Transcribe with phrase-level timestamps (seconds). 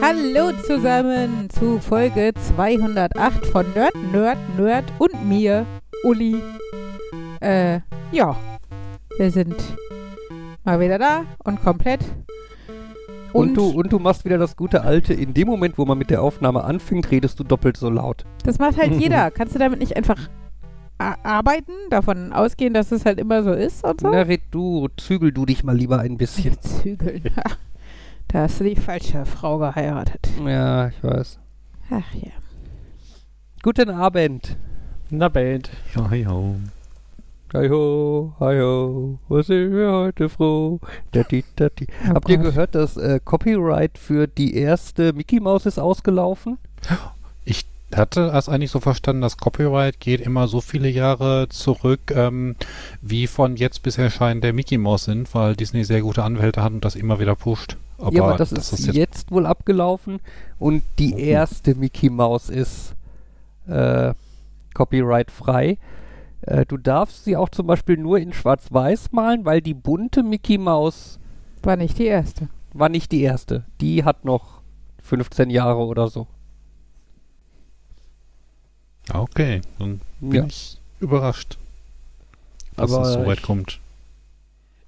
[0.00, 5.64] Hallo zusammen zu Folge 208 von Nerd, Nerd, Nerd und mir,
[6.04, 6.42] Uli.
[7.42, 7.80] Äh,
[8.12, 8.36] ja,
[9.18, 9.56] wir sind
[10.64, 12.00] mal wieder da und komplett.
[13.32, 16.10] Und, du, und du machst wieder das gute alte, in dem Moment, wo man mit
[16.10, 18.24] der Aufnahme anfängt, redest du doppelt so laut.
[18.44, 19.30] Das macht halt jeder.
[19.30, 20.28] Kannst du damit nicht einfach
[20.98, 24.10] arbeiten, davon ausgehen, dass es halt immer so ist und so?
[24.10, 26.60] Na, red du, zügel du dich mal lieber ein bisschen.
[26.60, 27.24] Zügeln.
[28.28, 30.26] Da hast du die falsche Frau geheiratet.
[30.42, 31.38] Ja, ich weiß.
[31.90, 32.30] Ach ja.
[33.62, 34.56] Guten Abend.
[35.10, 35.68] Na, Band.
[35.94, 36.26] Ja, hi
[37.54, 40.80] Hi ho, hi ho, was sind wir heute froh?
[41.12, 41.86] Dati, dati.
[42.10, 42.46] Oh Habt ihr Gott.
[42.46, 46.56] gehört, das äh, Copyright für die erste Mickey Maus ist ausgelaufen?
[47.44, 52.56] Ich hatte es eigentlich so verstanden, das Copyright geht immer so viele Jahre zurück, ähm,
[53.02, 56.72] wie von jetzt bis Erscheinen der Mickey Mouse sind, weil Disney sehr gute Anwälte hat
[56.72, 57.76] und das immer wieder pusht.
[57.98, 60.20] Aber, ja, aber das, ist, jetzt, wohl abgelaufen
[60.58, 61.18] und die Oh.
[61.18, 62.94] erste Mickey Maus ist
[63.68, 64.14] äh,
[64.72, 65.76] copyright frei.
[66.42, 70.58] Äh, du darfst sie auch zum Beispiel nur in Schwarz-Weiß malen, weil die bunte Mickey
[70.58, 71.18] Maus
[71.62, 72.48] War nicht die erste.
[72.72, 73.64] war nicht die erste.
[73.80, 74.60] Die hat noch
[75.02, 76.26] 15 Jahre oder so.
[79.12, 80.44] Okay, dann bin Ja.
[80.46, 81.58] ich überrascht,
[82.76, 83.80] dass Aber es so weit kommt.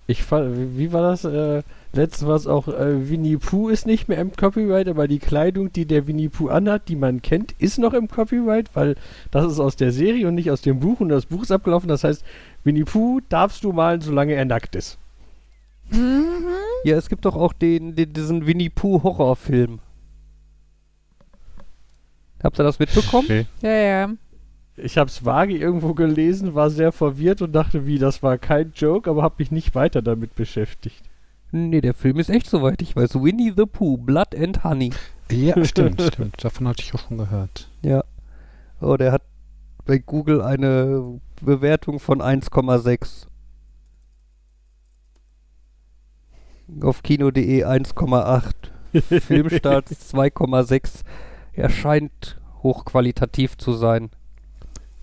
[0.07, 1.25] Ich fand, wie, war das?
[1.25, 1.63] Äh,
[1.95, 5.73] letztens war es auch, äh, Winnie Pooh ist nicht mehr im Copyright, aber die Kleidung,
[5.73, 8.97] die der Winnie Pooh anhat, die man kennt, ist noch im Copyright, weil
[9.31, 11.89] das ist aus der Serie und nicht aus dem Buch und das Buch ist abgelaufen.
[11.89, 12.23] Das heißt,
[12.65, 14.99] Winnie Pooh darfst du malen, solange er nackt ist.
[15.91, 16.35] Mhm.
[16.85, 19.81] Ja, es gibt doch auch den, den diesen Winnie Pooh Horrorfilm.
[22.43, 23.25] Habt ihr das mitbekommen?
[23.25, 23.47] Okay.
[23.63, 24.11] Ja, ja.
[24.77, 28.73] Ich habe es vage irgendwo gelesen, war sehr verwirrt und dachte, wie, das war kein
[28.75, 31.05] Joke, aber habe mich nicht weiter damit beschäftigt.
[31.53, 33.15] Nee, der Film ist echt soweit ich weiß.
[33.23, 34.91] Winnie the Pooh, Blood and Honey.
[35.31, 36.43] Ja, stimmt, stimmt.
[36.43, 37.71] Davon hatte ich auch schon gehört.
[37.83, 38.03] Ja.
[38.81, 39.23] Oh, der hat
[39.85, 43.27] bei Google eine Bewertung von 1,6.
[46.83, 49.21] Auf kino.de 1,8.
[49.21, 51.03] Filmstarts 2,6.
[51.53, 54.11] Er scheint hochqualitativ zu sein.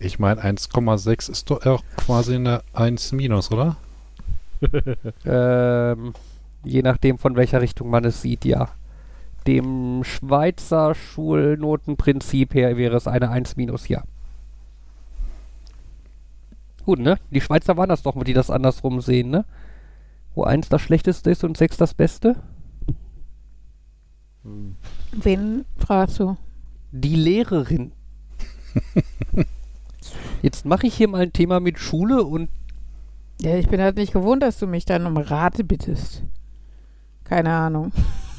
[0.04, 3.78] Ich meine, 1,6 ist doch auch quasi eine 1 minus, oder?
[5.26, 6.14] Ähm,
[6.64, 8.70] je nachdem, von welcher Richtung man es sieht, ja.
[9.48, 14.04] Dem Schweizer Schulnotenprinzip her wäre es eine 1 minus, ja.
[16.86, 17.18] Gut, ne?
[17.32, 19.46] Die Schweizer waren das doch, die das andersrum sehen, ne?
[20.36, 22.36] Wo 1 das Schlechteste ist und 6 das Beste?
[25.12, 26.38] Wen fragst du?
[26.92, 27.92] Die Lehrerin.
[30.42, 32.50] Jetzt mache ich hier mal ein Thema mit Schule und
[33.40, 36.24] Ja, ich bin halt nicht gewohnt, dass du mich dann um Rate bittest.
[37.24, 37.92] Keine Ahnung.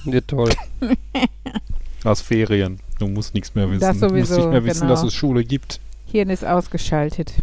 [0.05, 0.53] ja, toll.
[2.05, 2.81] Aus Ferien.
[2.99, 3.81] Du musst nichts mehr wissen.
[3.81, 4.93] Das du musst sowieso, nicht mehr wissen, genau.
[4.93, 5.81] dass es Schule gibt.
[6.06, 7.34] Hirn ist ausgeschaltet.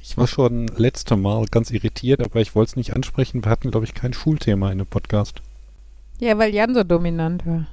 [0.00, 3.44] Ich war schon letzte Mal ganz irritiert, aber ich wollte es nicht ansprechen.
[3.44, 5.40] Wir hatten, glaube ich, kein Schulthema in dem Podcast.
[6.18, 7.66] Ja, weil Jan so dominant war.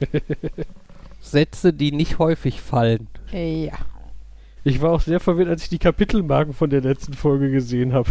[1.20, 3.08] Sätze, die nicht häufig fallen.
[3.32, 3.74] Äh, Ja.
[4.64, 8.10] Ich war auch sehr verwirrt, als ich die Kapitelmarken von der letzten Folge gesehen habe.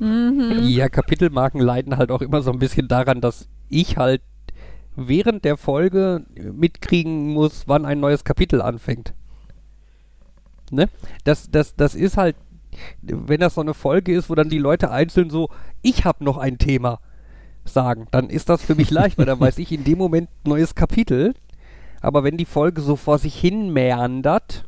[0.00, 0.58] Mhm.
[0.64, 4.20] Ja, Kapitelmarken leiden halt auch immer so ein bisschen daran, dass ich halt
[4.96, 9.14] während der Folge mitkriegen muss, wann ein neues Kapitel anfängt.
[10.72, 10.88] Ne?
[11.22, 12.34] Das, das, das ist halt,
[13.02, 15.50] wenn das so eine Folge ist, wo dann die Leute einzeln so,
[15.82, 16.98] ich habe noch ein Thema
[17.64, 20.74] sagen, dann ist das für mich leicht, weil dann weiß ich in dem Moment neues
[20.74, 21.34] Kapitel.
[22.02, 24.64] Aber wenn die Folge so vor sich hin meandert,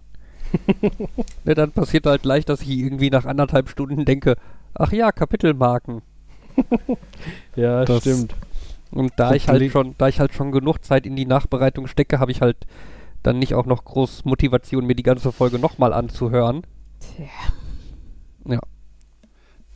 [1.44, 4.36] ne, dann passiert halt leicht, dass ich irgendwie nach anderthalb Stunden denke,
[4.74, 6.02] ach ja, Kapitelmarken.
[7.56, 8.34] Ja, Das- stimmt.
[8.90, 12.20] Und da ich halt schon, da ich halt schon genug Zeit in die Nachbereitung stecke,
[12.20, 12.58] habe ich halt
[13.24, 16.62] dann nicht auch noch groß Motivation, mir die ganze Folge nochmal anzuhören.
[17.00, 18.60] Tja.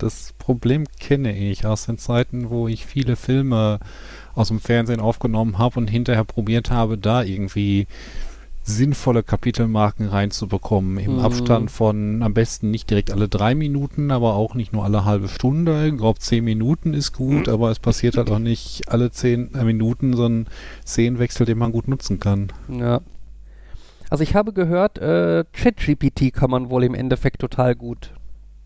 [0.00, 3.80] Das Problem kenne ich aus den Zeiten, wo ich viele Filme
[4.38, 7.86] aus dem Fernsehen aufgenommen habe und hinterher probiert habe, da irgendwie
[8.62, 10.98] sinnvolle Kapitelmarken reinzubekommen.
[10.98, 11.20] Im Mhm.
[11.20, 15.28] Abstand von am besten nicht direkt alle drei Minuten, aber auch nicht nur alle halbe
[15.28, 15.86] Stunde.
[15.86, 19.64] Ich glaube, zehn Minuten ist gut, aber es passiert halt auch nicht alle zehn äh,
[19.64, 20.46] Minuten so ein
[20.86, 22.52] Szenenwechsel, den man gut nutzen kann.
[22.68, 23.00] Ja.
[24.10, 28.12] Also ich habe gehört, äh, ChatGPT kann man wohl im Endeffekt total gut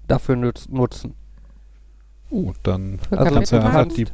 [0.09, 1.15] dafür nutz nutzen.
[2.31, 4.07] Uh, dann Also kannst du ja einfach die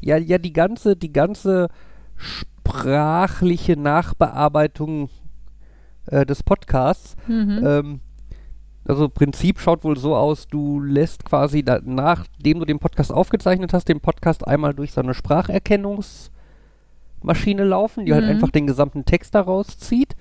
[0.00, 1.68] Ja, ja, die ganze, die ganze
[2.16, 5.08] sprachliche Nachbearbeitung
[6.06, 7.16] äh, des Podcasts.
[7.26, 7.60] Mhm.
[7.64, 8.00] Ähm,
[8.86, 13.72] also Prinzip schaut wohl so aus, du lässt quasi, da, nachdem du den Podcast aufgezeichnet
[13.72, 18.30] hast, den Podcast einmal durch so eine Spracherkennungsmaschine laufen, die halt Mhm.
[18.30, 20.16] einfach den gesamten Text daraus zieht.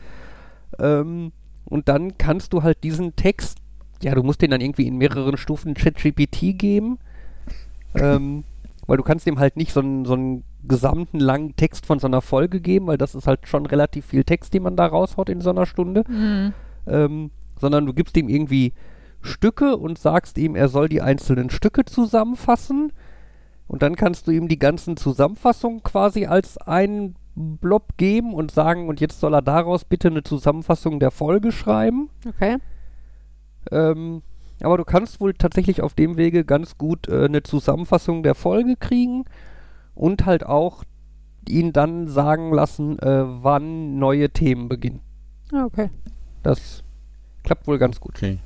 [0.77, 1.31] Ähm,
[1.65, 3.59] und dann kannst du halt diesen Text,
[4.01, 6.99] ja, du musst den dann irgendwie in mehreren Stufen ChatGPT geben.
[7.95, 8.43] ähm,
[8.89, 12.07] weil du kannst dem halt nicht so einen, so einen gesamten langen Text von so
[12.07, 15.29] einer Folge geben, weil das ist halt schon relativ viel Text, den man da raushaut
[15.29, 16.53] in so einer Stunde Mhm.
[16.87, 18.73] ähm, sondern du gibst ihm irgendwie
[19.21, 22.91] Stücke und sagst ihm, er soll die einzelnen Stücke zusammenfassen.
[23.67, 28.87] Und dann kannst du ihm die ganzen Zusammenfassungen quasi als einen Blob geben und sagen,
[28.87, 32.09] und jetzt soll er daraus bitte eine Zusammenfassung der Folge schreiben.
[32.27, 32.57] Okay.
[33.71, 34.23] Ähm,
[34.61, 38.75] aber du kannst wohl tatsächlich auf dem Wege ganz gut äh, eine Zusammenfassung der Folge
[38.77, 39.25] kriegen
[39.95, 40.83] und halt auch
[41.47, 45.01] ihn dann sagen lassen, äh, wann neue Themen beginnen.
[45.51, 45.89] Ah, Okay.
[46.43, 46.83] Das
[47.43, 48.15] klappt wohl ganz gut.
[48.15, 48.39] Okay.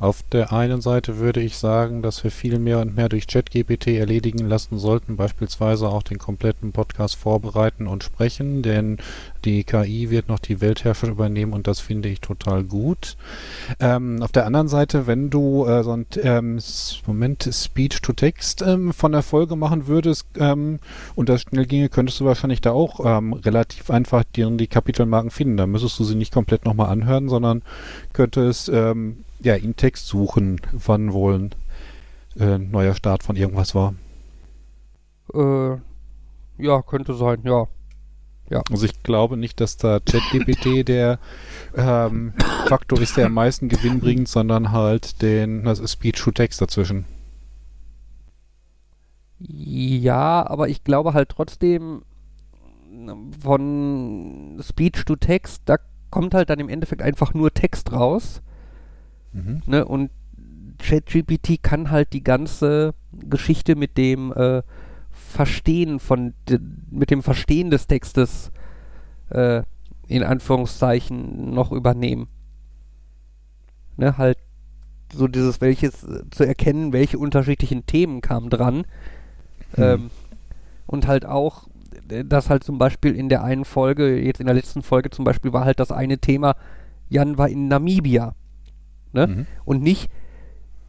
[0.00, 3.88] Auf der einen Seite würde ich sagen, dass wir viel mehr und mehr durch ChatGPT
[3.88, 8.98] erledigen lassen sollten, beispielsweise auch den kompletten Podcast vorbereiten und sprechen, denn
[9.44, 13.16] die KI wird noch die Weltherrschaft übernehmen und das finde ich total gut.
[13.80, 16.60] Ähm, auf der anderen Seite, wenn du äh, so ein ähm,
[17.06, 20.78] Moment Speech-to-Text ähm, von der Folge machen würdest ähm,
[21.16, 25.30] und das schnell ginge, könntest du wahrscheinlich da auch ähm, relativ einfach die, die Kapitelmarken
[25.30, 25.56] finden.
[25.56, 27.62] Da müsstest du sie nicht komplett nochmal anhören, sondern
[28.12, 31.50] könntest ähm, ja im Text suchen, wann wohl ein
[32.38, 33.94] äh, neuer Start von irgendwas war.
[35.34, 35.76] Äh,
[36.58, 37.66] ja, könnte sein, ja.
[38.70, 41.18] Also ich glaube nicht, dass da ChatGPT der
[41.76, 42.32] ähm,
[42.66, 47.04] Faktor ist, der am meisten Gewinn bringt, sondern halt den das ist Speech-to-Text dazwischen.
[49.38, 52.02] Ja, aber ich glaube halt trotzdem
[53.40, 55.76] von Speech to Text, da
[56.10, 58.40] kommt halt dann im Endeffekt einfach nur Text raus.
[59.32, 59.62] Mhm.
[59.66, 59.84] Ne?
[59.84, 60.10] Und
[60.78, 64.62] ChatGPT kann halt die ganze Geschichte mit dem äh,
[65.10, 66.34] Verstehen von
[66.90, 68.52] mit dem Verstehen des Textes
[69.30, 69.62] äh,
[70.06, 72.28] in Anführungszeichen noch übernehmen.
[73.96, 74.38] Ne, halt
[75.12, 78.84] so dieses welches äh, zu erkennen, welche unterschiedlichen Themen kamen dran.
[79.74, 79.84] Hm.
[79.84, 80.10] Ähm,
[80.86, 81.68] und halt auch,
[82.08, 85.24] äh, dass halt zum Beispiel in der einen Folge, jetzt in der letzten Folge zum
[85.24, 86.56] Beispiel, war halt das eine Thema,
[87.08, 88.34] Jan war in Namibia.
[89.12, 89.26] Ne?
[89.26, 89.46] Mhm.
[89.64, 90.10] Und nicht,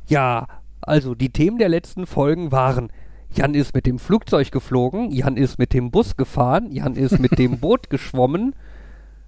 [0.07, 0.47] ja,
[0.81, 2.91] also die Themen der letzten Folgen waren,
[3.31, 7.37] Jan ist mit dem Flugzeug geflogen, Jan ist mit dem Bus gefahren, Jan ist mit
[7.37, 8.55] dem Boot geschwommen,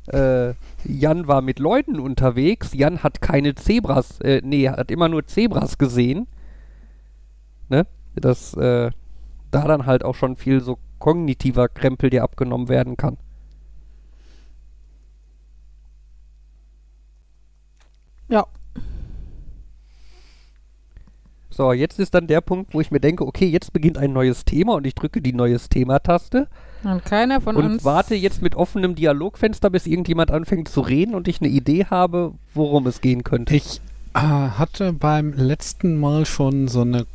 [0.07, 0.53] äh,
[0.83, 5.77] Jan war mit Leuten unterwegs, Jan hat keine Zebras, äh, nee, hat immer nur Zebras
[5.77, 6.27] gesehen.
[7.69, 7.85] Ne?
[8.15, 8.89] Dass äh,
[9.51, 13.17] da dann halt auch schon viel so kognitiver Krempel dir abgenommen werden kann.
[18.29, 18.47] Ja.
[21.53, 24.45] So, jetzt ist dann der Punkt, wo ich mir denke, okay, jetzt beginnt ein neues
[24.45, 26.47] Thema und ich drücke die neues Thema-Taste
[26.83, 27.83] Und keiner von und uns.
[27.83, 32.33] warte jetzt mit offenem Dialogfenster, bis irgendjemand anfängt zu reden und ich eine Idee habe,
[32.53, 33.53] worum es gehen könnte.
[33.55, 33.81] Ich
[34.13, 37.05] äh, hatte beim letzten Mal schon so eine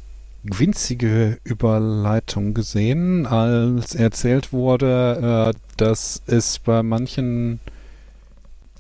[0.43, 7.59] winzige Überleitung gesehen, als erzählt wurde, äh, dass es bei manchen,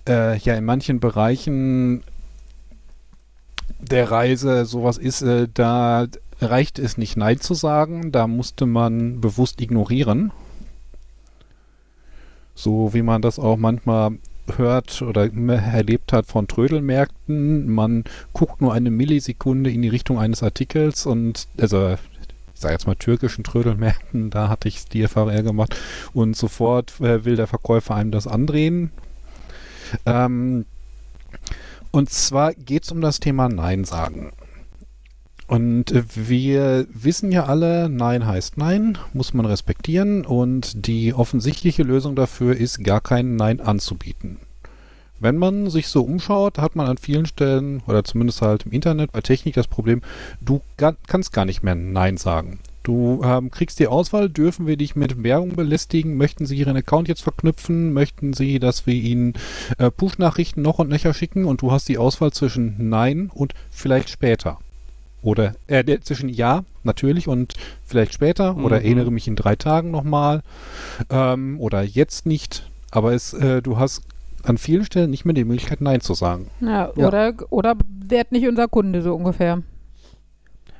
[0.07, 2.03] äh, ja, in manchen Bereichen
[3.79, 6.07] der Reise sowas ist, äh, da
[6.41, 10.33] reicht es nicht Nein zu sagen, da musste man bewusst ignorieren.
[12.55, 14.13] So wie man das auch manchmal
[14.57, 17.69] hört oder erlebt hat von Trödelmärkten.
[17.69, 21.97] Man guckt nur eine Millisekunde in die Richtung eines Artikels und, also,
[22.55, 25.77] ich sage jetzt mal türkischen Trödelmärkten, da hatte ich die Erfahrung gemacht
[26.15, 28.91] und sofort äh, will der Verkäufer einem das andrehen.
[30.05, 30.65] Ähm,
[31.97, 34.33] und zwar geht es um das Thema Nein sagen.
[35.47, 41.85] Und äh, wir wissen ja alle, Nein heißt Nein, muss man respektieren und die offensichtliche
[41.85, 44.39] Lösung dafür ist, gar kein Nein anzubieten.
[45.21, 49.13] Wenn man sich so umschaut, hat man an vielen Stellen oder zumindest halt im Internet
[49.13, 50.03] bei Technik das Problem,
[50.43, 52.59] du kannst gar nicht mehr Nein sagen.
[52.87, 56.17] Du ähm, kriegst die Auswahl, dürfen wir dich mit Werbung belästigen?
[56.17, 57.93] Möchten Sie Ihren Account jetzt verknüpfen?
[57.93, 59.35] Möchten Sie, dass wir Ihnen
[59.79, 61.47] äh, Push-Nachrichten noch und nöcher schicken?
[61.47, 64.59] Und du hast die Auswahl zwischen Nein und vielleicht später.
[65.21, 68.57] Oder äh, zwischen Ja, natürlich, und vielleicht später.
[68.57, 68.85] Oder Mhm.
[68.85, 70.43] erinnere mich in drei Tagen nochmal.
[71.11, 72.71] Ähm, oder jetzt nicht.
[72.93, 74.03] Aber es, äh, du hast
[74.45, 76.51] an vielen Stellen nicht mehr die Möglichkeit, Nein zu sagen.
[76.61, 77.09] Ja, Ja.
[77.09, 77.75] Oder, oder
[78.07, 79.65] werd nicht unser Kunde, so ungefähr.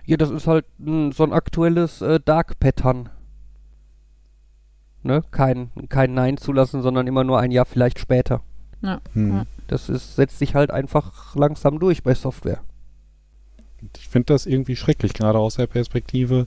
[0.07, 3.09] Ja, das ist halt mh, so ein aktuelles äh, Dark Pattern.
[5.03, 5.23] Ne?
[5.31, 8.41] Kein, kein Nein zulassen, sondern immer nur ein Ja vielleicht später.
[9.13, 9.33] Hm.
[9.33, 9.47] Ja.
[9.69, 12.61] Das ist, setzt sich halt einfach langsam durch bei Software.
[13.97, 16.47] Ich finde das irgendwie schrecklich, gerade aus der Perspektive,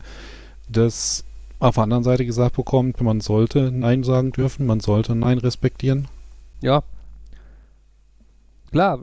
[0.68, 1.25] dass
[1.60, 6.08] auf der anderen Seite gesagt bekommt, man sollte Nein sagen dürfen, man sollte Nein respektieren.
[6.62, 6.84] Ja.
[8.72, 9.00] Klar,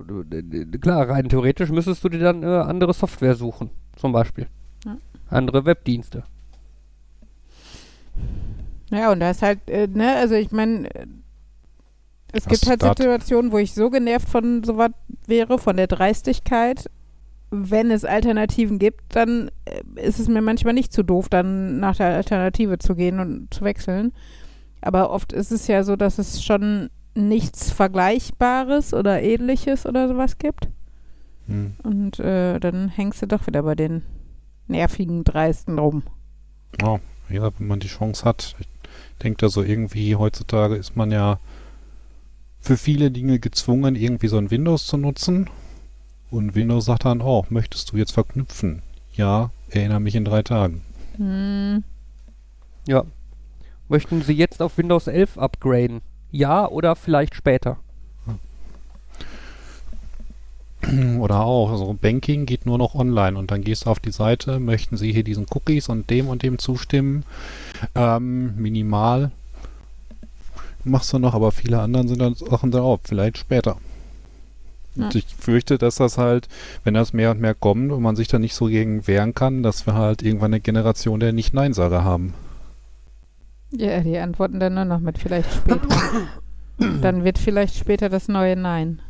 [0.80, 4.46] klar, rein theoretisch müsstest du dir dann äh, andere Software suchen, zum Beispiel.
[4.84, 4.96] Ja.
[5.28, 6.24] Andere Webdienste.
[8.90, 11.06] Ja, und da ist halt, äh, ne, also ich meine, äh,
[12.32, 14.90] es Das gibt halt Situationen, wo ich so genervt von sowas
[15.26, 16.90] wäre, von der Dreistigkeit.
[17.50, 21.96] Wenn es Alternativen gibt, dann äh, ist es mir manchmal nicht zu doof, dann nach
[21.96, 24.12] der Alternative zu gehen und zu wechseln.
[24.82, 30.38] Aber oft ist es ja so, dass es schon nichts Vergleichbares oder ähnliches oder sowas
[30.38, 30.68] gibt.
[31.46, 31.74] Hm.
[31.82, 34.02] Und äh, dann hängst du doch wieder bei den
[34.66, 36.02] nervigen Dreisten rum.
[36.80, 36.98] Ja,
[37.28, 38.56] ja, wenn man die Chance hat.
[38.58, 38.68] Ich
[39.22, 41.38] denke da so irgendwie, heutzutage ist man ja
[42.60, 45.48] für viele Dinge gezwungen, irgendwie so ein Windows zu nutzen.
[46.30, 48.82] Und Windows sagt dann, oh, möchtest du jetzt verknüpfen?
[49.12, 50.82] Ja, erinnere mich in drei Tagen.
[51.16, 51.84] Hm.
[52.88, 53.04] Ja.
[53.88, 56.00] Möchten Sie jetzt auf Windows 11 upgraden?
[56.32, 57.78] Ja oder vielleicht später?
[61.18, 64.58] Oder auch, also Banking geht nur noch online und dann gehst du auf die Seite,
[64.60, 67.24] möchten Sie hier diesen Cookies und dem und dem zustimmen?
[67.94, 69.30] Ähm, minimal
[70.84, 73.76] machst du noch, aber viele anderen sind dann Sachen dann auch, vielleicht später.
[74.94, 75.20] Und Ja.
[75.20, 76.48] ich fürchte, dass das halt,
[76.84, 79.62] wenn das mehr und mehr kommt und man sich da nicht so gegen wehren kann,
[79.62, 82.34] dass wir halt irgendwann eine Generation der Nicht-Nein-Sager haben.
[83.72, 85.88] Ja, die antworten dann nur noch mit vielleicht später.
[87.02, 89.00] dann wird vielleicht später das neue Nein.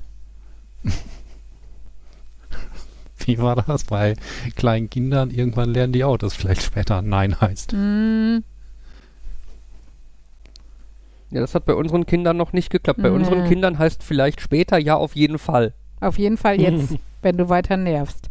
[3.25, 4.15] Wie war das bei
[4.57, 5.31] kleinen Kindern?
[5.31, 7.73] Irgendwann lernen die auch, dass vielleicht später Nein heißt.
[7.73, 8.45] Hm,
[11.31, 13.03] Ja, das hat bei unseren Kindern noch nicht geklappt.
[13.03, 13.49] Bei unseren Nee.
[13.49, 15.73] Kindern heißt vielleicht später ja auf jeden Fall.
[16.01, 18.31] auf jeden Fall jetzt, wenn du weiter nervst.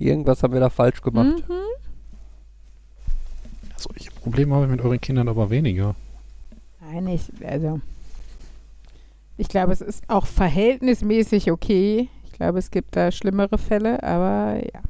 [0.00, 1.42] Irgendwas haben wir da falsch gemacht.
[1.48, 1.54] Mhm.
[3.76, 5.96] Solche Probleme habe ich mit euren Kindern aber weniger.
[6.80, 7.80] Nein, ich, also.
[9.38, 12.08] Ich glaube, es ist auch verhältnismäßig okay.
[12.24, 14.82] Ich glaube, es gibt da schlimmere Fälle, aber ja.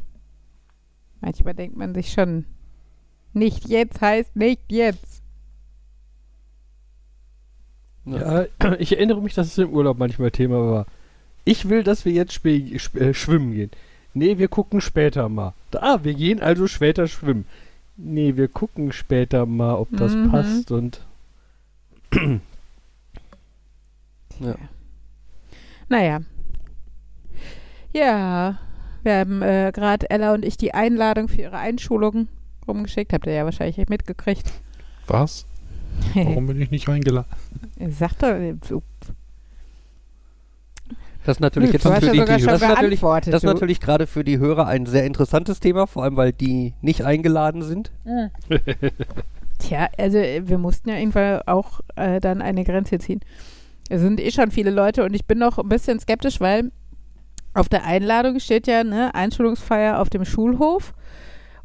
[1.21, 2.47] Manchmal denkt man sich schon,
[3.33, 5.23] nicht jetzt heißt nicht jetzt.
[8.07, 8.47] Ja,
[8.79, 10.87] ich erinnere mich, dass es im Urlaub manchmal Thema war.
[11.45, 13.71] Ich will, dass wir jetzt äh, schwimmen gehen.
[14.15, 15.55] Nee, wir gucken später mal.
[15.73, 17.45] Ah, wir gehen also später schwimmen.
[17.97, 20.31] Nee, wir gucken später mal, ob das Mhm.
[20.31, 21.01] passt und
[24.41, 24.55] Ja.
[25.89, 26.21] Naja.
[27.93, 28.59] Ja,
[29.03, 32.29] wir haben äh, gerade Ella und ich die Einladung für ihre Einschulung
[32.67, 33.13] rumgeschickt.
[33.13, 34.53] Habt ihr ja wahrscheinlich mitgekriegt.
[35.07, 35.47] Was?
[36.15, 37.31] Warum bin ich nicht eingeladen?
[37.89, 38.35] Sagt doch,
[38.69, 38.83] so,
[41.25, 43.33] Das ist natürlich jetzt du hast ja für die, das ist natürlich, geantwortet.
[43.33, 46.75] das ist natürlich gerade für die Hörer ein sehr interessantes Thema, vor allem weil die
[46.83, 47.91] nicht eingeladen sind.
[48.05, 48.31] Mhm.
[49.59, 53.21] Tja, also äh, wir mussten ja irgendwann auch äh, dann eine Grenze ziehen.
[53.89, 56.71] Es sind eh schon viele Leute und ich bin noch ein bisschen skeptisch, weil
[57.55, 60.93] auf der Einladung steht ja, ne, Einschulungsfeier auf dem Schulhof.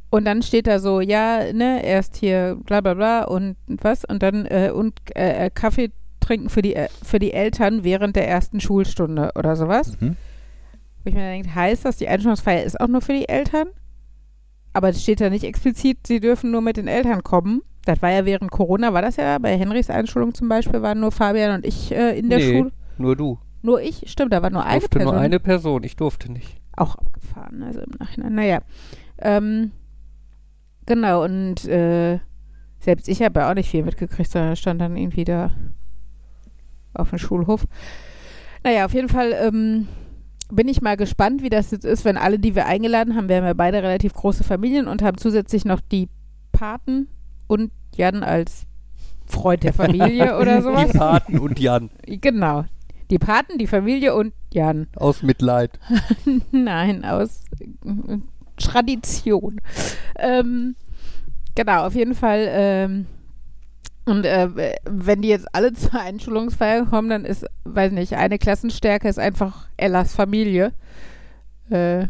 [0.10, 4.22] Und dann steht da so, ja, ne, erst hier bla bla bla und was und
[4.22, 8.60] dann äh, und äh, Kaffee trinken für die, äh, für die Eltern während der ersten
[8.60, 10.00] Schulstunde oder sowas.
[10.00, 10.16] Mhm.
[11.04, 13.68] Wo ich mir denke, heißt das, die Einschulungsfeier ist auch nur für die Eltern?
[14.72, 17.62] Aber es steht da nicht explizit, sie dürfen nur mit den Eltern kommen.
[17.86, 21.12] Das war ja während Corona, war das ja bei Henrys Einschulung zum Beispiel, waren nur
[21.12, 22.58] Fabian und ich äh, in der Nee.
[22.60, 22.72] Schule.
[22.98, 23.40] Nur du.
[23.62, 25.14] Nur ich, stimmt, da war nur eine durfte Person.
[25.14, 26.62] nur eine Person, ich durfte nicht.
[26.76, 28.36] Auch abgefahren, also im Nachhinein.
[28.36, 28.62] Naja.
[29.20, 29.72] Ähm,
[30.86, 32.20] genau, und äh,
[32.80, 35.52] selbst ich habe ja auch nicht viel mitgekriegt, sondern stand dann irgendwie da
[36.94, 37.66] auf dem Schulhof.
[38.64, 39.88] Naja, auf jeden Fall ähm,
[40.52, 43.38] bin ich mal gespannt, wie das jetzt ist, wenn alle, die wir eingeladen haben, wir
[43.38, 46.10] haben ja beide relativ große Familien und haben zusätzlich noch die
[46.52, 47.08] Paten
[47.48, 48.66] und Jan als
[49.26, 50.92] Freund der Familie oder sowas.
[50.92, 51.90] Die Paten und Jan.
[52.06, 52.66] Genau.
[53.10, 54.88] Die Paten, die Familie und Jan.
[54.96, 55.80] Aus Mitleid.
[56.52, 58.18] Nein, aus äh,
[58.58, 59.60] Tradition.
[60.18, 60.76] Ähm,
[61.56, 62.48] genau, auf jeden Fall.
[62.50, 63.06] Ähm,
[64.06, 69.08] und äh, wenn die jetzt alle zur Einschulungsfeier kommen, dann ist, weiß nicht, eine Klassenstärke
[69.08, 70.74] ist einfach Ellas Familie.
[71.70, 72.08] Äh,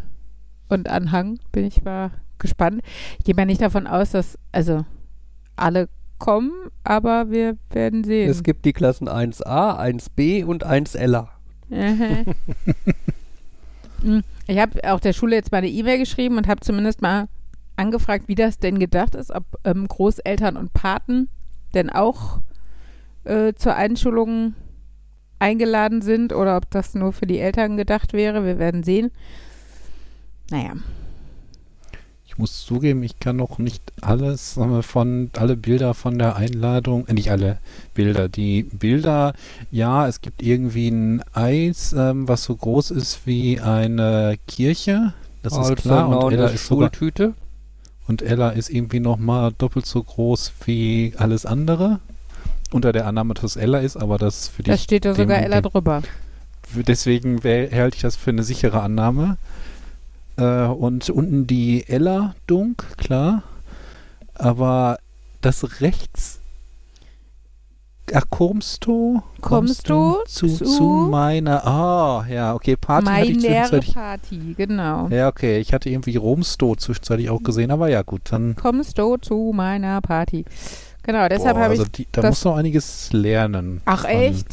[0.69, 2.81] und Anhang bin ich mal gespannt.
[3.19, 4.85] Ich gehe mal nicht davon aus, dass, also
[5.55, 6.51] alle kommen,
[6.83, 8.29] aber wir werden sehen.
[8.29, 11.27] Es gibt die Klassen 1a, 1b und 1L.
[11.69, 12.25] Mhm.
[14.03, 17.29] Mm, ich habe auch der Schule jetzt mal eine E-Mail geschrieben und habe zumindest mal
[17.77, 21.29] angefragt, wie das denn gedacht ist, ob ähm, Großeltern und Paten
[21.73, 22.39] denn auch
[23.23, 24.55] äh, zur Einschulung
[25.39, 28.45] eingeladen sind oder ob das nur für die Eltern gedacht wäre.
[28.45, 29.11] Wir werden sehen.
[30.49, 30.73] Naja,
[32.33, 37.05] Ich muss zugeben, ich kann noch nicht alles äh, von, alle Bilder von der Einladung,
[37.05, 37.59] äh, nicht alle
[37.93, 39.33] Bilder, die Bilder,
[39.69, 45.13] ja, es gibt irgendwie ein Eis, ähm, was so groß ist wie eine Kirche,
[45.43, 47.35] das ist klar, und Ella ist, sogar, Schultüte.
[48.07, 51.99] und Ella ist irgendwie nochmal doppelt so groß wie alles andere.
[52.71, 54.81] Unter der Annahme, dass es Ella ist, aber das für da dich.
[54.81, 56.01] steht da sogar Ella drüber.
[56.73, 59.37] Deswegen halte ich das für eine sichere Annahme.
[60.37, 63.43] Äh, und unten die Ella Dunk, klar.
[64.35, 64.97] Aber
[65.41, 66.39] das rechts.
[68.13, 69.23] Ach, kommst du?
[69.41, 71.65] Kommst du zu, zu- zu meiner.
[71.65, 72.75] Ah, ja, okay.
[72.75, 73.93] Party hatte ich Meine zwischenzeitlich.
[73.93, 75.07] Party, genau.
[75.07, 75.59] Ja, okay.
[75.59, 78.21] Ich hatte irgendwie Romsto zwischenzeitlich auch gesehen, aber ja, gut.
[78.31, 78.55] Dann.
[78.55, 80.43] Kommst du zu meiner Party?
[81.03, 81.79] Genau, deshalb habe ich.
[81.79, 83.81] also die, da muss noch einiges lernen.
[83.85, 84.47] Ach echt?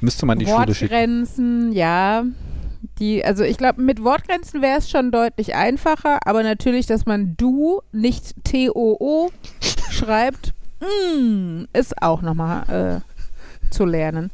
[0.00, 0.92] Müsste man die Schule schicken.
[0.94, 2.22] Wortgrenzen, ja.
[2.98, 7.34] Die, also ich glaube, mit Wortgrenzen wäre es schon deutlich einfacher, aber natürlich, dass man
[7.36, 9.30] du, nicht T-O-O
[9.90, 14.30] schreibt, mm, ist auch nochmal äh, zu lernen.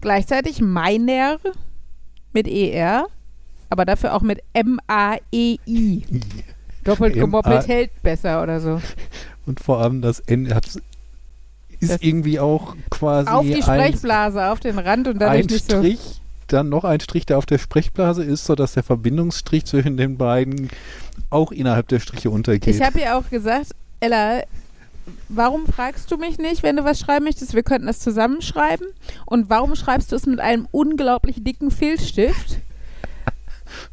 [0.00, 1.38] Gleichzeitig meiner
[2.32, 3.06] mit ER,
[3.70, 6.02] aber dafür auch mit M-A-E-I.
[6.84, 8.80] Doppelt gemoppelt hält besser oder so.
[9.46, 10.82] Und vor allem das Ende hat, ist
[11.92, 15.70] Das- irgendwie auch quasi Auf die ein, Sprechblase, auf den Rand und dadurch ein nicht
[15.70, 15.82] so.
[16.52, 20.68] Dann noch ein Strich, der auf der Sprechblase ist, sodass der Verbindungsstrich zwischen den beiden
[21.30, 22.74] auch innerhalb der Striche untergeht.
[22.74, 23.68] Ich habe ihr auch gesagt,
[24.00, 24.42] Ella,
[25.28, 27.54] warum fragst du mich nicht, wenn du was schreiben möchtest?
[27.54, 28.86] Wir könnten das zusammenschreiben.
[29.26, 32.58] Und warum schreibst du es mit einem unglaublich dicken Filzstift?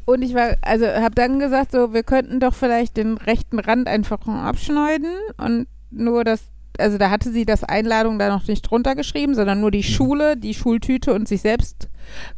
[0.04, 3.88] Und ich war, also habe dann gesagt, so, wir könnten doch vielleicht den rechten Rand
[3.88, 6.42] einfach abschneiden und nur das,
[6.80, 10.36] also da hatte sie das Einladung da noch nicht drunter geschrieben, sondern nur die Schule,
[10.36, 11.88] die Schultüte und sich selbst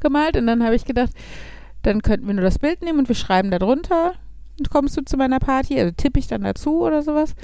[0.00, 0.36] gemalt.
[0.36, 1.12] Und dann habe ich gedacht,
[1.82, 4.14] dann könnten wir nur das Bild nehmen und wir schreiben da drunter
[4.58, 5.78] und kommst du zu meiner Party?
[5.78, 7.34] Also tippe ich dann dazu oder sowas.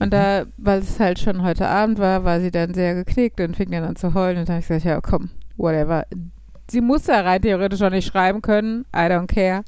[0.00, 3.56] Und da, weil es halt schon heute Abend war, war sie dann sehr geknickt und
[3.56, 4.38] fing dann an zu heulen.
[4.38, 6.04] Und dann habe ich gesagt, ja komm, whatever.
[6.70, 8.84] Sie muss ja rein theoretisch auch nicht schreiben können.
[8.94, 9.64] I don't care.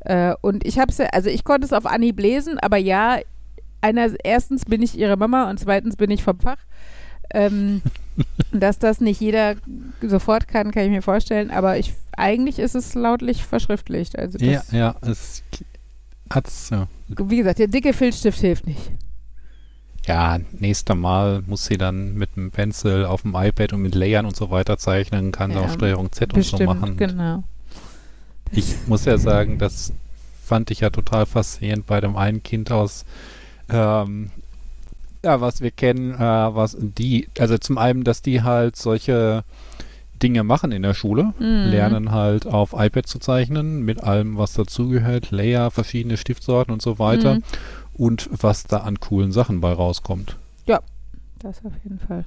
[0.00, 3.18] Äh, und ich habe es, also ich konnte es auf Anhieb lesen, aber ja,
[3.80, 6.58] einer, erstens bin ich ihre Mama und zweitens bin ich vom Fach.
[7.32, 7.82] Ähm,
[8.52, 9.54] dass das nicht jeder
[10.02, 14.18] sofort kann, kann ich mir vorstellen, aber ich, eigentlich ist es lautlich verschriftlicht.
[14.18, 15.42] Also ja, ja, es
[16.28, 16.88] hat's, ja.
[17.08, 18.90] wie gesagt, der dicke Filzstift hilft nicht.
[20.06, 24.26] Ja, nächstes Mal muss sie dann mit dem Pencil auf dem iPad und mit Layern
[24.26, 26.96] und so weiter zeichnen, kann Ja, auch Steuerung Z und Bestimmt, so machen.
[26.96, 27.44] genau.
[28.50, 29.92] Ich muss ja sagen, das
[30.42, 33.04] fand ich ja total faszinierend bei dem einen Kind aus,
[33.72, 34.30] ähm,
[35.24, 39.44] ja, was wir kennen, äh, was die, also zum einen, dass die halt solche
[40.22, 41.70] Dinge machen in der Schule, Mhm.
[41.70, 46.98] lernen halt auf iPad zu zeichnen, mit allem, was dazugehört, Layer, verschiedene Stiftsorten und so
[46.98, 47.42] weiter Mhm.
[47.94, 50.36] und was da an coolen Sachen bei rauskommt.
[51.42, 52.26] Das auf jeden Fall.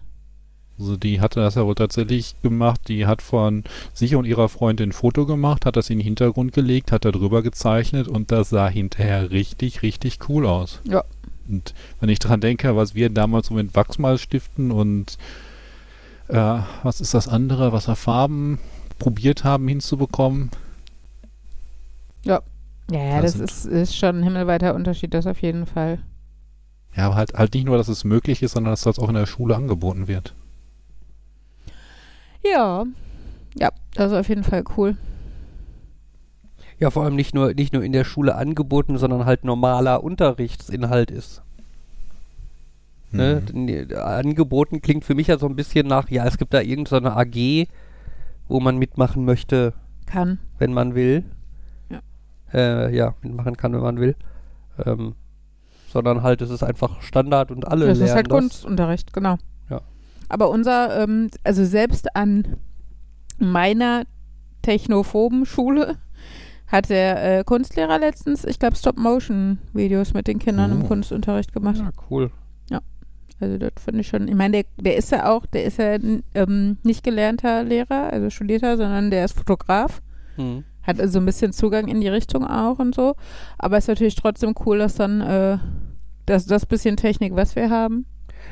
[0.79, 2.81] Also die hatte das ja wohl tatsächlich gemacht.
[2.87, 6.51] Die hat von sich und ihrer Freundin ein Foto gemacht, hat das in den Hintergrund
[6.51, 10.79] gelegt, hat da drüber gezeichnet und das sah hinterher richtig, richtig cool aus.
[10.85, 11.03] Ja.
[11.47, 15.17] Und wenn ich dran denke, was wir damals so mit Wachsmalstiften und
[16.29, 18.59] äh, was ist das andere, was wir Farben
[18.99, 20.49] probiert haben hinzubekommen.
[22.23, 22.41] Ja,
[22.89, 25.99] ja, das Also- ist, ist schon ein himmelweiter Unterschied, das auf jeden Fall.
[26.95, 29.15] Ja, aber halt, halt nicht nur, dass es möglich ist, sondern dass das auch in
[29.15, 30.33] der Schule angeboten wird.
[32.43, 32.85] Ja.
[33.55, 34.97] Ja, das ist auf jeden Fall cool.
[36.83, 41.11] Ja, vor allem nicht nur, nicht nur in der Schule angeboten, sondern halt normaler Unterrichtsinhalt
[41.11, 41.41] ist.
[43.13, 43.41] Ne?
[43.53, 43.95] Mhm.
[43.95, 47.69] Angeboten klingt für mich ja so ein bisschen nach, ja, es gibt da irgendeine AG,
[48.49, 49.71] wo man mitmachen möchte,
[50.07, 50.39] Kann.
[50.57, 51.23] wenn man will.
[51.89, 52.01] Ja.
[52.53, 54.17] Äh, ja, mitmachen kann, wenn man will.
[54.85, 55.15] Ähm,
[55.87, 58.37] sondern halt, es ist einfach Standard und alle Das lernen ist halt das.
[58.37, 59.37] Kunstunterricht, genau.
[59.69, 59.79] Ja.
[60.27, 62.57] Aber unser, ähm, also selbst an
[63.39, 64.03] meiner
[64.63, 65.95] technophoben Schule
[66.67, 70.87] hat der äh, Kunstlehrer letztens, ich glaube, Stop-Motion-Videos mit den Kindern im Oh.
[70.87, 71.77] Kunstunterricht gemacht.
[71.77, 72.31] Ja, cool.
[73.39, 75.97] Also das finde ich schon, ich meine, der, der ist ja auch, der ist ja
[76.33, 80.01] ähm, nicht gelernter Lehrer, also studierter, sondern der ist Fotograf.
[80.35, 80.63] Hm.
[80.83, 83.15] Hat also ein bisschen Zugang in die Richtung auch und so.
[83.57, 85.57] Aber ist natürlich trotzdem cool, dass dann äh,
[86.25, 88.05] das, das bisschen Technik, was wir haben.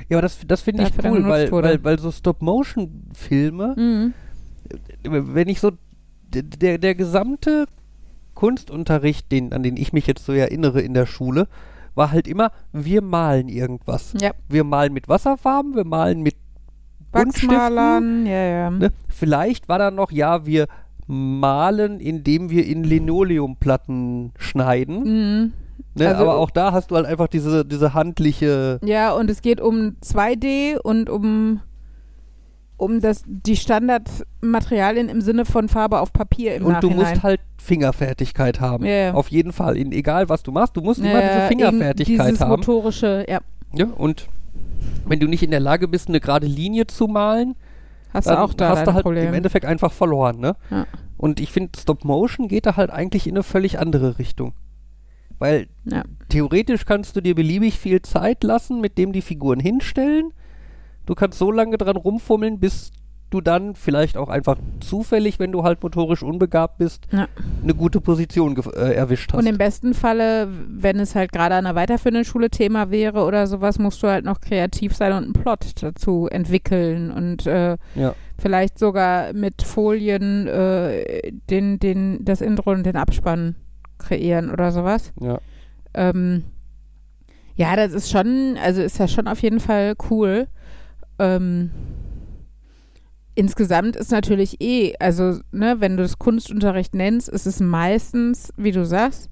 [0.10, 4.14] Ja, aber das, das finde ich cool, weil, weil, weil so Stop-Motion-Filme, Mhm.
[5.04, 5.72] wenn ich so,
[6.34, 7.66] der, der gesamte
[8.42, 11.48] Kunstunterricht, den, an den ich mich jetzt so erinnere in der Schule,
[11.94, 14.16] war halt immer, wir malen irgendwas.
[14.20, 14.32] Ja.
[14.50, 16.36] Wir malen mit Wasserfarben, wir malen mit.
[17.12, 18.70] Wachsmalern, ja, ja.
[18.72, 18.92] Ne?
[19.10, 20.66] Vielleicht war da noch, ja, wir
[21.06, 25.04] malen, indem wir in Linoleumplatten schneiden.
[25.04, 25.54] Mhm.
[25.94, 26.08] Ne?
[26.08, 28.80] Also- Aber auch da hast du halt einfach diese, diese handliche.
[28.84, 31.60] Ja, und es geht um 2D und um,
[32.82, 36.98] um das, die Standardmaterialien im Sinne von Farbe auf Papier im und du Nachhinein.
[37.12, 38.86] musst halt Fingerfertigkeit haben.
[38.86, 39.14] Ja, ja.
[39.14, 39.78] Auf jeden Fall.
[39.78, 42.50] In, egal was du machst, du musst immer diese Fingerfertigkeit dieses haben.
[42.50, 43.40] motorische, ja.
[43.74, 43.86] Ja?
[43.86, 44.28] Und
[45.06, 47.56] wenn du nicht in der Lage bist, eine gerade Linie zu malen,
[48.14, 49.28] Hast dann du auch da hast du halt Problem.
[49.30, 50.40] im Endeffekt einfach verloren.
[50.40, 50.56] Ne?
[50.70, 50.86] Ja.
[51.18, 54.54] Und ich finde, Stop Motion geht da halt eigentlich in eine völlig andere Richtung.
[55.40, 56.04] Weil Ja.
[56.30, 60.34] theoretisch kannst du dir beliebig viel Zeit lassen, mit dem die Figuren hinstellen.
[61.12, 62.94] Du kannst so lange dran rumfummeln, bis
[63.32, 67.28] du dann vielleicht auch einfach zufällig, wenn du halt motorisch unbegabt bist, Ja.
[67.62, 69.40] eine gute Position äh, erwischt hast.
[69.42, 73.46] Und im besten Falle, wenn es halt gerade an einer weiterführenden Schule Thema wäre oder
[73.48, 78.16] sowas, musst du halt noch kreativ sein und einen Plot dazu entwickeln und äh, ja.
[78.38, 83.56] vielleicht sogar mit Folien äh, den, den, das Intro und den Abspann
[83.98, 85.12] kreieren oder sowas.
[85.20, 85.42] Ja.
[85.94, 86.46] Ähm,
[87.56, 90.48] ja, das ist schon, also ist ja schon auf jeden Fall cool.
[91.22, 91.70] Ähm,
[93.36, 98.72] insgesamt ist natürlich eh, also, ne, wenn du das Kunstunterricht nennst, ist es meistens, wie
[98.72, 99.30] du sagst,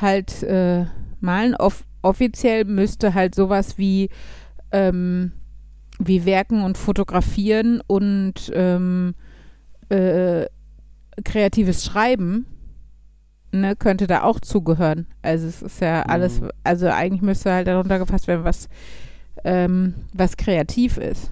[0.00, 0.86] halt äh,
[1.20, 1.54] malen.
[1.54, 4.08] Off offiziell müsste halt sowas wie,
[4.72, 5.32] ähm,
[5.98, 9.14] wie Werken und Fotografieren und ähm,
[9.90, 10.46] äh,
[11.24, 12.46] kreatives Schreiben
[13.52, 15.06] ne, könnte da auch zugehören.
[15.22, 16.50] Also es ist ja alles, Mhm.
[16.64, 18.68] also eigentlich müsste halt darunter gefasst werden, was,
[19.44, 21.30] ähm, was kreativ ist.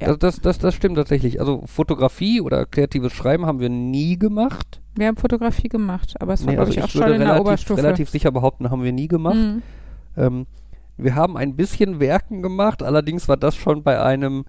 [0.00, 0.08] Ja.
[0.08, 1.40] Das, das, das, das stimmt tatsächlich.
[1.40, 4.80] Also Fotografie oder kreatives Schreiben haben wir nie gemacht.
[4.94, 7.20] Wir haben Fotografie gemacht, aber es war, Nee, glaube also ich, auch schon würde in
[7.20, 7.82] der relativ, Oberstufe.
[7.82, 9.36] relativ sicher behaupten, haben wir nie gemacht.
[9.36, 9.62] Mhm.
[10.16, 10.46] Ähm,
[10.96, 14.44] wir haben ein bisschen Werken gemacht, allerdings war das schon bei einem,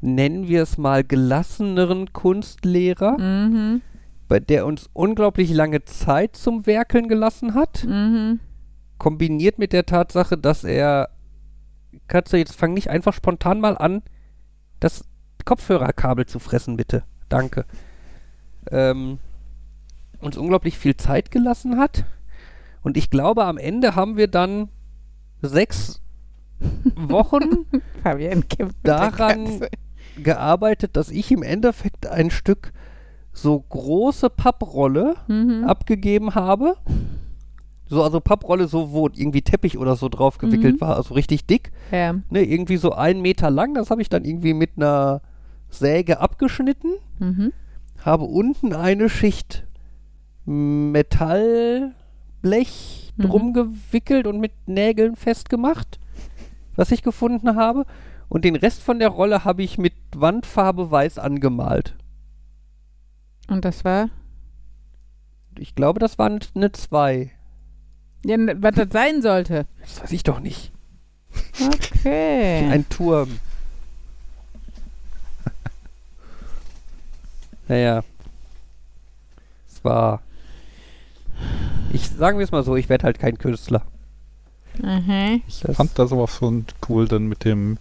[0.00, 3.80] nennen wir es mal, gelasseneren Kunstlehrer, Mhm.
[4.28, 8.40] bei der uns unglaublich lange Zeit zum Werkeln gelassen hat, Mhm.
[9.00, 11.08] Kombiniert mit der Tatsache, dass er,
[12.06, 14.02] Katze, jetzt fang nicht einfach spontan mal an,
[14.78, 15.04] das
[15.44, 17.02] Kopfhörerkabel zu fressen, bitte.
[17.28, 17.64] Danke.
[18.70, 19.18] Ähm,
[20.20, 22.04] uns unglaublich viel Zeit gelassen hat.
[22.82, 24.68] Und ich glaube, am Ende haben wir dann
[25.42, 26.00] sechs
[26.94, 27.66] Wochen
[28.82, 29.66] daran
[30.22, 32.72] gearbeitet, dass ich im Endeffekt ein Stück
[33.32, 35.64] so große Papprolle Mhm.
[35.64, 36.76] abgegeben habe.
[37.90, 40.80] So, also Papprolle, so wo irgendwie Teppich oder so drauf gewickelt Mhm.
[40.80, 41.72] war, also richtig dick.
[41.90, 42.14] Ja.
[42.30, 43.74] Ne, irgendwie so einen Meter lang.
[43.74, 45.22] Das habe ich dann irgendwie mit einer
[45.68, 46.92] Säge abgeschnitten.
[47.18, 47.52] Mhm.
[48.04, 49.66] Habe unten eine Schicht
[50.46, 51.92] Metallblech
[53.16, 53.22] Mhm.
[53.22, 55.98] drum gewickelt und mit Nägeln festgemacht,
[56.76, 57.84] was ich gefunden habe.
[58.28, 61.96] Und den Rest von der Rolle habe ich mit Wandfarbe weiß angemalt.
[63.48, 64.08] Und das war?
[65.58, 67.32] Ich glaube, das waren eine 2.
[68.24, 69.66] Ja, was das sein sollte.
[69.80, 70.72] Das weiß ich doch nicht.
[71.60, 72.68] Okay.
[72.70, 73.38] Ein Turm.
[77.68, 78.02] naja.
[79.68, 80.20] Es war.
[81.92, 83.82] Ich sagen wir es mal so, ich werde halt kein Künstler.
[84.80, 85.42] Mhm.
[85.48, 87.78] Ich Das- fand das aber schon cool dann mit dem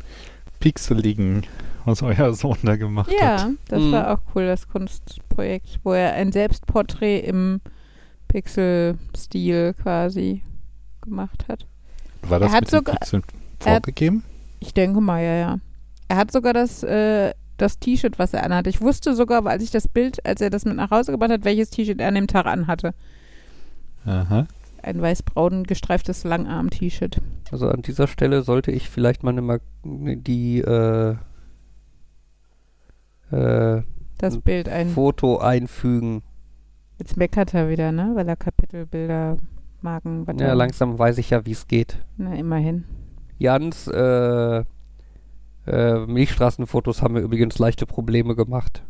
[0.60, 1.46] Pixeligen,
[1.86, 3.40] was euer Sohn da gemacht hat.
[3.42, 3.92] Ja, das Mhm.
[3.92, 7.62] war auch cool, das Kunstprojekt, wo er ein Selbstporträt im
[8.30, 10.42] Pixel-Stil quasi
[11.02, 11.66] gemacht hat.
[12.22, 13.24] War das Er hat mit den sogar- Pixeln
[13.60, 14.24] er hat- vorgegeben?
[14.62, 15.60] Ich denke mal, ja, ja.
[16.08, 18.68] Er hat sogar das, äh, das T-Shirt, was er anhat.
[18.68, 21.44] Ich wusste sogar, als ich das Bild, als er das mit nach Hause gebracht hat,
[21.46, 22.94] welches T-Shirt er an dem Tag anhatte.
[24.06, 24.48] Aha.
[24.82, 27.20] Ein weiß-braun gestreiftes Langarm-T-Shirt.
[27.52, 31.16] Also an dieser Stelle sollte ich vielleicht mal eine Mag die äh,
[33.32, 33.82] äh,
[34.18, 34.90] Das Bild ein.
[34.90, 36.22] Foto einfügen.
[37.00, 38.12] Jetzt meckert er wieder, ne?
[38.16, 39.38] Weil er Kapitelbilder,
[39.82, 41.98] Marken, was Ja, er- langsam weiß ich ja, wie es geht.
[42.18, 42.84] Na, immerhin.
[43.38, 44.64] Jans äh,
[45.66, 48.84] äh, Milchstraßenfotos haben mir übrigens leichte Probleme gemacht.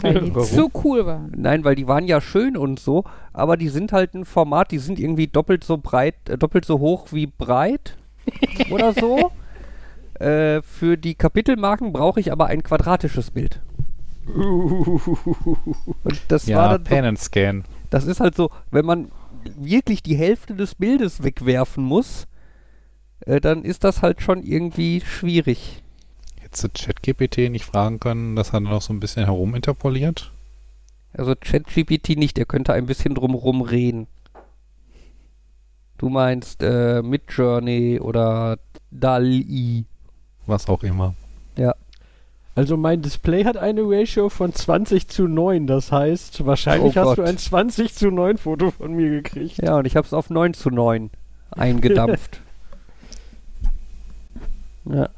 [0.00, 0.46] Weil die Warum?
[0.48, 1.32] zu cool waren.
[1.36, 4.78] Nein, weil die waren ja schön und so, aber die sind halt ein Format, die
[4.78, 7.96] sind irgendwie doppelt so breit, äh, doppelt so hoch wie breit
[8.70, 9.30] oder so.
[10.20, 13.60] Äh, für die Kapitelmarken brauche ich aber ein quadratisches Bild.
[14.26, 17.64] Und das war Ja, dann so, Pan and Scan.
[17.90, 19.10] das ist halt so, wenn man
[19.56, 22.26] wirklich die Hälfte des Bildes wegwerfen muss,
[23.20, 25.82] äh, dann ist das halt schon irgendwie schwierig.
[26.40, 30.32] Hättest du ChatGPT nicht fragen können, das hat er noch so ein bisschen heruminterpoliert?
[31.14, 34.06] Also ChatGPT nicht, er könnte ein bisschen drumrum reden.
[35.98, 38.58] Du meinst äh, Midjourney oder
[38.90, 39.84] DALI.
[40.46, 41.14] Was auch immer.
[42.54, 45.66] Also mein Display hat eine Ratio von 20 zu 9.
[45.66, 47.18] Das heißt, wahrscheinlich Oh hast Gott.
[47.18, 49.56] du ein 20 zu 9 Foto von mir gekriegt.
[49.62, 51.10] Ja, und ich habe es auf 9 zu 9
[51.52, 52.40] eingedampft.
[54.84, 55.08] ja.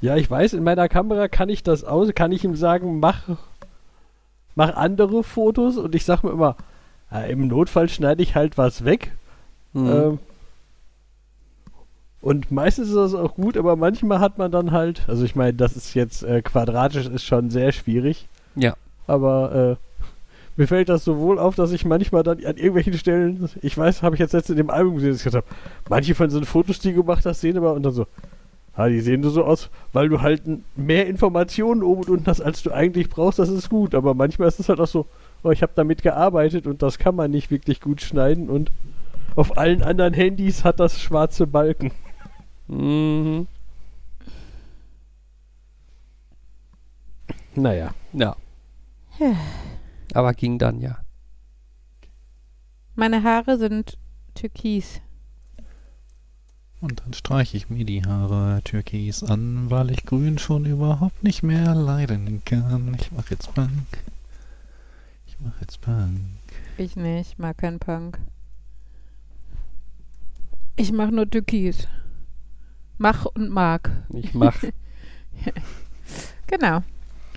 [0.00, 3.22] Ja, ich weiß, in meiner Kamera kann ich das aus, kann ich ihm sagen, mach,
[4.54, 6.56] mach andere Fotos und ich sag mir immer,
[7.10, 9.10] ja, im Notfall schneide ich halt was weg.
[9.72, 9.86] Mhm.
[9.90, 10.18] Ähm,
[12.20, 15.54] und meistens ist das auch gut, aber manchmal hat man dann halt, also ich meine,
[15.54, 18.28] das ist jetzt äh, quadratisch, ist schon sehr schwierig.
[18.56, 18.74] Ja.
[19.06, 19.98] Aber äh,
[20.56, 24.16] mir fällt das sowohl auf, dass ich manchmal dann an irgendwelchen Stellen, ich weiß, habe
[24.16, 25.56] ich jetzt letztens in dem Album gesehen, dass ich gesagt habe,
[25.88, 28.06] manche von so Fotos, die du gemacht hast, sehen aber und dann so,
[28.74, 30.42] ah, die sehen so aus, weil du halt
[30.76, 33.94] mehr Informationen oben und unten hast, als du eigentlich brauchst, das ist gut.
[33.94, 35.06] Aber manchmal ist es halt auch so,
[35.44, 38.72] oh, ich habe damit gearbeitet und das kann man nicht wirklich gut schneiden und
[39.36, 41.92] auf allen anderen Handys hat das schwarze Balken.
[42.68, 43.46] Mhm.
[47.54, 47.94] Naja.
[48.12, 48.36] Ja.
[50.14, 50.98] Aber ging dann ja.
[52.94, 53.98] Meine Haare sind
[54.34, 55.00] türkis.
[56.80, 61.42] Und dann streiche ich mir die Haare türkis an, weil ich grün schon überhaupt nicht
[61.42, 62.96] mehr leiden kann.
[63.00, 64.04] Ich mach jetzt Punk.
[65.26, 66.20] Ich mach jetzt Punk.
[66.76, 68.20] Ich nicht, ich mag keinen Punk.
[70.76, 71.88] Ich mach nur türkis.
[72.98, 73.90] Mach und mag.
[74.12, 74.62] Ich mach.
[76.48, 76.82] Genau.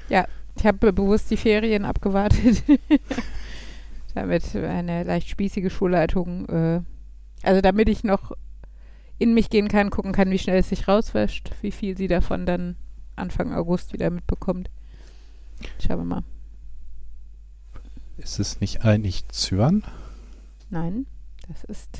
[0.08, 2.64] Ja, ich habe bewusst die Ferien abgewartet,
[4.16, 6.82] damit eine leicht spießige Schulleitung, äh,
[7.44, 8.32] also damit ich noch
[9.20, 12.46] in mich gehen kann, gucken kann, wie schnell es sich rauswäscht, wie viel sie davon
[12.46, 12.76] dann
[13.16, 14.70] Anfang August wieder mitbekommt.
[15.80, 16.24] Schauen wir mal.
[18.18, 19.84] Ist es nicht eigentlich Zyan?
[20.70, 21.06] Nein,
[21.48, 22.00] das ist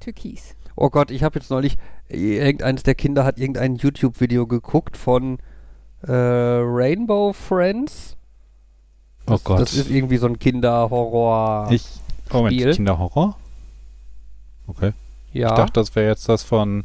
[0.00, 0.54] Türkis.
[0.76, 1.76] Oh Gott, ich habe jetzt neulich,
[2.08, 5.38] irgendeines der Kinder hat irgendein YouTube-Video geguckt von
[6.06, 8.16] äh, Rainbow Friends.
[9.26, 9.60] Oh Das, Gott.
[9.60, 11.68] Das ist irgendwie so ein Kinderhorror.
[11.70, 11.84] ich.
[12.32, 12.74] Moment, Spiel.
[12.74, 13.36] Kinderhorror?
[14.66, 14.92] Okay.
[15.32, 15.48] ja.
[15.48, 16.84] Ich dachte, das wäre jetzt das von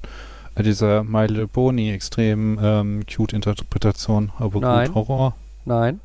[0.56, 4.32] äh, dieser My Little Pony extrem ähm, cute Interpretation.
[4.38, 4.88] Aber Nein.
[4.88, 5.36] gut, Horror.
[5.65, 5.99] Nein.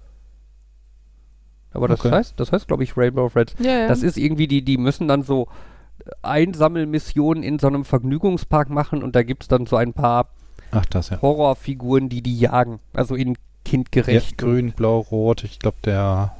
[1.72, 2.10] Aber das Okay.
[2.10, 3.54] heißt, das heißt, glaube ich, Rainbow Friends.
[3.58, 3.88] Ja, ja.
[3.88, 5.48] Das ist irgendwie, die, die müssen dann so
[6.22, 10.28] Einsammelmissionen in so einem Vergnügungspark machen und da gibt es dann so ein paar
[10.70, 11.20] Ach, das ja.
[11.22, 12.80] Horrorfiguren, die die jagen.
[12.92, 14.38] Also in ja kindgerecht.
[14.38, 15.42] grün, blau, rot.
[15.44, 16.32] Ich glaube, der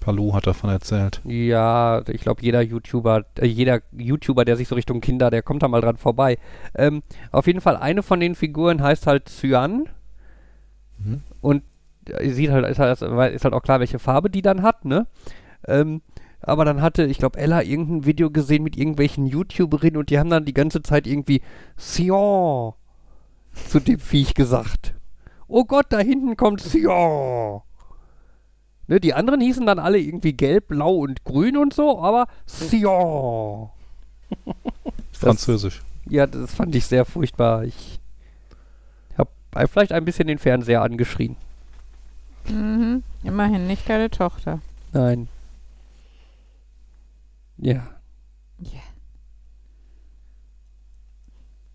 [0.00, 1.22] Palu hat davon erzählt.
[1.24, 5.62] Ja, ich glaube, jeder YouTuber, äh, jeder YouTuber, der sich so Richtung Kinder, der kommt
[5.62, 6.38] da mal dran vorbei.
[6.74, 9.88] Ähm, auf jeden Fall, eine von den Figuren heißt halt Cyan
[10.98, 11.22] Mhm.
[11.40, 11.62] und
[12.06, 15.06] äh, sieht halt, ist halt, ist halt auch klar, welche Farbe die dann hat, ne?
[15.66, 16.02] Ähm,
[16.42, 20.30] aber dann hatte, ich glaube, Ella irgendein Video gesehen mit irgendwelchen YouTuberinnen und die haben
[20.30, 21.40] dann die ganze Zeit irgendwie
[21.78, 22.72] Cyan
[23.68, 24.94] zu dem Viech gesagt.
[25.48, 27.60] Oh Gott, da hinten kommt Cyan.
[28.88, 33.70] Ne, die anderen hießen dann alle irgendwie gelb, blau und grün und so, aber Cyan.
[35.12, 35.82] Französisch.
[36.08, 37.64] Ja, das fand ich sehr furchtbar.
[37.64, 38.00] Ich
[39.16, 39.30] habe
[39.68, 41.36] vielleicht ein bisschen den Fernseher angeschrien.
[42.48, 43.02] Mhm.
[43.22, 44.60] Immerhin nicht deine Tochter.
[44.92, 45.28] Nein.
[47.62, 47.82] Ja.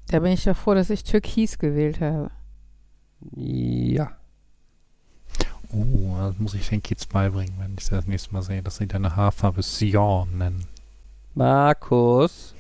[0.10, 2.30] Da bin ich doch froh, dass ich Türkis gewählt habe.
[3.36, 4.12] Ja.
[5.72, 8.78] Oh, das muss ich den Kids beibringen, wenn ich sie das nächste Mal sehe, dass
[8.78, 10.66] sie deine Haarfarbe Cyan nennen.
[11.34, 12.54] Markus.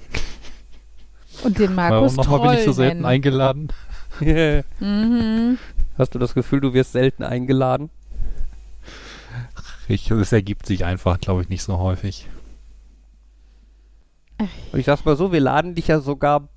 [1.43, 3.05] Und den Markus Warum nochmal bin ich so selten nennen.
[3.05, 3.67] eingeladen?
[4.79, 5.59] Mhm.
[5.95, 7.91] Hast du das Gefühl, du wirst selten eingeladen?
[9.87, 12.27] Ich, es ergibt sich einfach, glaube ich, nicht so häufig.
[14.71, 16.49] Und ich sag's mal so, wir laden dich ja sogar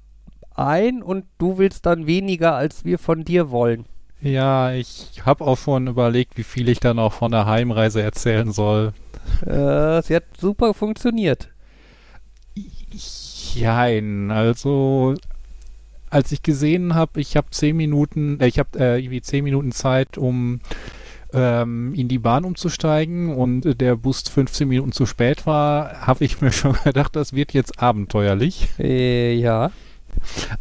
[0.54, 3.86] ein und du willst dann weniger, als wir von dir wollen.
[4.20, 8.52] Ja, ich habe auch schon überlegt, wie viel ich dann auch von der Heimreise erzählen
[8.52, 8.92] soll.
[9.46, 11.48] Äh, sie hat super funktioniert.
[13.54, 15.14] Jein, also
[16.10, 19.72] als ich gesehen habe, ich habe zehn Minuten, äh, ich habe äh, irgendwie zehn Minuten
[19.72, 20.60] Zeit, um
[21.32, 26.40] ähm, in die Bahn umzusteigen und der Bus 15 Minuten zu spät war, habe ich
[26.40, 28.68] mir schon gedacht, das wird jetzt abenteuerlich.
[28.78, 29.70] Äh, ja.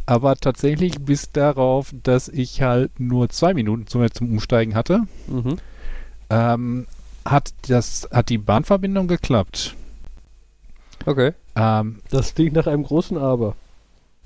[0.06, 5.56] Aber tatsächlich bis darauf, dass ich halt nur zwei Minuten zum, zum Umsteigen hatte, Mhm.
[6.30, 6.86] ähm,
[7.24, 9.74] hat das hat die Bahnverbindung geklappt.
[11.04, 11.32] Okay.
[11.56, 13.54] Ähm, Das klingt nach einem großen Aber.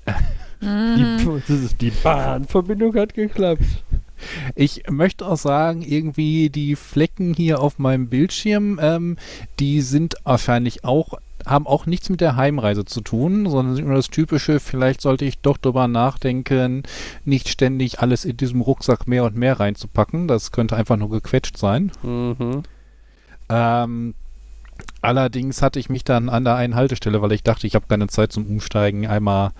[0.61, 1.41] Mhm.
[1.47, 3.61] Die, ist, die Bahnverbindung hat geklappt.
[4.55, 9.17] Ich möchte auch sagen, irgendwie die Flecken hier auf meinem Bildschirm, ähm,
[9.59, 11.13] die sind wahrscheinlich auch,
[11.45, 15.25] haben auch nichts mit der Heimreise zu tun, sondern sind nur das typische, vielleicht sollte
[15.25, 16.83] ich doch drüber nachdenken,
[17.23, 20.27] nicht ständig alles in diesem Rucksack mehr und mehr reinzupacken.
[20.27, 21.91] Das könnte einfach nur gequetscht sein.
[22.03, 22.63] Mhm.
[23.49, 24.15] Ähm,
[25.01, 28.07] allerdings hatte ich mich dann an der einen Haltestelle, weil ich dachte, ich habe keine
[28.07, 29.51] Zeit zum Umsteigen, einmal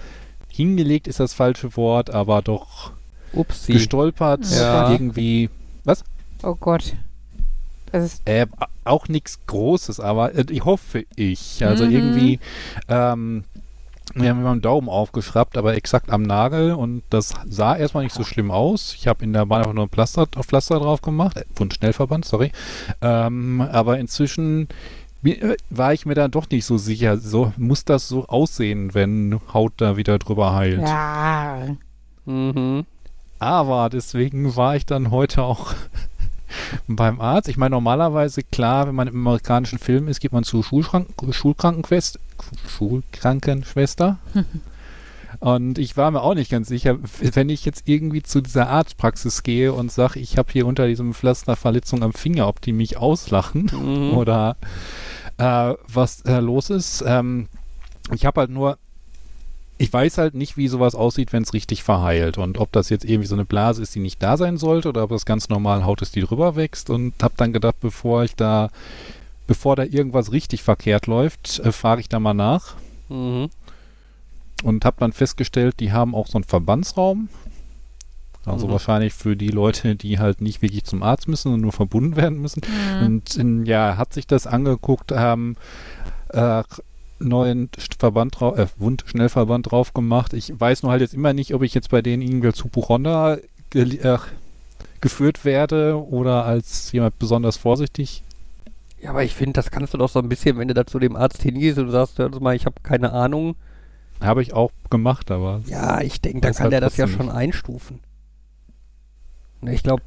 [0.55, 2.93] hingelegt ist das falsche Wort, aber doch
[3.33, 3.73] Upsi.
[3.73, 4.91] gestolpert, Ja.
[4.91, 5.49] irgendwie
[6.43, 6.93] Oh Gott.
[7.91, 8.21] Das ist.
[8.27, 8.45] Äh,
[8.83, 11.65] auch nichts Großes, aber äh, ich hoffe ich.
[11.65, 11.91] Also Mhm.
[11.91, 12.39] irgendwie,
[12.87, 13.45] ähm,
[14.13, 18.13] wir haben mir einen Daumen aufgeschraubt, aber exakt am Nagel und das sah erstmal nicht
[18.13, 18.93] so schlimm aus.
[18.95, 22.51] Ich habe in der Bahn einfach nur ein Pflaster, Pflaster drauf gemacht, äh, Wundschnellverband, sorry.
[23.01, 24.67] Ähm, aber inzwischen
[25.23, 27.17] äh, war ich mir dann doch nicht so sicher.
[27.17, 30.81] So muss das so aussehen, wenn Haut da wieder drüber heilt.
[30.81, 31.75] Ja.
[32.25, 32.85] Mhm.
[33.39, 35.73] Aber deswegen war ich dann heute auch
[36.87, 37.49] beim Arzt.
[37.49, 42.19] Ich meine, normalerweise, klar, wenn man im amerikanischen Film ist, geht man zur Schulschrank Schulkrankenquest
[42.67, 44.17] Schulkrankenschwester.
[45.39, 49.43] Und ich war mir auch nicht ganz sicher, wenn ich jetzt irgendwie zu dieser Arztpraxis
[49.43, 52.97] gehe und sage, ich habe hier unter diesem Pflaster Verletzung am Finger, ob die mich
[52.97, 54.13] auslachen Mhm.
[54.17, 54.55] oder
[55.37, 57.03] äh, was äh, los ist.
[57.05, 57.47] Ähm,
[58.13, 58.77] ich habe halt nur,
[59.77, 63.03] ich weiß halt nicht, wie sowas aussieht, wenn es richtig verheilt und ob das jetzt
[63.05, 65.85] irgendwie so eine Blase ist, die nicht da sein sollte oder ob das ganz normal
[65.85, 68.69] Haut ist, die drüber wächst und habe dann gedacht, bevor ich da,
[69.47, 72.75] bevor da irgendwas richtig verkehrt läuft, äh, frage ich da mal nach
[73.09, 73.49] Mhm.
[74.63, 77.29] und habe dann festgestellt, die haben auch so einen Verbandsraum.
[78.45, 78.71] Also Mhm.
[78.71, 82.39] wahrscheinlich für die Leute, die halt nicht wirklich zum Arzt müssen und nur verbunden werden
[82.39, 82.61] müssen.
[82.99, 83.05] Mhm.
[83.05, 85.55] Und in, ja, hat sich das angeguckt, haben
[86.29, 86.63] äh,
[87.25, 90.33] neuen Verband drauf, äh, Wundschnellverband drauf gemacht.
[90.33, 93.39] Ich weiß nur halt jetzt immer nicht, ob ich jetzt bei denen irgendwie als Hypochonder
[93.69, 94.17] ge äh,
[95.01, 98.23] geführt werde oder als jemand besonders vorsichtig.
[99.01, 100.97] Ja, aber ich finde, das kannst du doch so ein bisschen, wenn du da zu
[100.97, 103.55] dem Arzt hingehst und sagst, hör mal, ich habe keine Ahnung.
[104.21, 107.29] Habe ich auch gemacht, aber Ja, ich denke, dann kann halt der das ja schon
[107.29, 107.99] einstufen.
[109.61, 110.01] Ne, Ich glaube,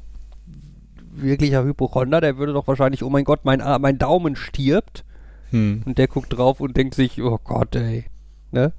[1.11, 5.03] wirklicher Hypochonder, der würde doch wahrscheinlich, oh mein Gott, mein, mein Daumen stirbt.
[5.51, 5.83] Hm.
[5.85, 8.05] Und der guckt drauf und denkt sich, oh Gott, ey.
[8.51, 8.73] Ne?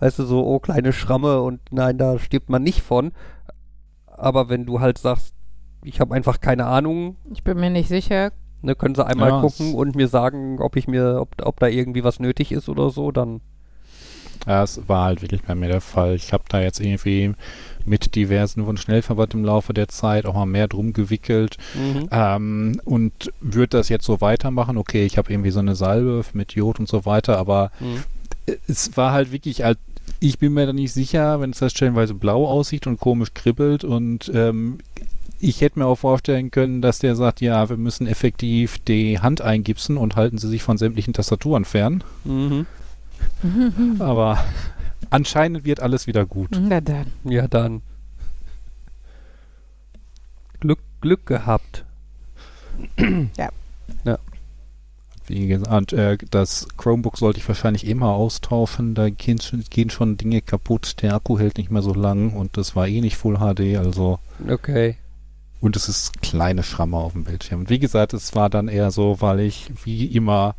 [0.00, 3.12] Weißt du, so, oh, kleine Schramme und nein, da stirbt man nicht von.
[4.06, 5.34] Aber wenn du halt sagst,
[5.82, 8.32] ich habe einfach keine Ahnung, Ich bin mir nicht sicher.
[8.62, 11.66] ne, können sie einmal Ja, gucken und mir sagen, ob ich mir, ob, ob da
[11.68, 13.40] irgendwie was nötig ist oder so, dann.
[14.46, 16.14] Ja, es war halt wirklich bei mir der Fall.
[16.14, 17.34] Ich habe da jetzt irgendwie
[17.86, 22.08] mit diversen Wundschnellverband im Laufe der Zeit auch mal mehr drum gewickelt Mhm.
[22.10, 24.76] ähm, und würde das jetzt so weitermachen.
[24.76, 28.02] Okay, ich habe irgendwie so eine Salbe mit Jod und so weiter, aber Mhm.
[28.68, 29.78] es war halt wirklich halt,
[30.20, 33.84] ich bin mir da nicht sicher, wenn es da stellenweise blau aussieht und komisch kribbelt
[33.84, 34.78] und ähm,
[35.38, 39.42] ich hätte mir auch vorstellen können, dass der sagt, ja, wir müssen effektiv die Hand
[39.42, 42.02] eingipsen und halten sie sich von sämtlichen Tastaturen fern.
[42.24, 42.64] Mhm.
[43.98, 44.38] Aber
[45.10, 46.50] anscheinend wird alles wieder gut.
[46.52, 47.12] Na dann.
[47.24, 47.82] Ja, dann.
[50.60, 51.84] Glück, Glück gehabt.
[55.28, 58.94] Wie gesagt, äh, das Chromebook sollte ich wahrscheinlich immer austauschen.
[58.94, 61.02] Da gehen schon, gehen schon Dinge kaputt.
[61.02, 64.18] Der Akku hält nicht mehr so lang und das war eh nicht Full HD, also.
[64.48, 64.96] Okay.
[65.60, 67.60] Und es ist kleine Schramme auf dem Bildschirm.
[67.60, 70.54] Und wie gesagt, es war dann eher so, weil ich wie immer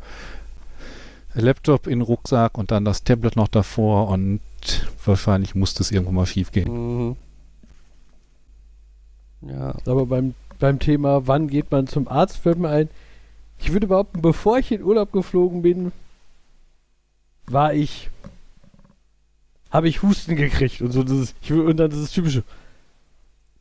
[1.34, 4.40] Laptop in den Rucksack und dann das Tablet noch davor und
[5.04, 7.08] wahrscheinlich musste es irgendwo mal schief gehen.
[7.08, 7.16] Mhm.
[9.42, 9.74] Ja.
[9.86, 12.88] Aber beim, beim Thema, wann geht man zum Arzt, fällt mir ein,
[13.58, 15.92] ich würde behaupten, bevor ich in Urlaub geflogen bin,
[17.46, 18.10] war ich,
[19.70, 22.44] habe ich Husten gekriegt und so, dieses, ich will, und dann dieses typische.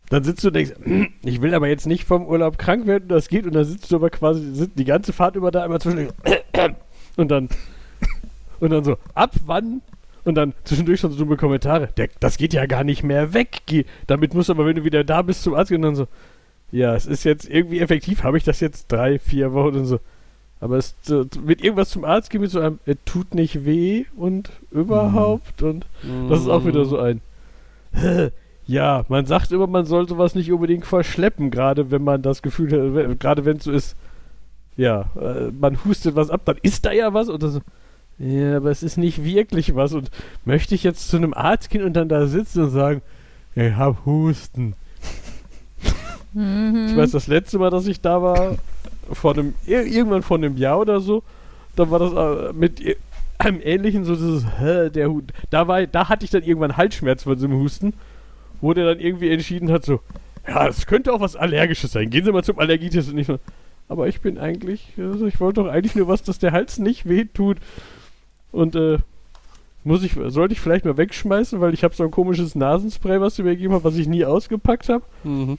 [0.10, 0.74] Dann sitzt du und denkst,
[1.24, 3.96] ich will aber jetzt nicht vom Urlaub krank werden, das geht, und dann sitzt du
[3.98, 6.10] aber quasi sitzt die ganze Fahrt über da immer zwischen
[7.18, 7.50] und dann
[8.60, 9.82] und dann so, ab wann?
[10.24, 11.88] Und dann zwischendurch schon so dumme Kommentare.
[11.96, 13.62] Der, das geht ja gar nicht mehr weg.
[13.66, 15.96] Geh, damit musst du aber, wenn du wieder da bist, zum Arzt gehen und dann
[15.96, 16.08] so,
[16.70, 20.00] ja, es ist jetzt irgendwie effektiv, habe ich das jetzt drei, vier Wochen und so.
[20.60, 20.96] Aber es
[21.42, 25.86] mit irgendwas zum Arzt gehen mit so einem, es tut nicht weh und überhaupt und
[26.30, 27.22] das ist auch wieder so ein.
[28.70, 33.08] Ja, man sagt immer, man soll sowas nicht unbedingt verschleppen, gerade wenn man das Gefühl
[33.08, 33.96] hat, gerade wenn es so ist,
[34.78, 37.62] ja, äh, man hustet was ab, dann ist da ja was das so,
[38.20, 40.10] ja, aber es ist nicht wirklich was und
[40.46, 43.02] möchte ich jetzt zu einem Arzt gehen und dann da sitzen und sagen,
[43.56, 44.74] ich hab Husten.
[46.34, 48.58] Ich weiß, das letzte Mal, dass ich da war,
[49.12, 51.24] vor einem, ir irgendwann vor einem Jahr oder so,
[51.76, 52.82] da war das äh, mit,
[53.38, 55.32] einem ähnlichen, so dieses, hä, der Hut.
[55.50, 57.94] Da, war, da hatte ich dann irgendwann Halsschmerz von so einem Husten,
[58.62, 60.00] wo der dann irgendwie entschieden hat, so,
[60.48, 62.10] ja, das könnte auch was Allergisches sein.
[62.10, 63.40] Gehen Sie mal zum Allergietest und nicht nur.
[63.90, 67.08] Aber ich bin eigentlich, also ich wollte doch eigentlich nur was, dass der Hals nicht
[67.08, 67.58] wehtut.
[68.52, 68.98] Und äh,
[69.84, 73.36] muss ich, sollte ich vielleicht mal wegschmeißen, weil ich habe so ein komisches Nasenspray, was
[73.38, 75.04] sie mir gegeben hat, was ich nie ausgepackt habe.
[75.24, 75.58] Mhm.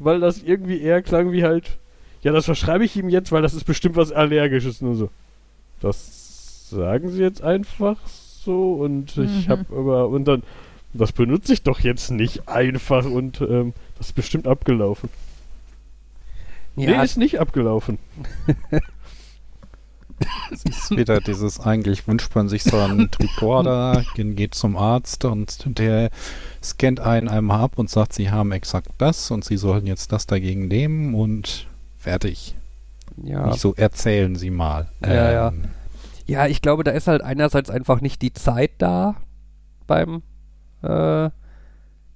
[0.00, 1.78] Weil das irgendwie eher klang wie halt,
[2.22, 4.80] ja, das verschreibe ich ihm jetzt, weil das ist bestimmt was Allergisches.
[4.80, 5.10] Nur so.
[5.80, 9.50] Das sagen sie jetzt einfach so und ich Mhm.
[9.50, 10.42] habe aber, und dann,
[10.94, 15.08] das benutze ich doch jetzt nicht einfach und ähm, das ist bestimmt abgelaufen.
[16.78, 17.98] Ja, Nee, ist nicht abgelaufen.
[20.52, 25.78] Es ist wieder dieses, eigentlich wünscht man sich so einen Tricorder, geht zum Arzt und
[25.78, 26.10] der
[26.62, 30.26] scannt einen einmal ab und sagt, sie haben exakt das und sie sollen jetzt das
[30.26, 32.56] dagegen nehmen und fertig.
[33.22, 33.46] ja.
[33.46, 34.88] Nicht so, erzählen Sie mal.
[35.04, 35.48] Ja, ja.
[35.48, 35.64] Ähm,
[36.26, 39.16] Ja, ich glaube, da ist halt einerseits einfach nicht die Zeit da
[39.86, 40.22] beim,
[40.82, 41.30] äh,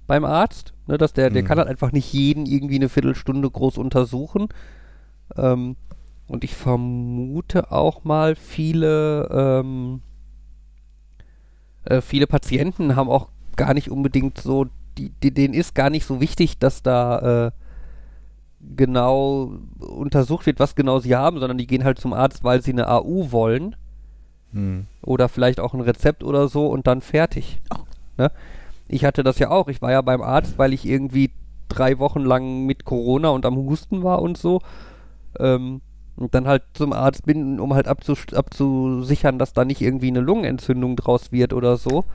[0.07, 0.73] beim Arzt.
[0.87, 1.47] Ne, dass der, der Mhm.
[1.47, 4.49] kann halt einfach nicht jeden irgendwie eine Viertelstunde groß untersuchen.
[5.37, 5.77] Ähm,
[6.27, 10.01] und ich vermute auch mal, viele, ähm,
[11.85, 14.65] äh, viele Patienten haben auch gar nicht unbedingt so,
[14.97, 17.51] die, die, denen ist gar nicht so wichtig, dass da äh,
[18.75, 22.71] genau untersucht wird, was genau sie haben, sondern die gehen halt zum Arzt, weil sie
[22.71, 23.75] eine AU wollen
[24.51, 24.87] hm.
[25.01, 27.61] oder vielleicht auch ein Rezept oder so und dann fertig.
[28.17, 28.31] Ne?
[28.93, 29.69] Ich hatte das ja auch.
[29.69, 31.31] Ich war ja beim Arzt, weil ich irgendwie
[31.67, 34.61] drei Wochen lang mit Corona und am Husten war und so.
[35.39, 35.81] Ähm,
[36.15, 40.19] und dann halt zum Arzt bin, um halt abzus abzusichern, dass da nicht irgendwie eine
[40.19, 42.05] Lungenentzündung draus wird oder so.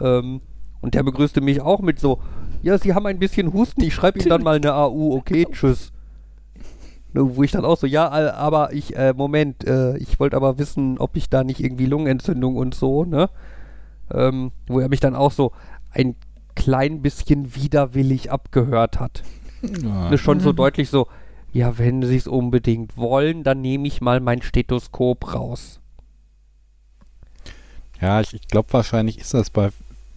[0.00, 0.40] Ähm,
[0.80, 2.20] und der begrüßte mich auch mit so,
[2.62, 5.92] ja, Sie haben ein bisschen Husten, ich schreibe Ihnen dann mal eine AU, okay, tschüss.
[7.12, 10.58] Ne, Wo ich dann auch so, ja, aber ich, äh, Moment, äh, ich wollte aber
[10.58, 13.28] wissen, ob ich da nicht irgendwie Lungenentzündung und so, ne?
[14.12, 15.52] Ähm, wo er mich dann auch so
[15.92, 16.14] ein
[16.54, 19.22] klein bisschen widerwillig abgehört hat.
[19.62, 20.16] Ja.
[20.18, 20.56] Schon so Mhm.
[20.56, 21.06] deutlich so,
[21.52, 25.80] ja, wenn Sie es unbedingt wollen, dann nehme ich mal mein Stethoskop raus.
[28.00, 29.70] Ja, ich, ich glaube, wahrscheinlich ist das bei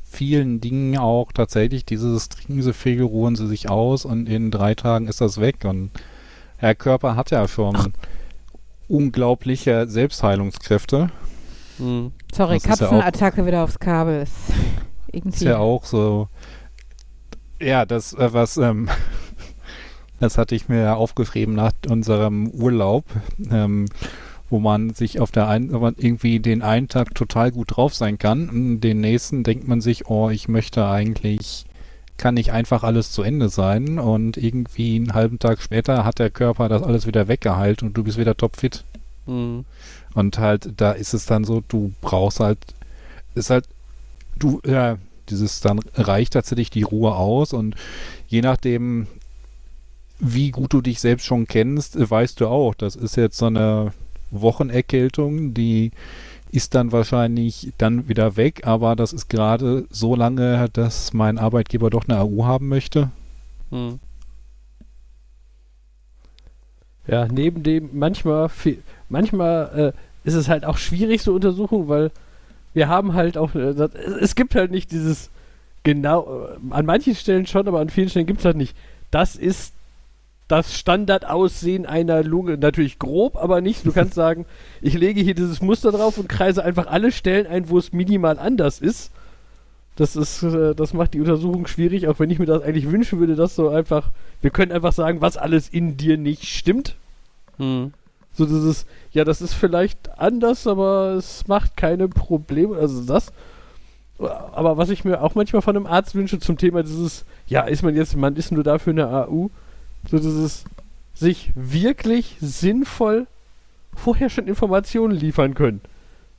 [0.09, 4.76] vielen Dingen auch tatsächlich dieses trinken Sie viel, ruhen Sie sich aus und in drei
[4.76, 5.65] Tagen ist das weg.
[5.65, 5.89] Und
[6.61, 7.93] der Körper hat ja schon
[8.88, 11.09] unglaubliche Selbstheilungskräfte.
[11.78, 12.11] Hm.
[12.34, 14.26] Sorry, ist ja Katzenattacke wieder aufs Kabel.
[15.14, 15.45] Ist Ist irgendwie.
[15.45, 16.28] ja auch so.
[17.59, 18.89] Ja, das, äh, was, ähm,
[20.20, 23.05] das hatte ich mir ja aufgeschrieben nach unserem Urlaub,
[23.51, 23.86] ähm,
[24.49, 27.93] wo man sich auf der einen, wo man irgendwie den einen Tag total gut drauf
[27.95, 31.66] sein kann, und den nächsten denkt man sich, oh, ich möchte eigentlich,
[32.18, 36.30] kann nicht einfach alles zu Ende sein und irgendwie einen halben Tag später hat der
[36.30, 38.84] Körper das alles wieder weggeheilt und du bist wieder topfit.
[39.26, 39.66] Hm.
[40.14, 42.59] Und halt, da ist es dann so, du brauchst halt,
[43.36, 43.66] ist halt,
[44.44, 44.98] du, ja,
[45.30, 47.76] dieses, dann reicht tatsächlich die Ruhe aus und
[48.28, 49.08] je nachdem,
[50.20, 53.94] wie gut du dich selbst schon kennst, weißt du auch, das ist jetzt so eine
[54.32, 55.91] Wochenerkältung, die
[56.52, 61.89] ist dann wahrscheinlich dann wieder weg, aber das ist gerade so lange, dass mein Arbeitgeber
[61.89, 63.10] doch eine AU haben möchte.
[63.72, 64.00] Hm.
[67.08, 68.50] Ja, neben dem, manchmal,
[69.10, 72.12] manchmal äh, ist es halt auch schwierig, so Untersuchungen, weil
[72.74, 73.74] wir haben halt auch, äh,
[74.19, 75.30] es gibt halt nicht dieses
[75.84, 78.76] genau, äh, an manchen Stellen schon, aber an vielen Stellen gibt es halt nicht.
[79.11, 79.74] Das ist
[80.47, 82.57] das Standardaussehen einer Lunge.
[82.57, 83.86] Natürlich grob, aber nicht.
[83.86, 84.45] Du kannst sagen,
[84.82, 88.39] ich lege hier dieses Muster drauf und kreise einfach alle Stellen ein, wo es minimal
[88.39, 89.11] anders ist.
[89.95, 93.19] Das ist, äh, das macht die Untersuchung schwierig, auch wenn ich mir das eigentlich wünschen
[93.19, 94.09] würde, dass so einfach,
[94.41, 96.95] wir können einfach sagen, was alles in dir nicht stimmt.
[97.57, 97.93] Hm.
[98.34, 102.77] So dieses, ja, das ist vielleicht anders, aber es macht keine Probleme.
[102.77, 103.31] Also das.
[104.19, 107.84] Aber was ich mir auch manchmal von einem Arzt wünsche zum Thema dieses, ja, ist
[107.84, 109.49] man jetzt, man ist nur dafür eine AU,
[110.09, 110.65] so dieses
[111.13, 113.27] sich wirklich sinnvoll
[113.95, 115.81] vorher schon Informationen liefern können.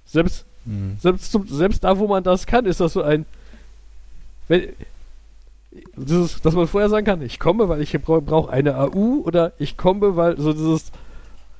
[0.06, 0.96] Selbst, Hm.
[0.98, 3.26] selbst, zum, selbst da, wo man das kann, ist das so ein,
[4.48, 4.68] wenn,
[5.96, 9.52] dieses, dass man vorher sagen kann, ich komme, weil ich brauche brauch eine AU oder
[9.58, 10.90] ich komme, weil so dieses,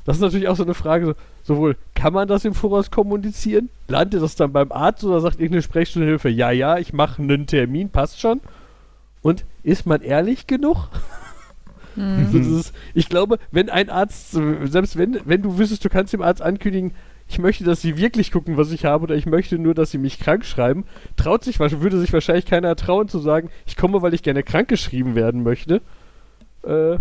[0.05, 3.71] das ist natürlich auch so eine Frage, so, sowohl kann man das im Voraus kommunizieren,
[3.89, 7.91] landet das dann beim Arzt oder sagt irgendeine Sprechstundenhilfe, ja, ja, ich mache einen Termin,
[7.91, 8.41] passt schon.
[9.23, 10.89] Und ist man ehrlich genug?
[11.97, 12.29] Mhm.
[12.33, 16.23] So dieses, ich glaube, wenn ein Arzt, selbst wenn, wenn du wüsstest, du kannst dem
[16.23, 16.93] Arzt ankündigen,
[17.29, 19.99] ich möchte, dass sie wirklich gucken, was ich habe, oder ich möchte nur, dass sie
[19.99, 20.85] mich krank schreiben,
[21.17, 24.69] traut sich, würde sich wahrscheinlich keiner trauen zu sagen, ich komme, weil ich gerne krank
[24.69, 25.81] geschrieben werden möchte.
[26.63, 26.99] Äh,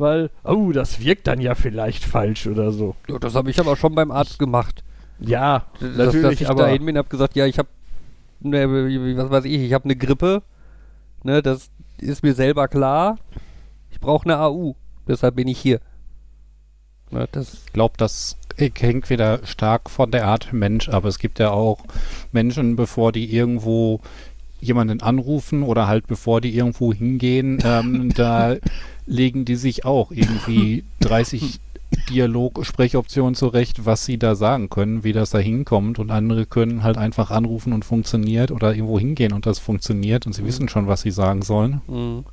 [0.00, 2.96] weil, oh, das wirkt dann ja vielleicht falsch oder so.
[3.08, 4.82] Ja, das habe ich aber schon beim Arzt gemacht.
[5.20, 7.68] Ja, Dass, dass natürlich, ich aber dahin bin, habe gesagt, ja, ich habe,
[8.40, 8.66] ne,
[9.16, 10.42] was weiß ich, ich habe eine Grippe.
[11.22, 13.18] Ne, das ist mir selber klar.
[13.90, 14.74] Ich brauche eine AU.
[15.06, 15.80] Deshalb bin ich hier.
[17.10, 21.04] Ne, das, Ich glaube, das hängt wieder stark von der Art Mensch ab.
[21.04, 21.84] Es gibt ja auch
[22.32, 24.00] Menschen, bevor die irgendwo
[24.60, 28.56] jemanden anrufen oder halt bevor die irgendwo hingehen, ähm, da
[29.06, 31.60] legen die sich auch irgendwie 30
[32.08, 36.96] Dialog-Sprechoptionen zurecht, was sie da sagen können, wie das da hinkommt und andere können halt
[36.96, 41.02] einfach anrufen und funktioniert oder irgendwo hingehen und das funktioniert und sie wissen schon, was
[41.02, 41.80] sie sagen sollen.
[41.88, 42.24] mh.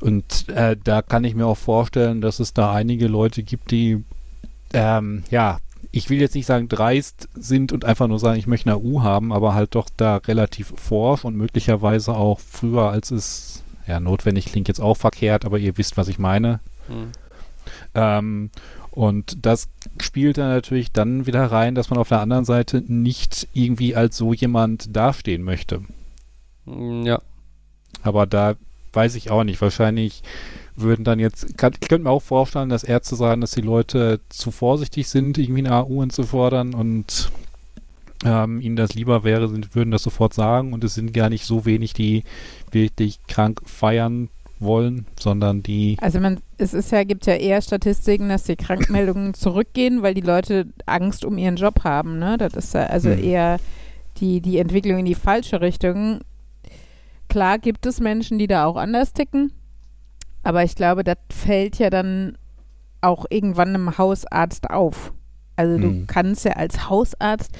[0.00, 4.02] Und äh, da kann ich mir auch vorstellen, dass es da einige Leute gibt, die,
[4.74, 5.58] ähm, ja,
[5.92, 9.02] ich will jetzt nicht sagen dreist sind und einfach nur sagen, ich möchte eine AU
[9.02, 14.46] haben, aber halt doch da relativ forsch und möglicherweise auch früher, als es, ja, notwendig
[14.46, 16.60] klingt jetzt auch verkehrt, aber ihr wisst, was ich meine.
[16.88, 17.06] Mh.
[17.94, 18.50] Ähm,
[18.90, 19.68] und das
[20.00, 24.16] spielt dann natürlich dann wieder rein, dass man auf der anderen Seite nicht irgendwie als
[24.16, 25.82] so jemand dastehen möchte.
[26.64, 27.20] Mm, Ja.
[28.02, 28.54] Aber da
[28.92, 29.60] weiß ich auch nicht.
[29.60, 30.22] Wahrscheinlich
[30.76, 34.20] würden dann jetzt, kann, ich könnte mir auch vorstellen, dass Ärzte sagen, dass die Leute
[34.28, 37.30] zu vorsichtig sind, irgendwie eine AU anzufordern und
[38.24, 41.44] ähm, ihnen das lieber wäre, sind, würden das sofort sagen und es sind gar nicht
[41.44, 42.24] so wenig, die
[42.70, 44.28] wirklich krank feiern
[44.60, 49.34] wollen, sondern die Also man, es ist ja, gibt ja eher Statistiken, dass die Krankmeldungen
[49.34, 52.38] zurückgehen, weil die Leute Angst um ihren Job haben, ne?
[52.38, 53.22] Das ist ja also Hm.
[53.22, 53.60] eher
[54.18, 56.20] die, die Entwicklung in die falsche Richtung.
[57.28, 59.52] Klar gibt es Menschen, die da auch anders ticken,
[60.42, 62.36] aber ich glaube, das fällt ja dann
[63.00, 65.12] auch irgendwann einem Hausarzt auf.
[65.56, 66.06] Also du Hm.
[66.06, 67.50] kannst ja als Hausarzt,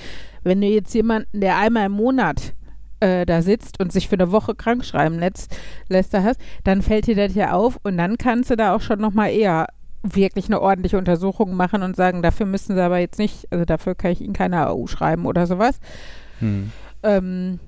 [0.42, 2.54] wenn du jetzt jemanden, der einmal im Monat
[3.00, 5.54] äh, da sitzt und sich für eine Woche krank schreiben lässt,
[5.88, 8.80] lässt da hast, dann fällt dir das ja auf und dann kannst du da auch
[8.80, 9.66] schon nochmal eher
[10.04, 13.94] wirklich eine ordentliche Untersuchung machen und sagen, dafür müssen sie aber jetzt nicht, also dafür
[13.94, 15.78] kann ich ihnen keine AU schreiben oder sowas.
[16.40, 16.72] hm,
[17.04, 17.58] Ähm,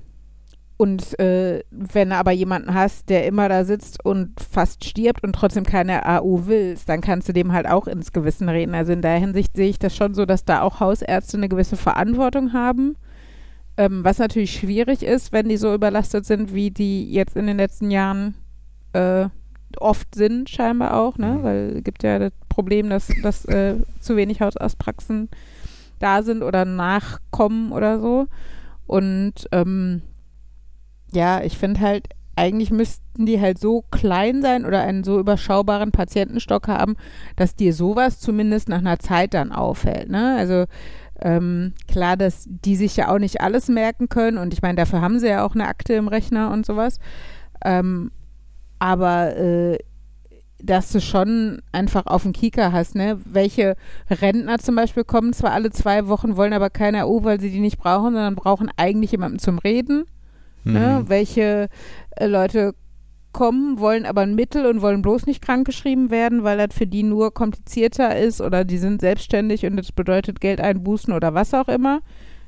[0.77, 5.33] und äh, wenn du aber jemanden hast, der immer da sitzt und fast stirbt und
[5.33, 8.75] trotzdem keine AU willst, dann kannst du dem halt auch ins Gewissen reden.
[8.75, 11.77] Also in der Hinsicht sehe ich das schon so, dass da auch Hausärzte eine gewisse
[11.77, 12.97] Verantwortung haben.
[13.77, 17.57] Ähm, was natürlich schwierig ist, wenn die so überlastet sind, wie die jetzt in den
[17.57, 18.35] letzten Jahren
[18.91, 19.27] äh,
[19.77, 21.37] oft sind, scheinbar auch, ne?
[21.39, 21.43] Mhm.
[21.43, 25.29] Weil es gibt ja das Problem, dass, dass äh, zu wenig Hausarztpraxen
[25.99, 28.27] da sind oder nachkommen oder so.
[28.87, 30.01] Und ähm,
[31.15, 35.91] ja, ich finde halt, eigentlich müssten die halt so klein sein oder einen so überschaubaren
[35.91, 36.95] Patientenstock haben,
[37.37, 40.09] dass dir sowas zumindest nach einer Zeit dann auffällt.
[40.09, 40.35] Ne?
[40.37, 40.65] Also
[41.21, 45.01] ähm, klar, dass die sich ja auch nicht alles merken können und ich meine, dafür
[45.01, 46.99] haben sie ja auch eine Akte im Rechner und sowas.
[47.63, 48.11] Ähm,
[48.79, 49.79] aber äh,
[50.61, 53.19] dass du schon einfach auf dem Kieker hast, ne?
[53.25, 53.75] Welche
[54.09, 57.59] Rentner zum Beispiel kommen zwar alle zwei Wochen, wollen aber keine AU, weil sie die
[57.59, 60.05] nicht brauchen, sondern brauchen eigentlich jemanden zum Reden.
[60.65, 61.01] Ne?
[61.01, 61.09] Mhm.
[61.09, 61.69] Welche
[62.15, 62.73] äh, Leute
[63.31, 67.03] kommen, wollen aber ein Mittel und wollen bloß nicht krankgeschrieben werden, weil das für die
[67.03, 71.67] nur komplizierter ist oder die sind selbstständig und das bedeutet Geld einbußen oder was auch
[71.67, 71.99] immer.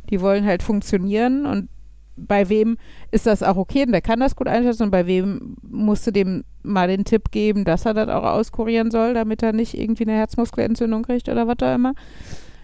[0.09, 1.67] Die wollen halt funktionieren und
[2.15, 2.77] bei wem
[3.11, 6.11] ist das auch okay und der kann das gut einschätzen und bei wem musst du
[6.11, 10.03] dem mal den Tipp geben, dass er das auch auskurieren soll, damit er nicht irgendwie
[10.03, 11.93] eine Herzmuskelentzündung kriegt oder was auch immer.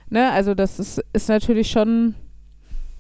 [0.09, 2.15] Ne, also das ist, ist natürlich schon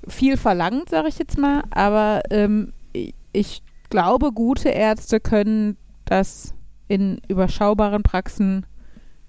[0.07, 2.73] viel verlangt, sage ich jetzt mal, aber ähm,
[3.31, 6.53] ich, glaube, gute Ärzte können das
[6.87, 8.65] in überschaubaren Praxen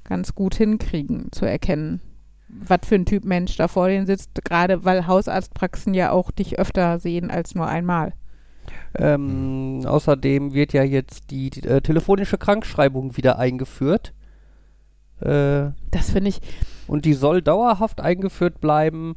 [0.05, 2.01] ganz gut hinkriegen, zu erkennen,
[2.49, 6.59] was für ein Typ Mensch da vor denen sitzt, gerade weil Hausarztpraxen ja auch dich
[6.59, 8.13] öfter sehen als nur einmal.
[8.97, 14.15] Ähm, außerdem wird ja jetzt die, die äh, telefonische Krankschreibung wieder eingeführt.
[15.21, 16.41] Äh, Das finde ich,
[16.87, 19.17] und die soll dauerhaft eingeführt bleiben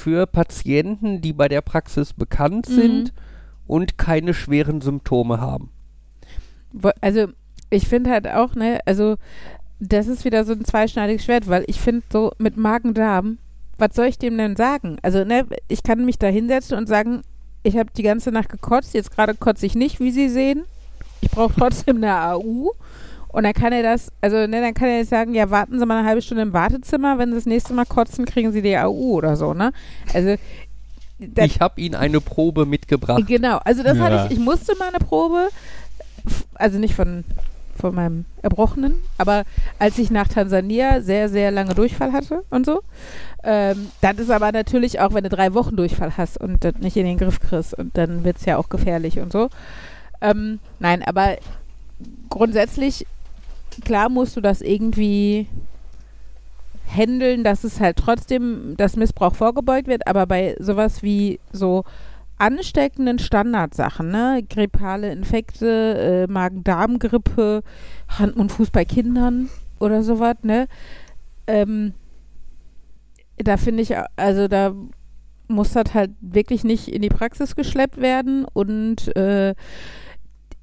[0.00, 2.74] für Patienten, die bei der Praxis bekannt Mhm.
[2.74, 3.12] sind
[3.66, 5.70] und keine schweren Symptome haben.
[7.00, 7.26] also
[7.70, 9.16] ich finde halt auch, ne, also
[9.80, 13.38] das ist wieder so ein zweischneidiges Schwert, weil ich finde so mit Magen-Darm,
[13.78, 14.98] was soll ich dem denn sagen?
[15.02, 17.22] Also, ne, ich kann mich da hinsetzen und sagen,
[17.62, 20.64] ich habe die ganze Nacht gekotzt, jetzt gerade kotze ich nicht, wie Sie sehen.
[21.22, 22.72] Ich brauche trotzdem eine AU.
[23.32, 25.86] Und dann kann er das, also ne, dann kann er jetzt sagen, ja, warten Sie
[25.86, 28.76] mal eine halbe Stunde im Wartezimmer, wenn Sie das nächste Mal kotzen, kriegen Sie die
[28.76, 29.72] AU oder so, ne?
[30.12, 30.34] Also
[31.18, 33.22] das, ich habe Ihnen eine Probe mitgebracht.
[33.26, 34.04] Genau, also das Ja.
[34.04, 35.48] hatte ich, ich musste mal eine Probe,
[36.54, 37.24] also nicht von,
[37.78, 39.44] von meinem Erbrochenen, aber
[39.78, 42.80] als ich nach Tansania sehr, sehr lange Durchfall hatte und so,
[43.44, 46.96] ähm, das ist aber natürlich auch, wenn du drei Wochen Durchfall hast und das nicht
[46.96, 49.50] in den Griff kriegst und dann wird es ja auch gefährlich und so.
[50.20, 51.36] Ähm, nein, aber
[52.28, 53.06] grundsätzlich,
[53.80, 55.46] klar musst du das irgendwie
[56.86, 61.84] handeln, dass es halt trotzdem, dass Missbrauch vorgebeugt wird, aber bei sowas wie so
[62.38, 67.62] ansteckenden Standardsachen, ne, grippale Infekte, äh, Magen-Darm-Grippe,
[68.08, 70.66] Hand- und Fuß bei Kindern oder sowas, ne,
[71.46, 71.92] ähm,
[73.36, 74.74] da finde ich, also da
[75.48, 79.54] muss das halt wirklich nicht in die Praxis geschleppt werden und äh,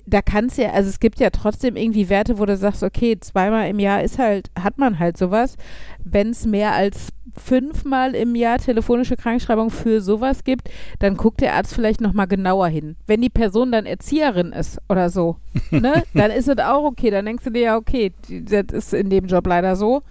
[0.10, 3.20] da kann es ja, also es gibt ja trotzdem irgendwie Werte, wo du sagst, okay,
[3.20, 5.58] zweimal im Jahr ist halt, hat man halt sowas.
[6.02, 11.56] Wenn es mehr als fünfmal im Jahr telefonische Krankschreibung für sowas gibt, dann guckt der
[11.56, 12.96] Arzt vielleicht nochmal genauer hin.
[13.06, 15.36] Wenn die Person dann Erzieherin ist oder so,
[15.72, 17.12] ne, dann ist es auch okay.
[17.12, 20.04] Dann denkst du dir ja, okay, das ist in dem Job leider so.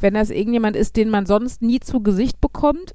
[0.00, 2.94] Wenn das irgendjemand ist, den man sonst nie zu Gesicht bekommt,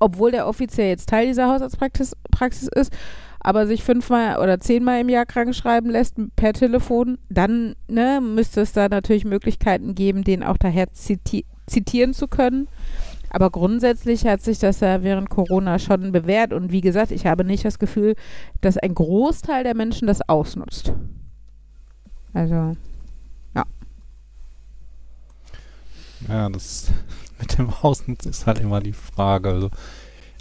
[0.00, 2.92] obwohl der offiziell jetzt Teil dieser Hausarztpraxis Praxis ist,
[3.40, 8.60] aber sich fünfmal oder zehnmal im Jahr krank schreiben lässt per Telefon, dann ne, müsste
[8.60, 12.68] es da natürlich Möglichkeiten geben, den auch daher ziti zitieren zu können.
[13.30, 16.52] Aber grundsätzlich hat sich das ja während Corona schon bewährt.
[16.52, 18.16] Und wie gesagt, ich habe nicht das Gefühl,
[18.60, 20.92] dass ein Großteil der Menschen das ausnutzt.
[22.34, 22.74] Also,
[26.28, 26.90] Ja, das
[27.38, 29.48] mit dem Ausnutzen ist halt immer die Frage.
[29.50, 29.70] Also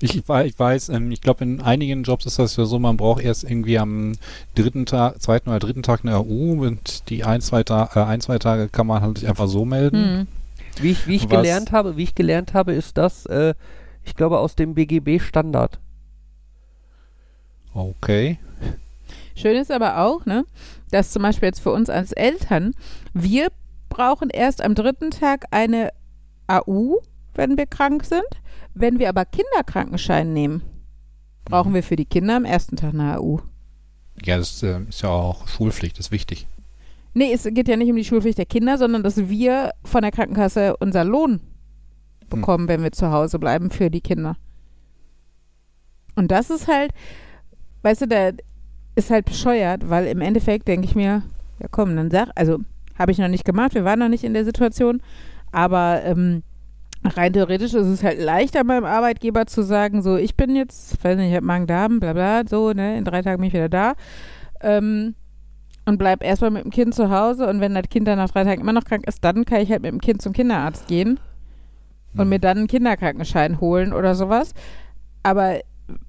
[0.01, 2.79] ich, ich wei- ich weiß, ähm, ich glaube, in einigen Jobs ist das ja so,
[2.79, 4.13] man braucht erst irgendwie am
[4.55, 8.21] dritten Tag, zweiten oder dritten Tag eine RU und die ein, zwei, Ta äh, ein,
[8.21, 10.03] zwei Tage kann man halt sich einfach so melden.
[10.19, 10.27] hm.
[10.81, 13.53] Wie ich, wie ich Was- gelernt habe, wie ich gelernt habe, ist das, äh,
[14.05, 15.77] ich glaube, aus dem BGB-Standard.
[17.73, 18.39] Okay.
[19.35, 20.45] Schön ist aber auch, ne,
[20.91, 22.73] dass zum Beispiel jetzt für uns als Eltern,
[23.13, 23.49] wir
[23.89, 25.91] brauchen erst am dritten Tag eine
[26.47, 26.99] AU,
[27.33, 28.23] wenn wir krank sind.
[28.73, 30.61] Wenn wir aber Kinderkrankenschein nehmen,
[31.45, 33.39] brauchen wir für die Kinder am ersten Tag eine AU.
[34.23, 36.47] Ja, das äh, ist ja auch Schulpflicht, das ist wichtig.
[37.13, 40.11] Nee, es geht ja nicht um die Schulpflicht der Kinder, sondern dass wir von der
[40.11, 41.41] Krankenkasse unser Lohn
[42.29, 44.35] bekommen, wenn wir zu Hause bleiben für die Kinder.
[46.15, 46.91] Und das ist halt,
[47.81, 48.31] weißt du, da
[48.95, 51.23] ist halt bescheuert, weil im Endeffekt denke ich mir,
[51.59, 52.59] ja komm, dann sag, also
[52.97, 55.01] habe ich noch nicht gemacht, wir waren noch nicht in der Situation,
[55.51, 56.43] aber ähm,
[57.03, 61.17] rein theoretisch ist es halt leichter meinem Arbeitgeber zu sagen, so ich bin jetzt, weiß
[61.17, 63.93] nicht, ich habe Magen-Darm, bla bla, so, ne, in drei Tagen bin ich wieder da.
[64.61, 65.15] Ähm,
[65.85, 68.43] und bleib erstmal mit dem Kind zu Hause und wenn das Kind dann nach drei
[68.43, 71.19] Tagen immer noch krank ist, dann kann ich halt mit dem Kind zum Kinderarzt gehen
[72.15, 72.29] und Mhm.
[72.29, 74.53] mir dann einen Kinderkrankenschein holen oder sowas.
[75.23, 75.59] Aber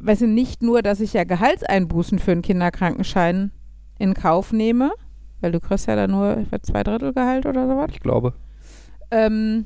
[0.00, 3.52] weißt du, nicht nur, dass ich ja Gehaltseinbußen für einen Kinderkrankenschein
[3.98, 4.90] in Kauf nehme,
[5.40, 8.34] weil du kriegst ja dann nur ich weiß, zwei Drittel Gehalt oder sowas, Ich glaube.
[9.10, 9.64] ähm,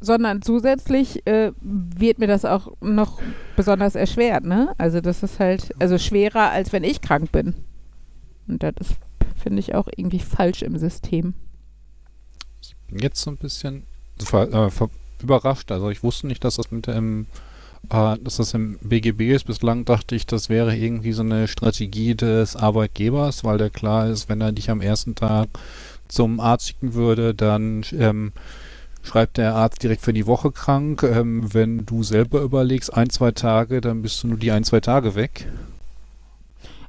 [0.00, 3.20] sondern zusätzlich äh, wird mir das auch noch
[3.56, 4.74] besonders erschwert, ne?
[4.78, 7.54] Also das ist halt, also schwerer, als wenn ich krank bin.
[8.46, 8.72] Und das
[9.36, 11.34] finde ich, auch irgendwie falsch im System.
[12.88, 13.84] bin jetzt so ein bisschen
[14.18, 14.90] ver, äh, ver,
[15.22, 15.70] überrascht.
[15.72, 17.26] Also ich wusste nicht, dass das mit dem
[17.90, 19.44] äh, dass das im BGB ist.
[19.44, 24.28] Bislang dachte ich, das wäre irgendwie so eine Strategie des Arbeitgebers, weil der klar ist,
[24.28, 25.48] wenn er dich am ersten Tag
[26.08, 28.32] zum Arzt schicken würde, dann ähm,
[29.06, 31.02] schreibt der Arzt direkt für die Woche krank.
[31.02, 34.80] Ähm, wenn du selber überlegst, ein, zwei Tage, dann bist du nur die ein, zwei
[34.80, 35.46] Tage weg.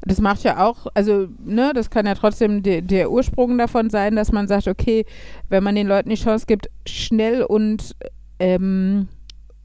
[0.01, 4.15] Das macht ja auch, also, ne, das kann ja trotzdem de, der Ursprung davon sein,
[4.15, 5.05] dass man sagt, okay,
[5.49, 7.95] wenn man den Leuten die Chance gibt, schnell und
[8.39, 9.07] ähm,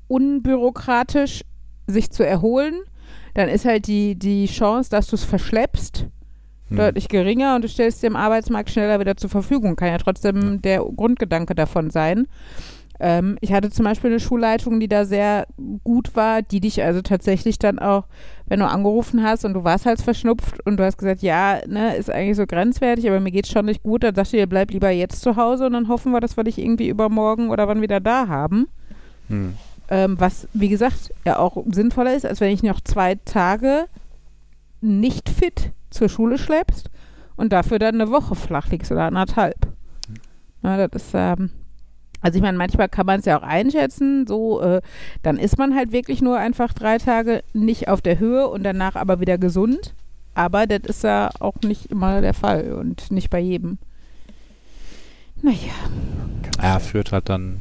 [0.08, 1.42] unbürokratisch
[1.86, 2.74] sich zu erholen,
[3.34, 6.06] dann ist halt die, die Chance, dass du es verschleppst,
[6.72, 6.78] Hm.
[6.78, 9.76] deutlich geringer und du stellst dem Arbeitsmarkt schneller wieder zur Verfügung.
[9.76, 12.26] Kann ja trotzdem der Grundgedanke davon sein.
[13.00, 15.48] Ähm, ich hatte zum Beispiel eine Schulleitung, die da sehr
[15.82, 18.04] gut war, die dich also tatsächlich dann auch,
[18.46, 21.96] wenn du angerufen hast und du warst halt verschnupft und du hast gesagt, ja, ne,
[21.96, 24.70] ist eigentlich so grenzwertig, aber mir geht's schon nicht gut, dann sagst du dir, bleib
[24.70, 27.82] lieber jetzt zu Hause und dann hoffen wir, dass wir dich irgendwie übermorgen oder wann
[27.82, 28.68] wieder da haben.
[29.28, 29.54] Hm.
[29.88, 33.86] Ähm, was, wie gesagt, ja auch sinnvoller ist, als wenn ich noch zwei Tage
[34.80, 36.90] nicht fit zur Schule schleppst
[37.36, 39.56] und dafür dann eine Woche flach liegst oder anderthalb.
[40.62, 41.50] Ja, das ist, ähm,
[42.20, 44.80] also ich meine, manchmal kann man es ja auch einschätzen, so, äh,
[45.22, 48.94] dann ist man halt wirklich nur einfach drei Tage nicht auf der Höhe und danach
[48.94, 49.94] aber wieder gesund.
[50.34, 53.78] Aber das ist ja auch nicht immer der Fall und nicht bei jedem.
[55.42, 55.72] Naja.
[56.58, 57.60] Er führt halt dann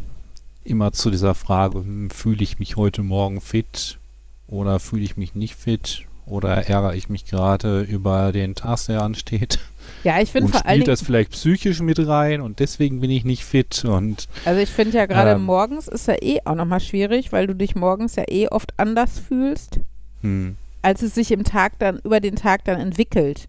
[0.63, 3.99] immer zu dieser Frage, hm, fühle ich mich heute Morgen fit
[4.47, 9.01] oder fühle ich mich nicht fit oder ärgere ich mich gerade über den Task, der
[9.01, 9.59] ansteht
[10.03, 13.23] Ja, ich finde vor allen spielt das vielleicht psychisch mit rein und deswegen bin ich
[13.25, 15.43] nicht fit und also ich finde ja gerade Ähm.
[15.43, 19.19] morgens ist ja eh auch nochmal schwierig, weil du dich morgens ja eh oft anders
[19.19, 19.79] fühlst.
[20.21, 23.47] hm, als es sich im Tag dann, über den Tag dann entwickelt.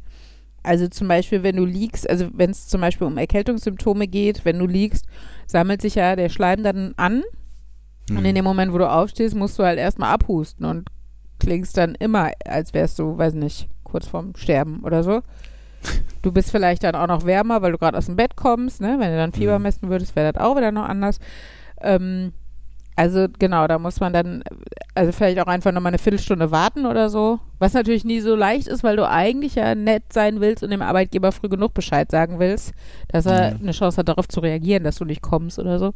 [0.62, 4.58] Also zum Beispiel, wenn du liegst, also wenn es zum Beispiel um Erkältungssymptome geht, wenn
[4.58, 5.06] du liegst,
[5.46, 7.22] sammelt sich ja der Schleim dann an
[8.10, 8.34] Und in Hm.
[8.34, 10.88] dem Moment, wo du aufstehst, musst du halt erstmal abhusten und
[11.42, 15.22] klingst dann immer, als wärst du, weiß nicht, kurz vorm Sterben oder so.
[16.22, 18.96] Du bist vielleicht dann auch noch wärmer, weil du gerade aus dem Bett kommst, ne?
[19.00, 19.62] Wenn du dann Fieber Mhm.
[19.64, 21.18] messen würdest, wäre das auch wieder noch anders.
[21.80, 22.32] Ähm,
[22.94, 24.44] also genau, da muss man dann,
[24.94, 27.40] also vielleicht auch einfach nochmal eine Viertelstunde warten oder so.
[27.58, 30.82] Was natürlich nie so leicht ist, weil du eigentlich ja nett sein willst und dem
[30.82, 32.72] Arbeitgeber früh genug Bescheid sagen willst,
[33.08, 33.62] dass er Mhm.
[33.62, 35.94] eine Chance hat, darauf zu reagieren, dass du nicht kommst oder so.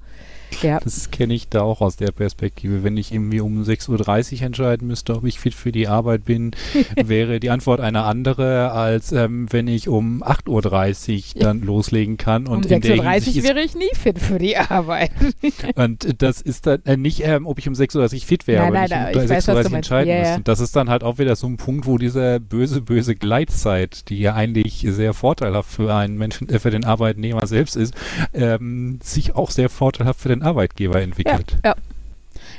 [0.63, 0.81] Ja.
[0.81, 2.83] Das kenne ich da auch aus der Perspektive.
[2.83, 6.53] Wenn ich irgendwie um 6.30 Uhr entscheiden müsste, ob ich fit für die Arbeit bin,
[6.97, 12.47] wäre die Antwort eine andere, als ähm, wenn ich um 8.30 Uhr dann loslegen kann.
[12.47, 15.11] Und um in der 6.30 Uhr wäre ich nie fit für die Arbeit.
[15.75, 18.77] und das ist dann äh, nicht, ähm, ob ich um 6.30 Uhr fit wäre, Nein,
[18.77, 20.19] aber nein, wenn ich um ich weiß, was du 6.30 Uhr entscheiden ja.
[20.21, 20.37] müsste.
[20.37, 24.09] Und das ist dann halt auch wieder so ein Punkt, wo diese böse, böse Gleitzeit,
[24.09, 27.95] die ja eigentlich sehr vorteilhaft für einen Menschen, äh, für den Arbeitnehmer selbst ist,
[28.33, 31.59] ähm, sich auch sehr vorteilhaft für den Arbeitgeber entwickelt.
[31.65, 31.75] Ja,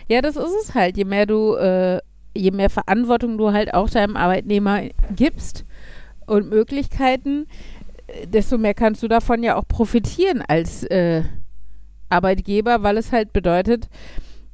[0.08, 0.98] ja, das ist es halt.
[0.98, 2.00] Je mehr du, äh,
[2.36, 4.82] je mehr Verantwortung du halt auch deinem Arbeitnehmer
[5.16, 5.66] gibst
[6.26, 7.48] und Möglichkeiten,
[8.08, 11.24] äh, desto mehr kannst du davon ja auch profitieren als äh,
[12.10, 13.90] Arbeitgeber, weil es halt bedeutet,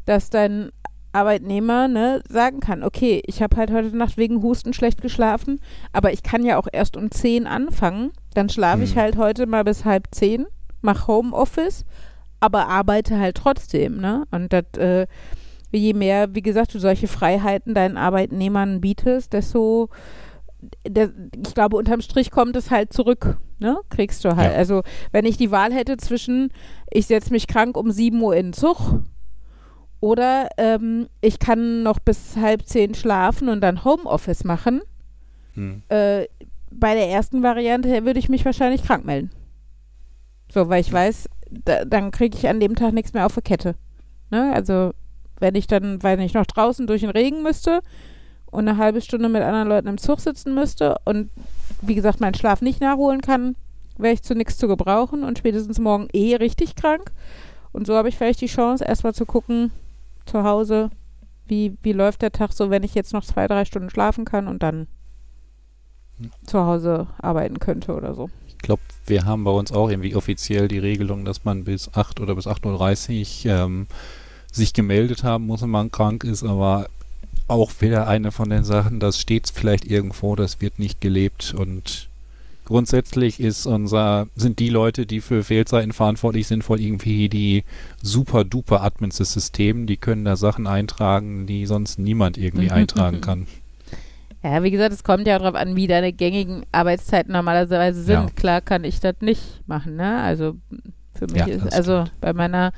[0.06, 0.72] dass dein
[1.12, 5.60] Arbeitnehmer ne, sagen kann, okay, ich habe halt heute Nacht wegen Husten schlecht geschlafen,
[5.92, 8.12] aber ich kann ja auch erst um 10 anfangen.
[8.34, 9.02] Dann schlafe ich Hm.
[9.02, 10.48] halt heute mal bis halb 10,
[10.82, 11.86] mache Homeoffice,
[12.44, 14.02] aber arbeite halt trotzdem.
[14.02, 14.26] Ne?
[14.30, 15.08] Und das, äh,
[15.72, 19.88] je mehr, wie gesagt, du solche Freiheiten deinen Arbeitnehmern bietest, desto,
[20.86, 23.38] der, ich glaube, unterm Strich kommt es halt zurück.
[23.60, 23.78] Ne?
[23.90, 24.52] Kriegst du halt.
[24.52, 24.58] Ja.
[24.58, 24.84] Also,
[25.14, 26.52] wenn ich die Wahl hätte zwischen,
[26.92, 29.04] ich setze mich krank um 7 Uhr in den Zug
[30.02, 34.82] oder ähm, ich kann noch bis halb zehn schlafen und dann Homeoffice machen.
[35.54, 35.82] Hm.
[35.88, 36.26] Äh,
[36.72, 39.32] bei der ersten Variante würde ich mich wahrscheinlich krank melden.
[40.52, 41.30] So, weil ich weiß,
[41.66, 43.76] da, dann kriege ich an dem Tag nichts mehr auf der Kette.
[44.32, 44.52] Ne?
[44.54, 44.92] Also,
[45.40, 47.82] wenn ich dann, weil ich noch draußen durch den Regen müsste
[48.46, 51.30] und eine halbe Stunde mit anderen Leuten im Zug sitzen müsste und
[51.82, 53.56] wie gesagt, meinen Schlaf nicht nachholen kann,
[53.98, 57.12] wäre ich zu nichts zu gebrauchen und spätestens morgen eh richtig krank.
[57.72, 59.72] Und so habe ich vielleicht die Chance, erstmal zu gucken,
[60.26, 60.90] zu Hause,
[61.46, 64.48] wie, wie läuft der Tag so, wenn ich jetzt noch zwei, drei Stunden schlafen kann
[64.48, 64.88] und dann
[66.46, 68.30] zu Hause arbeiten könnte oder so.
[68.64, 72.22] Ich glaube, wir haben bei uns auch irgendwie offiziell die Regelung, dass man bis 8
[72.22, 73.88] oder bis 8.30 Uhr ähm,
[74.54, 76.88] sich gemeldet haben muss, wenn man krank ist, aber
[77.50, 81.54] auch wieder eine von den Sachen, das steht vielleicht irgendwo, das wird nicht gelebt.
[81.54, 82.08] Und
[82.64, 87.66] grundsätzlich ist unser, sind die Leute, die für Fehlzeiten verantwortlich sind, voll irgendwie die
[88.02, 92.72] super duper Admins des Systems, die können da Sachen eintragen, die sonst niemand irgendwie Mhm,
[92.72, 93.48] eintragen kann.
[94.44, 98.14] Ja, wie gesagt, es kommt ja darauf an, wie deine gängigen Arbeitszeiten normalerweise sind.
[98.16, 98.26] Ja.
[98.36, 100.22] Klar kann ich das nicht machen, ne?
[100.22, 100.56] Also
[101.16, 102.22] für mich Ja, ist, also stimmt.
[102.22, 102.74] bei meiner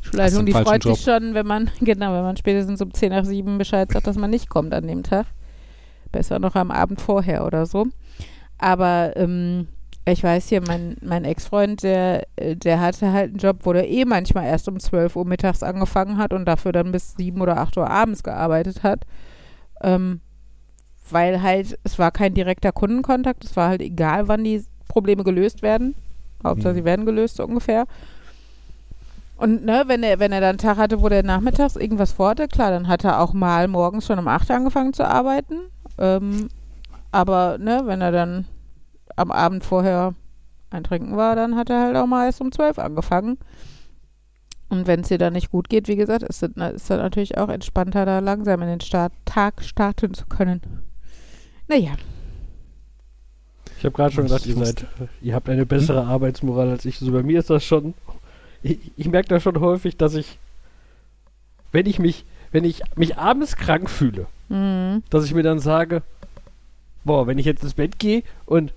[0.00, 0.96] Schulleitung, die freut Job?
[0.96, 4.16] sich schon, wenn man, genau, wenn man spätestens um 10 nach 7 Bescheid sagt, dass
[4.16, 5.26] man nicht kommt an dem Tag.
[6.10, 7.86] Besser noch am Abend vorher oder so.
[8.58, 9.68] Aber ähm,
[10.06, 14.04] ich weiß hier, mein, mein Ex-Freund, der, der hatte halt einen Job, wo der eh
[14.06, 17.76] manchmal erst um 12 Uhr mittags angefangen hat und dafür dann bis 7 oder 8
[17.76, 19.04] Uhr abends gearbeitet hat.
[19.82, 20.20] Ähm,
[21.12, 25.62] weil halt, es war kein direkter Kundenkontakt, es war halt egal, wann die Probleme gelöst
[25.62, 25.94] werden.
[26.42, 26.78] Hauptsache, Mhm.
[26.78, 27.86] sie werden gelöst, so ungefähr.
[29.36, 32.46] Und ne, wenn er, wenn er dann einen Tag hatte, wo der nachmittags irgendwas vorhatte,
[32.48, 35.56] klar, dann hat er auch mal morgens schon um 8 Uhr angefangen zu arbeiten.
[35.98, 36.48] Ähm,
[37.10, 38.44] aber ne, wenn er dann
[39.16, 40.14] am Abend vorher
[40.70, 43.38] ein Trinken war, dann hat er halt auch mal erst um 12 angefangen.
[44.68, 47.36] Und wenn es dir dann nicht gut geht, wie gesagt, ist es ist das natürlich
[47.38, 50.60] auch entspannter, da langsam in den Start, Tag starten zu können.
[51.70, 51.92] Naja,
[53.78, 54.86] Ich habe gerade schon gedacht, ihr seid,
[55.22, 56.98] ihr habt eine bessere Arbeitsmoral als ich.
[56.98, 57.94] So bei mir ist das schon.
[58.60, 60.40] Ich, ich merke da schon häufig, dass ich,
[61.70, 65.04] wenn ich mich, wenn ich mich abends krank fühle, mhm.
[65.10, 66.02] dass ich mir dann sage,
[67.04, 68.72] boah, wenn ich jetzt ins Bett gehe und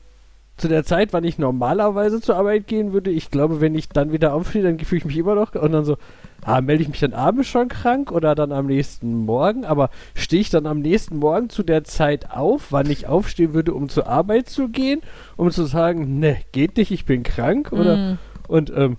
[0.57, 4.11] zu der Zeit, wann ich normalerweise zur Arbeit gehen würde, ich glaube, wenn ich dann
[4.11, 5.97] wieder aufstehe, dann fühle ich mich immer noch und dann so,
[6.43, 10.41] ah, melde ich mich dann abends schon krank oder dann am nächsten Morgen, aber stehe
[10.41, 14.07] ich dann am nächsten Morgen zu der Zeit auf, wann ich aufstehen würde, um zur
[14.07, 15.01] Arbeit zu gehen,
[15.37, 18.17] um zu sagen, ne, geht nicht, ich bin krank oder Mhm.
[18.47, 18.97] und ähm,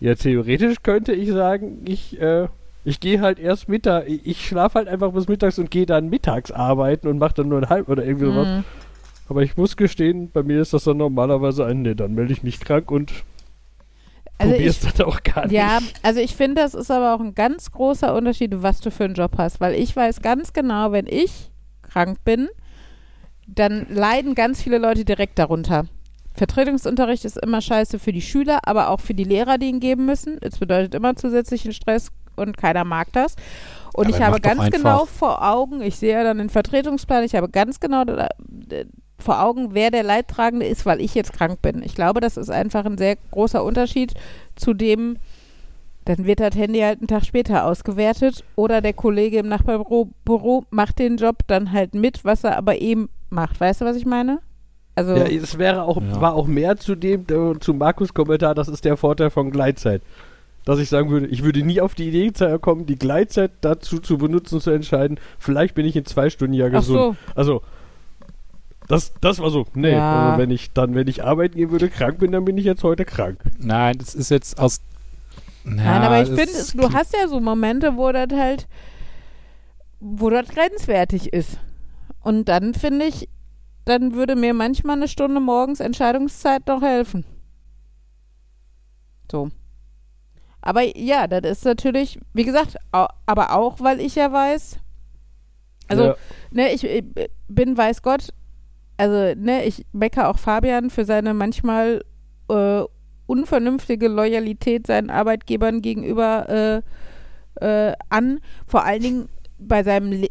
[0.00, 2.46] ja, theoretisch könnte ich sagen, ich, äh,
[2.84, 6.08] ich gehe halt erst Mittag, ich, ich schlafe halt einfach bis mittags und gehe dann
[6.08, 8.48] mittags arbeiten und mache dann nur ein halb oder irgendwie sowas.
[8.48, 8.64] Mhm.
[9.28, 12.42] Aber ich muss gestehen, bei mir ist das dann normalerweise ein, ne, dann melde ich
[12.42, 13.12] mich krank und
[14.38, 15.52] Also probiere ich, dann auch gar nicht.
[15.54, 19.04] Ja, also ich finde, das ist aber auch ein ganz großer Unterschied, was du für
[19.04, 21.50] einen Job hast, weil ich weiß ganz genau, wenn ich
[21.82, 22.48] krank bin,
[23.46, 25.86] dann leiden ganz viele Leute direkt darunter.
[26.34, 30.06] Vertretungsunterricht ist immer scheiße für die Schüler, aber auch für die Lehrer, die ihn geben
[30.06, 30.38] müssen.
[30.40, 33.34] Es bedeutet immer zusätzlichen Stress, und keiner mag das.
[33.94, 37.34] Und Aber ich habe ganz genau vor Augen, ich sehe ja dann den Vertretungsplan, ich
[37.34, 38.28] habe ganz genau da,
[39.18, 41.82] vor Augen, wer der Leidtragende ist, weil ich jetzt krank bin.
[41.82, 44.14] Ich glaube, das ist einfach ein sehr großer Unterschied
[44.56, 45.16] zu dem,
[46.04, 50.64] dann wird das Handy halt einen Tag später ausgewertet oder der Kollege im Nachbarbüro Büro
[50.70, 53.60] macht den Job dann halt mit, was er aber eben macht.
[53.60, 54.38] Weißt du, was ich meine?
[54.94, 56.20] Also, Ja, es wäre auch, Ja.
[56.20, 60.00] war auch mehr zu dem, äh, zu Markus Kommentar, das ist der Vorteil von Gleitzeit.
[60.64, 64.18] Dass ich sagen würde, ich würde nie auf die Idee kommen, die Gleitzeit dazu zu
[64.18, 66.98] benutzen, zu entscheiden, vielleicht bin ich in zwei Stunden ja ach gesund.
[66.98, 67.62] so, Also,
[68.88, 69.66] das, das war so.
[69.74, 70.30] Nee, Ja.
[70.30, 72.82] also wenn ich dann, wenn ich arbeiten gehen würde, krank bin, dann bin ich jetzt
[72.82, 73.38] heute krank.
[73.58, 74.80] Nein, das ist jetzt aus.
[75.64, 78.66] Nein, aber ich finde, du hast ja so Momente, wo das halt,
[80.00, 81.58] wo das grenzwertig ist.
[82.22, 83.28] Und dann finde ich,
[83.84, 87.24] dann würde mir manchmal eine Stunde morgens Entscheidungszeit noch helfen.
[89.30, 89.50] So.
[90.60, 94.78] Aber ja, das ist natürlich, wie gesagt, au- aber auch, weil ich ja weiß,
[95.88, 96.16] also, Ja.
[96.50, 97.04] ne, ich, ich
[97.48, 98.28] bin, weiß Gott,
[98.98, 102.02] also, ne, ich mecker auch Fabian für seine manchmal
[102.50, 102.82] äh,
[103.26, 106.82] unvernünftige Loyalität seinen Arbeitgebern gegenüber
[107.60, 108.40] äh, äh, an.
[108.66, 109.28] Vor allen Dingen
[109.58, 110.28] bei seinem Le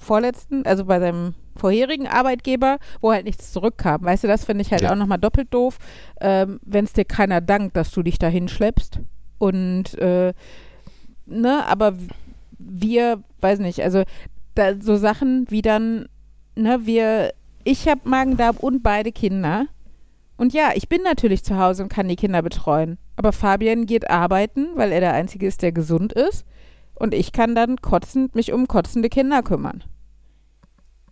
[0.00, 4.04] vorletzten, also bei seinem vorherigen Arbeitgeber, wo halt nichts zurückkam.
[4.04, 4.92] Weißt du, das finde ich halt Ja.
[4.92, 5.78] auch nochmal doppelt doof,
[6.20, 9.00] ähm, wenn es dir keiner dankt, dass du dich dahin schleppst.
[9.38, 10.32] Und, äh,
[11.26, 11.94] ne, aber
[12.58, 14.04] wir, weiß nicht, also
[14.54, 16.06] da, so Sachen wie dann,
[16.56, 17.32] ne, wir,
[17.64, 19.66] ich habe Magen-Darm und beide Kinder.
[20.36, 22.98] Und ja, ich bin natürlich zu Hause und kann die Kinder betreuen.
[23.16, 26.44] Aber Fabian geht arbeiten, weil er der Einzige ist, der gesund ist.
[26.94, 29.84] Und ich kann dann kotzend mich um kotzende Kinder kümmern.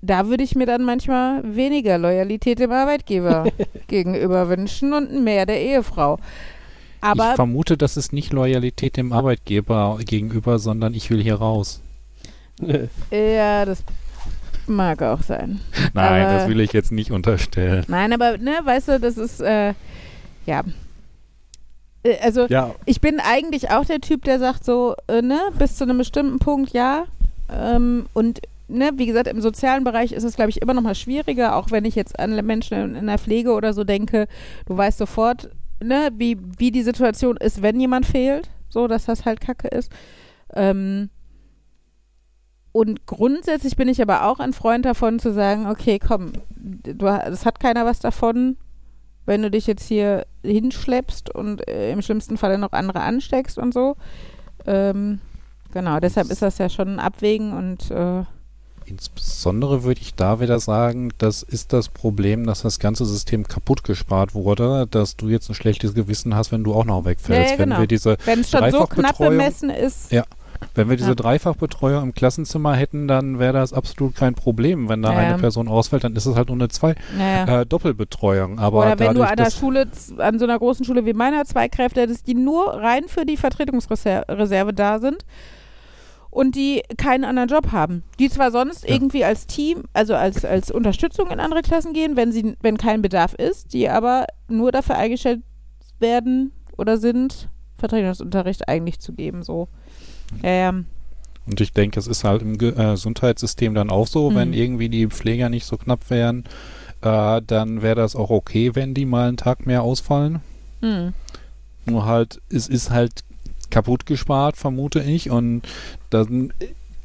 [0.03, 3.47] Da würde ich mir dann manchmal weniger Loyalität dem Arbeitgeber
[3.87, 6.19] gegenüber wünschen und mehr der Ehefrau.
[6.19, 11.81] ich Aber vermute, das ist nicht Loyalität dem Arbeitgeber gegenüber, sondern ich will hier raus.
[13.11, 13.83] ja, das
[14.69, 15.61] mag auch sein.
[15.93, 17.85] Nein, Aber- das will ich jetzt nicht unterstellen.
[17.89, 19.75] Nein, aber ne, weißt du, das ist äh,
[20.47, 20.63] ja.
[22.03, 25.77] Äh, Also ja, ich bin eigentlich auch der Typ, der sagt so, äh, ne, bis
[25.77, 27.05] zu einem bestimmten Punkt ja.
[27.53, 30.95] Ähm, und ne, wie gesagt, im sozialen Bereich ist es, glaube ich, immer noch mal
[30.95, 34.27] schwieriger, auch wenn ich jetzt an Menschen in, in der Pflege oder so denke,
[34.67, 35.51] du weißt sofort,
[35.83, 39.93] ne, wie, wie die Situation ist, wenn jemand fehlt, so, dass das halt Kacke ist.
[40.55, 41.11] Ähm,
[42.75, 47.47] und grundsätzlich bin ich aber auch ein Freund davon zu sagen, okay, komm, du, es
[47.47, 48.57] hat keiner was davon,
[49.27, 53.73] wenn du dich jetzt hier hinschleppst und äh, im schlimmsten Falle noch andere ansteckst und
[53.73, 53.95] so.
[54.67, 55.21] Ähm,
[55.73, 58.25] genau, deshalb ist das ja schon ein Abwägen und äh,
[58.87, 63.85] Insbesondere würde ich da wieder sagen, das ist das Problem, dass das ganze System kaputt
[63.85, 67.53] gespart wurde, dass du jetzt ein schlechtes Gewissen hast, wenn du auch noch wegfällst.
[67.53, 67.77] Ja, ja, genau.
[67.77, 70.25] Wenn wir diese, wenn es schon so knapp bemessen ist, Ja.
[70.75, 71.15] Wenn wir diese Ja.
[71.15, 74.89] Dreifachbetreuung im Klassenzimmer hätten, dann wäre das absolut kein Problem.
[74.89, 75.19] Wenn da Ja.
[75.19, 77.61] eine Person ausfällt, dann ist es halt nur eine zwei naja.
[77.61, 78.59] äh, Doppelbetreuung.
[78.59, 79.87] Aber Oder wenn du an der Schule,
[80.19, 83.37] an so einer großen Schule wie meiner zwei Kräfte hättest, die nur rein für die
[83.37, 85.25] Vertretungsreserve da sind
[86.31, 88.03] und die keinen anderen Job haben.
[88.19, 88.95] Die zwar sonst Ja.
[88.95, 93.03] irgendwie als Team, also als, als Unterstützung in andere Klassen gehen, wenn sie, wenn kein
[93.03, 95.43] Bedarf ist, die aber nur dafür eingestellt
[96.01, 97.49] werden oder sind,
[97.79, 99.69] Vertretungsunterricht eigentlich zu geben, so.
[100.43, 100.71] Ja.
[101.47, 104.35] Und ich denke, es ist halt im äh, Gesundheitssystem dann auch so, Mhm.
[104.37, 106.45] wenn irgendwie die Pfleger nicht so knapp wären,
[107.03, 110.41] äh, dann wäre das auch okay, wenn die mal einen Tag mehr ausfallen.
[110.81, 111.13] Hm.
[111.87, 113.21] Nur halt, es ist halt
[113.71, 115.31] kaputt gespart, vermute ich.
[115.31, 115.63] Und
[116.09, 116.53] dann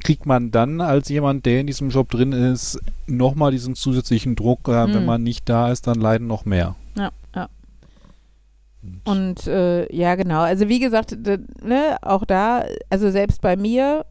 [0.02, 4.68] kriegt man dann als jemand, der in diesem Job drin ist, nochmal diesen zusätzlichen Druck.
[4.68, 5.06] Äh, Wenn Mhm.
[5.06, 6.76] man nicht da ist, dann leiden noch mehr.
[9.04, 10.40] Und äh, ja, genau.
[10.40, 11.16] Also wie gesagt,
[11.62, 14.06] ne, auch da, also selbst bei mir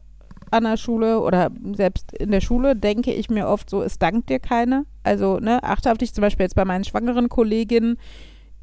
[0.50, 4.30] an der Schule oder selbst in der Schule denke ich mir oft so, es dankt
[4.30, 4.84] dir keiner.
[5.02, 7.98] Also, ne, achte auf dich zum Beispiel jetzt bei meinen schwangeren Kolleginnen,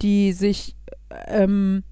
[0.01, 0.75] die sich
[1.27, 1.83] ähm,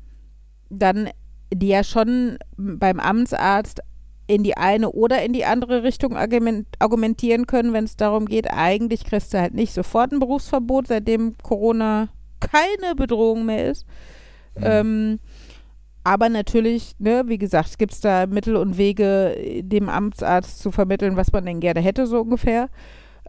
[0.70, 1.10] dann,
[1.54, 3.82] die ja schon beim Amtsarzt
[4.28, 8.52] in die eine oder in die andere Richtung argument argumentieren können, wenn es darum geht,
[8.52, 12.10] eigentlich kriegst du halt nicht sofort ein Berufsverbot, seitdem Corona
[12.52, 13.86] keine Bedrohung mehr ist.
[14.62, 15.20] Ähm,
[16.04, 21.18] aber natürlich, ne, wie gesagt, gibt es da Mittel und Wege, dem Amtsarzt zu vermitteln,
[21.18, 22.70] was man denn gerne hätte, so ungefähr.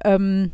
[0.05, 0.53] Ähm,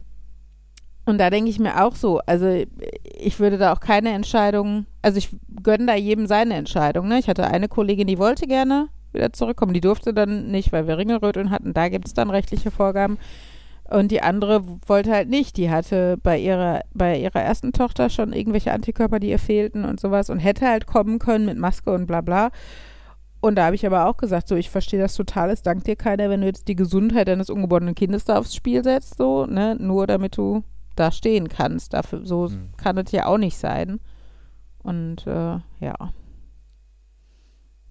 [1.04, 2.62] und da denke ich mir auch so, also
[3.02, 5.30] ich würde da auch keine Entscheidung, also ich
[5.62, 7.08] gönne da jedem seine Entscheidung.
[7.08, 7.18] Ne?
[7.18, 10.96] Ich hatte eine Kollegin, die wollte gerne wieder zurückkommen, die durfte dann nicht, weil wir
[10.98, 13.18] Ringelröteln hatten, da gibt es dann rechtliche Vorgaben.
[13.90, 15.56] Und die andere wollte halt nicht.
[15.56, 20.00] Die hatte bei ihrer, bei ihrer ersten Tochter schon irgendwelche Antikörper, die ihr fehlten und
[20.00, 22.50] sowas und hätte halt kommen können mit Maske und bla bla.
[23.40, 25.96] Und da habe ich aber auch gesagt, so, ich verstehe das total, es dankt dir
[25.96, 29.74] keiner, wenn du jetzt die Gesundheit deines ungeborenen Kindes da aufs Spiel setzt, so, ne,
[29.80, 30.62] nur damit du
[30.94, 31.92] da stehen kannst.
[31.92, 32.70] Dafür, so Hm.
[32.76, 33.98] kann es ja auch nicht sein.
[34.84, 36.12] Und äh, ja.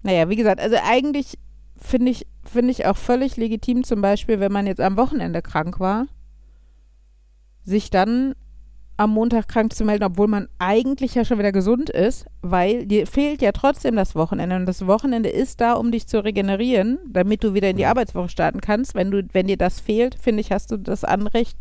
[0.02, 1.38] Naja, wie gesagt, also eigentlich
[1.82, 5.80] finde ich, finde ich auch völlig legitim, zum Beispiel, wenn man jetzt am Wochenende krank
[5.80, 6.06] war,
[7.64, 8.34] sich dann
[8.96, 13.06] am Montag krank zu melden, obwohl man eigentlich ja schon wieder gesund ist, weil dir
[13.06, 17.42] fehlt ja trotzdem das Wochenende und das Wochenende ist da, um dich zu regenerieren, damit
[17.42, 18.94] du wieder in die Arbeitswoche starten kannst.
[18.94, 21.56] Wenn du, wenn dir das fehlt, finde ich, hast du das Anrecht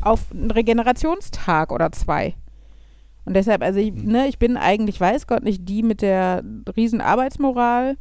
[0.00, 2.34] auf einen Regenerationstag oder zwei.
[3.24, 4.10] Und deshalb, also ich, Mhm.
[4.12, 6.42] ne, ich bin eigentlich, weiß Gott, nicht die mit der
[6.76, 7.96] riesen Arbeitsmoral,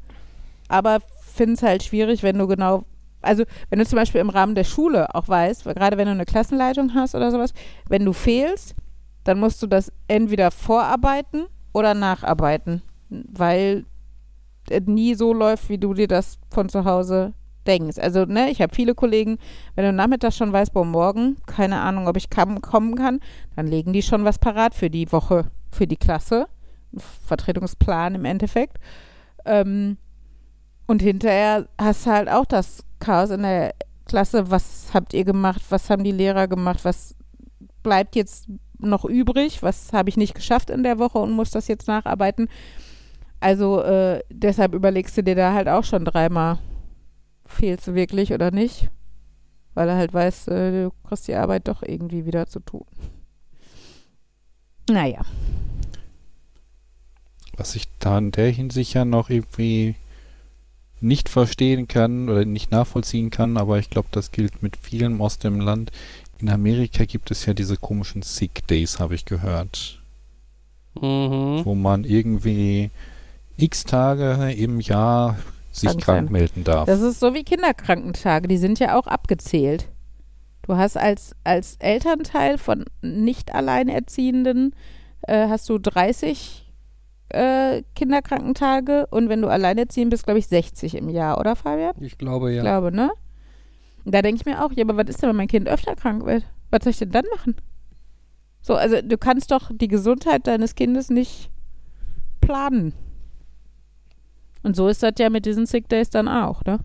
[0.68, 2.84] aber finde es halt schwierig, wenn du genau,
[3.22, 6.26] also wenn du zum Beispiel im Rahmen der Schule auch weißt, gerade wenn du eine
[6.26, 7.53] Klassenleitung hast oder sowas,
[7.89, 8.76] wenn du fehlst,
[9.24, 13.86] dann musst du das entweder vorarbeiten oder nacharbeiten, weil
[14.70, 17.34] es nie so läuft, wie du dir das von zu Hause
[17.68, 17.97] denkst.
[17.97, 19.38] Also, ne, ich habe viele Kollegen,
[19.76, 23.20] wenn du nachmittags schon weißt, boah, morgen, keine Ahnung, ob ich kam, kommen kann,
[23.55, 26.47] dann legen die schon was parat für die Woche, für die Klasse.
[27.26, 28.78] Vertretungsplan im Endeffekt.
[29.45, 29.97] Ähm,
[30.88, 33.73] und hinterher hast du halt auch das Chaos in der
[34.05, 34.51] Klasse.
[34.51, 35.61] Was habt ihr gemacht?
[35.69, 36.86] Was haben die Lehrer gemacht?
[36.86, 37.15] Was
[37.83, 38.47] bleibt jetzt
[38.79, 39.63] noch übrig?
[39.63, 42.49] Was habe ich nicht geschafft in der Woche und muss das jetzt nacharbeiten?
[43.39, 46.59] Also äh, deshalb überlegst du dir da halt auch schon dreimal,
[47.45, 48.89] fehlst du wirklich oder nicht?
[49.73, 52.86] Weil er halt weiß, äh, du kriegst die Arbeit doch irgendwie wieder zu tun.
[54.89, 55.21] Naja.
[57.57, 59.95] Was ich da in der Hinsicht ja noch irgendwie
[61.06, 65.38] nicht verstehen kann oder nicht nachvollziehen kann, aber ich glaube, das gilt mit vielen aus
[65.39, 65.91] dem Land.
[66.39, 70.01] In Amerika gibt es ja diese komischen Sick Days, habe ich gehört,
[70.99, 71.62] Mhm.
[71.64, 72.89] wo man irgendwie
[73.58, 75.38] x Tage im Jahr
[75.72, 76.32] sich Krank krank sein.
[76.32, 76.86] melden darf.
[76.88, 79.88] Das ist so wie Kinderkrankentage, die sind ja auch abgezählt.
[80.64, 84.74] Du hast als, als Elternteil von nicht alleinerziehenden
[85.24, 86.64] äh, hast du 30
[87.30, 91.95] äh, Kinderkrankentage und wenn du alleinerziehend bist, glaube ich 60 im Jahr, oder Fabian?
[91.99, 92.61] Ich glaube Ich ja.
[92.61, 93.11] glaube, ne?
[94.05, 96.26] Da denke ich mir auch, ja, aber was ist denn, wenn mein Kind öfter krank
[96.26, 96.43] wird?
[96.69, 97.55] Was soll ich denn dann machen?
[98.61, 101.49] So, also du kannst doch die Gesundheit deines Kindes nicht
[102.41, 102.93] planen.
[104.63, 106.80] Und so ist das ja mit diesen Sick Days dann auch, ne?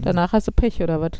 [0.00, 1.10] Danach hast du Pech oder was?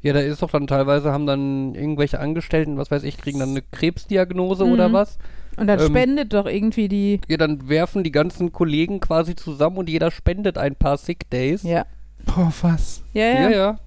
[0.00, 3.50] Ja, da ist doch dann teilweise, haben dann irgendwelche Angestellten, was weiß ich, kriegen dann
[3.50, 4.72] eine Krebsdiagnose Mhm.
[4.72, 5.18] oder was.
[5.56, 7.20] Und dann Ähm, spendet doch irgendwie die.
[7.28, 11.62] Ja, dann werfen die ganzen Kollegen quasi zusammen und jeder spendet ein paar Sick Days.
[11.62, 11.84] Ja.
[12.24, 13.02] Boah, was?
[13.12, 13.40] Ja, ja.
[13.40, 13.50] ja.
[13.50, 13.78] ja.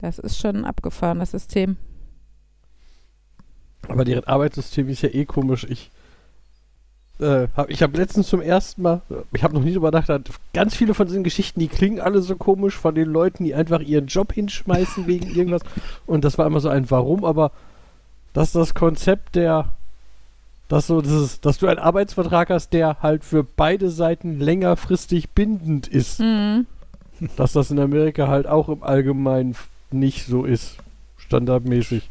[0.00, 1.76] Das ist schon abgefahren, das System.
[3.88, 5.66] Aber deren Arbeitssystem ist ja eh komisch.
[5.68, 5.90] Ich,
[7.18, 9.02] äh, hab, ich habe letztens zum ersten Mal,
[9.32, 12.36] ich habe noch nie drüber nachgedacht, ganz viele von diesen Geschichten, die klingen alle so
[12.36, 15.62] komisch von den Leuten, die einfach ihren Job hinschmeißen wegen irgendwas.
[16.06, 17.52] Und das war immer so ein Warum, aber
[18.32, 19.72] dass das Konzept der,
[20.70, 25.88] dass, so dieses, dass du einen Arbeitsvertrag hast, der halt für beide Seiten längerfristig bindend
[25.88, 26.66] ist, Mhm.
[27.36, 29.56] dass das in Amerika halt auch im Allgemeinen
[29.90, 30.76] nicht so ist.
[31.18, 32.08] Standardmäßig.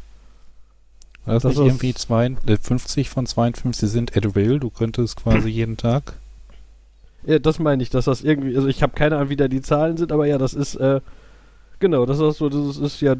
[1.24, 4.60] War das, Das irgendwie zwei, äh, 50 von 52 sind at will?
[4.60, 6.14] Du könntest quasi jeden Tag.
[7.24, 9.60] Ja, das meine ich, dass das irgendwie, also ich habe keine Ahnung, wie da die
[9.62, 11.00] Zahlen sind, aber ja, das ist, äh,
[11.78, 13.16] genau, das ist so, das ist, ist ja,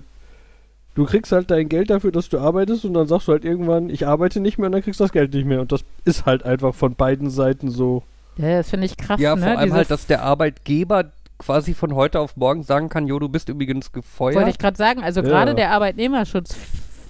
[0.94, 3.90] du kriegst halt dein Geld dafür, dass du arbeitest und dann sagst du halt irgendwann,
[3.90, 6.26] ich arbeite nicht mehr und dann kriegst du das Geld nicht mehr und das ist
[6.26, 8.02] halt einfach von beiden Seiten so.
[8.36, 9.42] Ja, das finde ich krass, Ja, ne?
[9.42, 13.18] vor allem Diese halt, dass der Arbeitgeber quasi von heute auf morgen sagen kann, jo,
[13.18, 14.36] du bist übrigens gefeuert.
[14.36, 15.28] Wollte ich gerade sagen, also Ja.
[15.28, 16.56] gerade der Arbeitnehmerschutz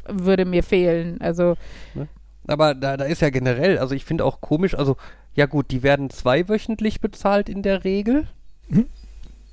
[0.09, 1.21] würde mir fehlen.
[1.21, 1.57] Also,
[2.47, 4.97] Aber da, da ist ja generell, also ich finde auch komisch, also
[5.35, 8.27] ja gut, die werden zweiwöchentlich bezahlt in der Regel.
[8.69, 8.87] Mhm.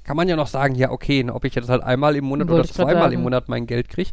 [0.08, 2.62] Kann man ja noch sagen, ja okay, ob ich jetzt halt einmal im Monat Wollte
[2.62, 3.22] oder zweimal im.
[3.24, 4.12] Monat mein Geld kriege.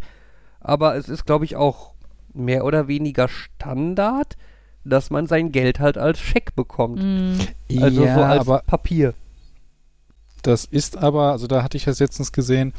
[0.61, 1.95] Aber es ist, glaube ich, auch
[2.32, 4.36] mehr oder weniger Standard,
[4.84, 7.01] dass man sein Geld halt als Scheck bekommt.
[7.01, 7.45] mh,
[7.80, 9.14] Also ja, so als aber Papier.
[10.45, 12.74] Das ist aber, also da hatte ich das letztens gesehen,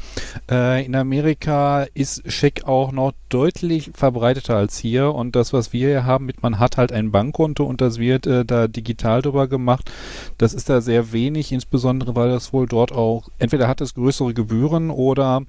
[0.48, 5.88] äh, in Amerika ist Scheck auch noch deutlich verbreiteter als hier und das, was wir
[5.88, 9.48] hier haben, mit man hat halt ein Bankkonto und das wird äh, da digital drüber
[9.48, 9.90] gemacht,
[10.38, 14.32] das ist da sehr wenig, insbesondere weil das wohl dort auch, entweder hat es größere
[14.32, 15.42] Gebühren oder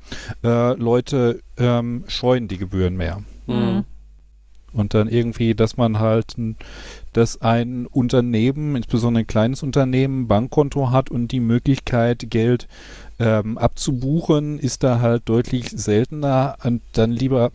[0.44, 3.22] äh, Leute ähm, scheuen die Gebühren mehr.
[3.46, 3.86] Mhm.
[4.74, 6.56] Und dann irgendwie, dass man halt, n-
[7.18, 12.68] dass ein Unternehmen, insbesondere ein kleines Unternehmen, ein Bankkonto hat und die Möglichkeit, Geld
[13.18, 17.52] ähm, abzubuchen, ist da halt deutlich seltener und dann lieber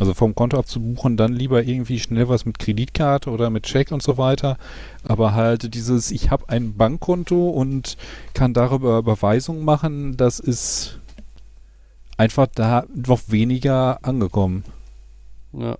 [0.00, 4.02] Also vom Konto abzubuchen, dann lieber irgendwie schnell was mit Kreditkarte oder mit Check und
[4.02, 4.56] so weiter.
[5.02, 7.96] Aber halt dieses, ich habe ein Bankkonto und
[8.32, 11.00] kann darüber Überweisungen machen, das ist
[12.16, 14.64] einfach da noch weniger angekommen.
[15.52, 15.78] Ja.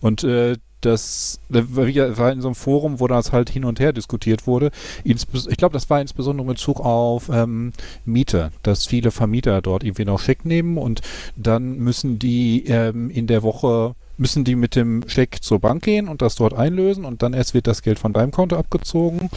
[0.00, 4.46] Und äh, das war in so einem Forum, wo das halt hin und her diskutiert
[4.46, 4.70] wurde.
[5.04, 5.26] Ich
[5.56, 7.72] glaube, das war insbesondere in Bezug auf ähm,
[8.04, 11.00] Miete, dass viele Vermieter dort irgendwie noch Scheck nehmen und
[11.36, 16.06] dann müssen die ähm, in der Woche müssen die mit dem Scheck zur Bank gehen
[16.06, 19.30] und das dort einlösen und dann erst wird das Geld von deinem Konto abgezogen.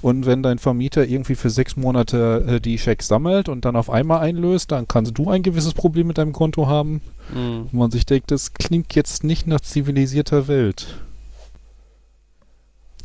[0.00, 3.90] Und wenn dein Vermieter irgendwie für sechs Monate äh, die Schecks sammelt und dann auf
[3.90, 7.02] einmal einlöst, dann kannst du ein gewisses Problem mit deinem Konto haben.
[7.32, 7.68] Mhm.
[7.70, 10.96] Wo man sich denkt, das klingt jetzt nicht nach zivilisierter Welt.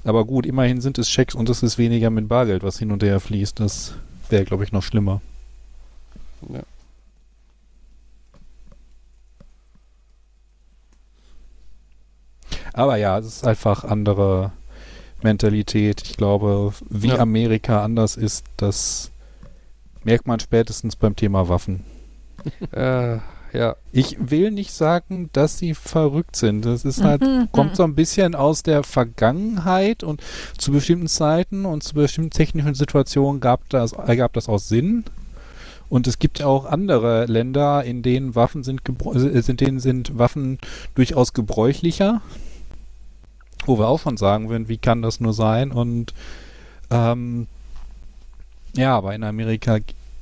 [0.05, 3.03] Aber gut, immerhin sind es Schecks und es ist weniger mit Bargeld, was hin und
[3.03, 3.59] her fließt.
[3.59, 3.95] Das
[4.29, 5.21] wäre, glaube ich, noch schlimmer.
[6.47, 6.61] Ja.
[12.75, 14.51] Aber ja, es ist einfach andere
[15.23, 16.01] Mentalität.
[16.03, 17.19] Ich glaube, wie Ja.
[17.19, 19.11] Amerika anders ist, das
[20.03, 21.83] merkt man spätestens beim Thema Waffen.
[22.73, 23.17] Äh,
[23.53, 23.75] ja.
[23.93, 26.65] Ich will nicht sagen, dass sie verrückt sind.
[26.65, 30.21] Das ist halt, Mhm, kommt so ein bisschen aus der Vergangenheit und
[30.57, 35.05] zu bestimmten Zeiten und zu bestimmten technischen Situationen gab das, ergab das auch Sinn.
[35.89, 39.79] Und es gibt ja auch andere Länder, in denen Waffen sind, gebr- äh, in denen
[39.79, 40.59] sind Waffen
[40.93, 42.21] durchaus gebräuchlicher.
[43.65, 45.71] Wo wir auch schon sagen würden, wie kann das nur sein?
[45.71, 46.13] Und
[46.91, 47.47] ähm,
[48.75, 49.79] ja, aber in Amerika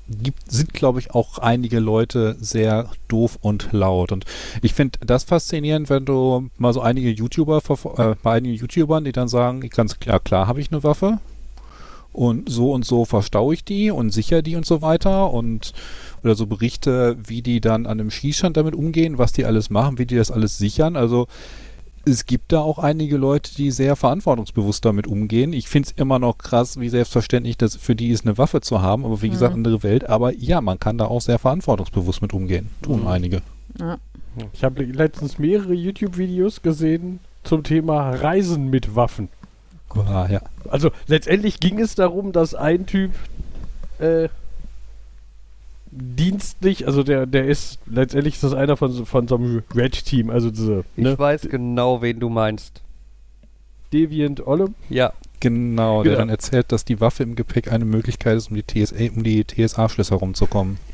[0.08, 4.12] gibt, sind, glaube ich, auch einige Leute sehr doof und laut.
[4.12, 4.26] Und
[4.62, 7.62] ich finde das faszinierend, wenn du mal so einige YouTuber,
[7.98, 11.20] äh, bei einigen YouTubern, die dann sagen, ganz klar, klar habe ich eine Waffe
[12.12, 15.74] und so und so verstaue ich die und sichere die und so weiter und
[16.24, 19.98] oder so Berichte, wie die dann an einem Schießstand damit umgehen, was die alles machen,
[19.98, 20.96] wie die das alles sichern.
[20.96, 21.28] Also
[22.06, 25.54] es gibt da auch einige Leute, die sehr verantwortungsbewusst damit umgehen.
[25.54, 28.82] Ich finde es immer noch krass, wie selbstverständlich das für die ist, eine Waffe zu
[28.82, 29.06] haben.
[29.06, 29.60] Aber wie gesagt, Mhm.
[29.60, 30.10] andere Welt.
[30.10, 32.70] Aber ja, man kann da auch sehr verantwortungsbewusst mit umgehen.
[32.82, 33.08] Tun Mhm.
[33.08, 33.42] einige.
[33.80, 33.98] Ja.
[34.52, 39.30] Ich habe letztens mehrere YouTube-Videos gesehen zum Thema Reisen mit Waffen.
[39.90, 40.42] Ah, ja.
[40.70, 43.12] Also letztendlich ging es darum, dass ein Typ
[44.00, 44.28] äh,
[45.96, 50.30] dienstlich, also der, der ist, letztendlich ist das einer von, so- von so einem Red-Team,
[50.30, 52.82] also diese Ich ne, weiß genau, wen du meinst.
[53.92, 54.70] Deviant Olle.
[54.90, 55.14] Ja.
[55.40, 56.20] Genau, der Genau.
[56.22, 59.44] dann erzählt, dass die Waffe im Gepäck eine Möglichkeit ist, um die TSA, um die
[59.46, 60.78] TSA-Schlüsse herumzukommen.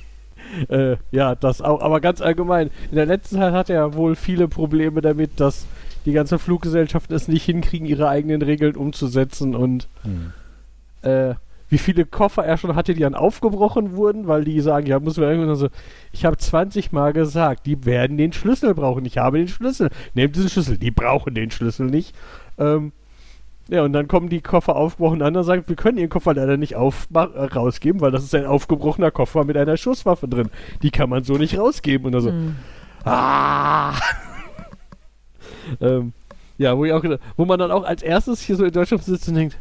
[0.68, 2.72] Äh, ja, das auch, aber ganz allgemein.
[2.89, 5.68] In der letzten Zeit hat er wohl viele Probleme damit, dass
[6.08, 10.34] die ganzen Fluggesellschaften es nicht hinkriegen, ihre eigenen Regeln umzusetzen und Hm.
[11.04, 11.36] äh,
[11.70, 15.17] wie viele Koffer er schon hatte, die dann aufgebrochen wurden, weil die sagen, ja, muss
[15.17, 15.70] man irgendwann so,
[16.11, 19.05] ich habe 20 Mal gesagt, die werden den Schlüssel brauchen.
[19.05, 19.89] Ich habe den Schlüssel.
[20.15, 20.78] Nehmt diesen Schlüssel.
[20.78, 22.15] Die brauchen den Schlüssel nicht.
[22.57, 22.91] Ähm,
[23.70, 26.57] ja, und dann kommen die Koffer aufgebrochen an und sagen, wir können ihren Koffer leider
[26.57, 30.49] nicht aufma- äh, rausgeben, weil das ist ein aufgebrochener Koffer mit einer Schusswaffe drin.
[30.82, 32.07] Die kann man so nicht rausgeben.
[32.07, 32.55] Und also, Mhm.
[33.05, 33.93] Ah!
[35.82, 36.13] ähm,
[36.57, 37.03] ja, wo, ich auch,
[37.38, 39.57] wo man dann auch als erstes hier so in Deutschland sitzt und denkt,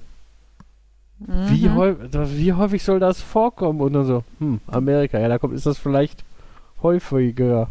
[1.20, 1.74] wie, Mhm.
[1.74, 3.80] häufig, wie häufig soll das vorkommen?
[3.80, 6.24] Und dann so, hm, Amerika, ja, da kommt, ist das vielleicht
[6.82, 7.70] häufiger.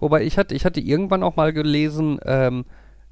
[0.00, 2.64] Wobei ich hatte, ich hatte irgendwann auch mal gelesen, ähm,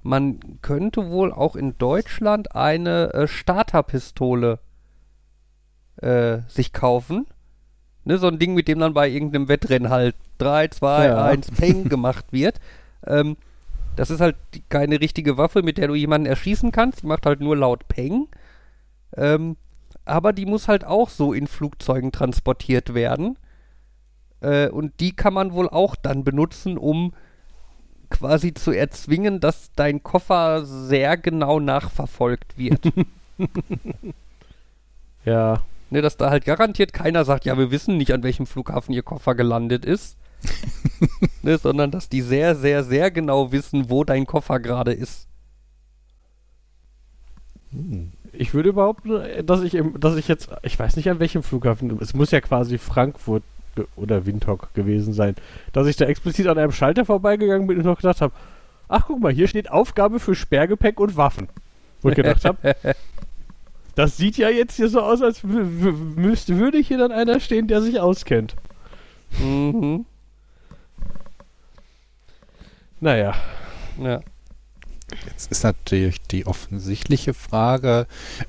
[0.02, 4.58] man könnte wohl auch in Deutschland eine äh, Starterpistole
[6.02, 7.26] äh, sich kaufen.
[8.04, 11.24] Ne, so ein Ding, mit dem dann bei irgendeinem Wettrennen halt 3, 2, Ja.
[11.24, 12.60] 1 Peng gemacht wird.
[13.04, 13.36] Ähm,
[13.96, 17.02] das ist halt die- keine richtige Waffe, mit der du jemanden erschießen kannst.
[17.02, 18.28] Die macht halt nur laut Peng.
[19.14, 19.56] Ähm,
[20.04, 23.38] aber die muss halt auch so in Flugzeugen transportiert werden.
[24.40, 27.12] Äh, und die kann man wohl auch dann benutzen, um
[28.08, 32.92] quasi zu erzwingen, dass dein Koffer sehr genau nachverfolgt wird.
[35.26, 38.94] Ja, ne, dass da halt garantiert keiner sagt, ja, wir wissen nicht, an welchem Flughafen
[38.94, 40.16] ihr Koffer gelandet ist.
[41.42, 45.26] ne, sondern dass die sehr, sehr, sehr genau wissen, wo dein Koffer gerade ist.
[47.72, 48.12] Hm.
[48.38, 51.98] Ich würde behaupten, dass ich, im, dass ich jetzt, ich weiß nicht an welchem Flughafen,
[52.00, 53.42] es muss ja quasi Frankfurt
[53.96, 55.34] oder Windhoek gewesen sein,
[55.72, 58.32] dass ich da explizit an einem Schalter vorbeigegangen bin und noch gedacht habe,
[58.88, 61.48] ach guck mal, hier steht Aufgabe für Sperrgepäck und Waffen.
[62.02, 62.76] Wo ich gedacht habe,
[63.94, 67.82] das sieht ja jetzt hier so aus, als müsste, würde hier dann einer stehen, der
[67.82, 68.54] sich auskennt.
[69.38, 70.06] Mhm.
[73.00, 73.34] Naja,
[74.02, 74.20] Ja.
[75.26, 78.06] Jetzt ist natürlich die offensichtliche Frage,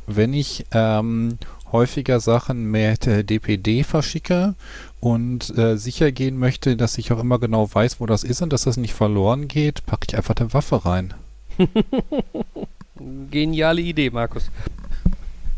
[0.07, 1.37] wenn ich ähm,
[1.71, 4.55] häufiger Sachen mit äh, DPD verschicke
[4.99, 8.51] und äh, sicher gehen möchte, dass ich auch immer genau weiß, wo das ist und
[8.53, 11.13] dass das nicht verloren geht, packe ich einfach eine Waffe rein.
[13.29, 14.49] Geniale Idee, Markus.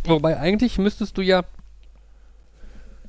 [0.04, 1.44] Wobei eigentlich müsstest du ja,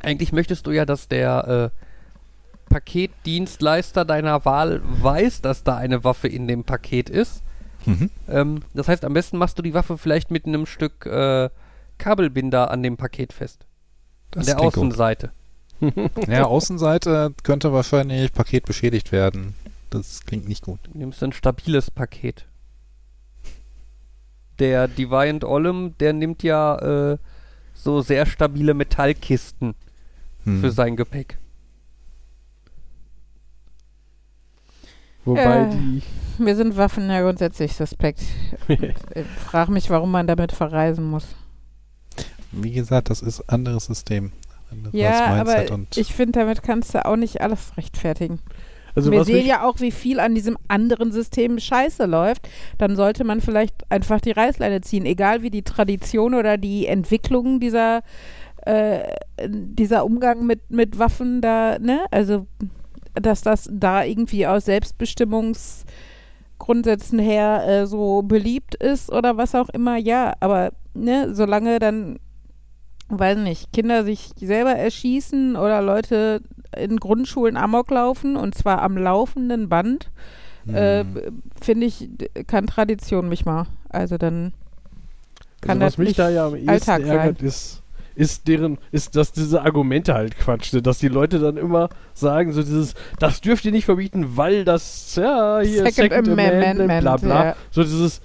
[0.01, 6.29] eigentlich möchtest du ja, dass der äh, Paketdienstleister deiner Wahl weiß, dass da eine Waffe
[6.29, 7.43] in dem Paket ist.
[7.87, 8.11] Mhm.
[8.29, 11.49] Ähm, das heißt, am besten machst du die Waffe vielleicht mit einem Stück äh,
[11.99, 13.67] Kabelbinder an dem Paket fest.
[14.31, 14.67] Das an der.
[14.67, 15.31] Außenseite.
[16.29, 19.55] Ja, Außenseite könnte wahrscheinlich Paket beschädigt werden.
[19.89, 20.79] Das klingt nicht gut.
[20.93, 22.45] Du nimmst ein stabiles Paket.
[24.59, 27.19] Der Deviant Ollum, der nimmt ja äh,
[27.73, 29.75] so sehr stabile Metallkisten
[30.45, 30.61] Hm.
[30.61, 31.39] für sein Gepäck.
[35.31, 35.71] Wobei Äh.
[35.71, 36.03] die.
[36.39, 38.23] Mir sind Waffen ja grundsätzlich suspekt.
[38.69, 41.27] Ich frage mich, warum man damit verreisen muss.
[42.53, 44.33] Wie gesagt, das ist anderes System.
[44.71, 48.41] Anderes Ja, aber Mindset und ich finde, damit kannst du auch nicht alles rechtfertigen.
[48.95, 52.49] Also Wir sehen ja auch, wie viel an diesem anderen System scheiße läuft.
[52.79, 57.61] Dann sollte man vielleicht einfach die Reißleine ziehen, egal wie die Tradition oder die Entwicklung
[57.61, 58.03] dieser,
[58.67, 59.15] äh,
[59.47, 62.05] dieser Umgang mit, mit Waffen da, ne?
[62.11, 62.47] Also,
[63.15, 69.97] dass das da irgendwie aus Selbstbestimmungsgrundsätzen her äh, so beliebt ist oder was auch immer,
[69.97, 72.19] ja, aber ne, solange dann
[73.09, 76.43] weiß nicht, Kinder sich selber erschießen oder Leute
[76.77, 80.11] in Grundschulen Amok laufen und zwar am laufenden Band,
[80.69, 81.43] äh, Hm.
[81.61, 82.09] finde ich,
[82.47, 83.67] kann Tradition mich mal.
[83.89, 84.53] Also dann
[85.61, 87.83] kann also was das mich nicht da ja am ehesten Alltag ärgert, ist,
[88.15, 92.53] ist deren, ist, dass diese Argumente halt Quatsch sind, dass die Leute dann immer sagen,
[92.53, 97.01] so dieses, das dürft ihr nicht verbieten, weil das, ja, hier Second Second, Amendment, Amendment,
[97.01, 97.45] bla bla.
[97.45, 97.57] ja.
[97.71, 98.21] So dieses,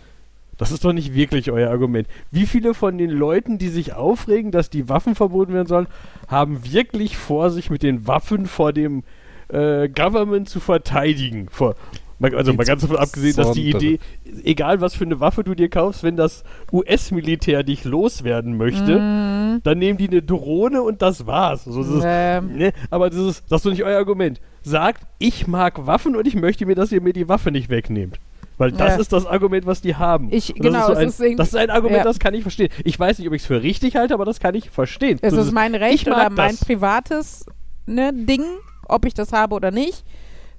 [0.58, 2.08] das ist doch nicht wirklich euer Argument.
[2.32, 5.88] Wie viele von den Leuten, die sich aufregen, dass die Waffen verboten werden sollen,
[6.28, 9.04] haben wirklich vor, sich mit den Waffen vor dem
[9.50, 11.48] äh, Government zu verteidigen?
[11.50, 11.76] Vor,
[12.22, 14.00] also mal ganz davon abgesehen, dass die Idee,
[14.44, 19.62] egal was für eine Waffe du dir kaufst, wenn das US-Militär dich loswerden möchte, Mhm.
[19.64, 21.66] dann nehmen die eine Drohne und das war's.
[21.66, 22.74] So, das ist, Ähm, ne?
[22.90, 24.40] Aber das ist, das ist doch nicht euer Argument.
[24.64, 28.20] Sagt, ich mag Waffen und ich möchte mir, dass ihr mir die Waffe nicht wegnehmt.
[28.58, 29.02] Weil das Ja.
[29.02, 30.30] ist das Argument, was die haben.
[30.32, 32.04] Ich- das genau, ist so es ein, ist das ist ein Argument, ja.
[32.06, 32.70] das kann ich verstehen.
[32.86, 35.20] Ich weiß nicht, ob ich es für richtig halte, aber das kann ich verstehen.
[35.22, 36.64] es So, ist mein Recht oder mein das.
[36.64, 37.46] privates
[37.86, 38.44] ne, Ding,
[38.88, 40.06] ob ich das habe oder nicht.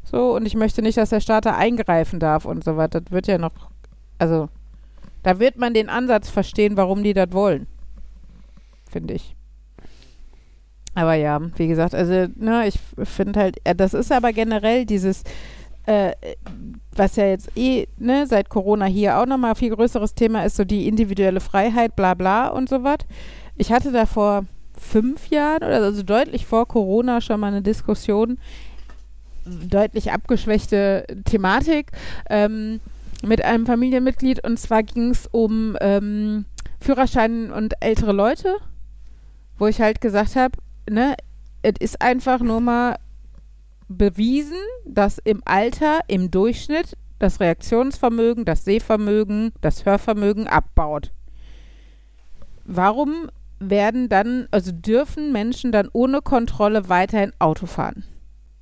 [0.08, 3.00] So, und ich möchte nicht, dass der Staat da eingreifen darf und so weiter.
[3.00, 3.52] Das wird ja noch,
[4.18, 4.48] also,
[5.24, 7.66] da wird man den Ansatz verstehen, warum die das wollen.
[8.88, 9.34] Finde ich.
[10.94, 15.24] Aber ja, wie gesagt, also, ne, ich finde halt, äh, das ist aber generell dieses,
[15.86, 16.12] äh,
[16.94, 20.64] was ja jetzt eh, ne, seit Corona hier auch nochmal viel größeres Thema ist, so
[20.64, 22.98] die individuelle Freiheit, bla bla und so was.
[23.56, 24.44] Ich hatte da vor
[24.78, 28.38] fünf Jahren oder also deutlich vor Corona schon mal eine Diskussion,
[29.47, 31.93] deutlich abgeschwächte Thematik
[32.28, 32.81] ähm,
[33.23, 36.44] mit einem Familienmitglied und zwar ging es um ähm,
[36.81, 38.56] Führerschein und ältere Leute,
[39.59, 40.59] wo ich halt gesagt habe,
[40.89, 41.16] ne,
[41.62, 42.97] es ist einfach nur mal
[43.89, 51.12] bewiesen, dass im Alter, im Durchschnitt das Reaktionsvermögen, das Sehvermögen, das Hörvermögen abbaut.
[52.64, 58.05] Warum werden dann, also dürfen Menschen dann ohne Kontrolle weiterhin Auto fahren?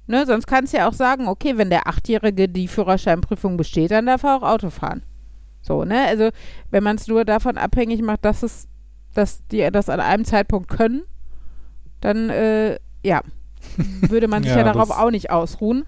[0.06, 4.06] Ne, sonst kannst du ja auch sagen, okay, wenn der Achtjährige die Führerscheinprüfung besteht, dann
[4.06, 5.02] darf er auch Auto fahren.
[5.62, 6.04] So, ne?
[6.06, 6.28] Also,
[6.70, 8.68] wenn man es nur davon abhängig macht, dass es,
[9.14, 11.04] dass die das an einem Zeitpunkt können,
[12.02, 13.22] dann, äh, ja,
[14.02, 15.84] würde man sich ja, Ja, darauf auch nicht ausruhen.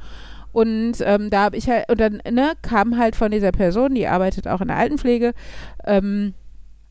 [0.53, 4.07] Und ähm, da habe ich halt, und dann ne, kam halt von dieser Person, die
[4.07, 5.35] arbeitet auch in der Altenpflege,
[5.85, 6.33] ähm,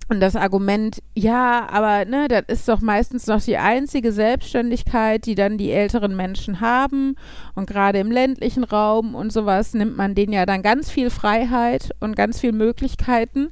[0.07, 5.33] und das Argument, ja, aber ne, das ist doch meistens noch die einzige Selbstständigkeit, die
[5.33, 7.15] dann die älteren Menschen haben.
[7.55, 11.89] Und gerade im ländlichen Raum und sowas nimmt man denen ja dann ganz viel Freiheit
[11.99, 13.49] und ganz viel Möglichkeiten,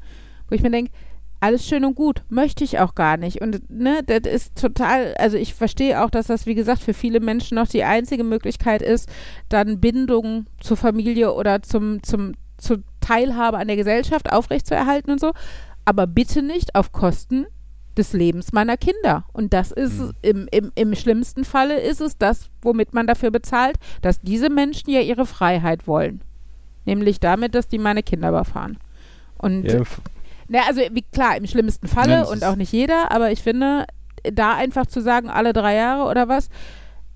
[0.47, 0.91] wo ich mir denke,
[1.39, 3.41] alles schön und gut, möchte ich auch gar nicht.
[3.41, 7.19] Und ne, das ist total, also ich verstehe auch, dass das, wie gesagt, für viele
[7.19, 9.09] Menschen noch die einzige Möglichkeit ist,
[9.49, 15.33] dann Bindung zur Familie oder zum, zum, zur Teilhabe an der Gesellschaft aufrechtzuerhalten und so.
[15.85, 17.45] Aber bitte nicht auf Kosten
[17.97, 19.25] des Lebens meiner Kinder.
[19.33, 20.11] Und das ist Mhm.
[20.21, 24.89] im, im, im schlimmsten Falle ist es das, womit man dafür bezahlt, dass diese Menschen
[24.89, 26.21] ja ihre Freiheit wollen.
[26.85, 28.77] Nämlich damit, dass die meine Kinder überfahren.
[29.37, 29.81] Und Ja,
[30.47, 33.85] na, also wie klar, im schlimmsten Falle Ja, und auch nicht jeder, aber ich finde,
[34.23, 36.49] da einfach zu sagen, alle drei Jahre oder was,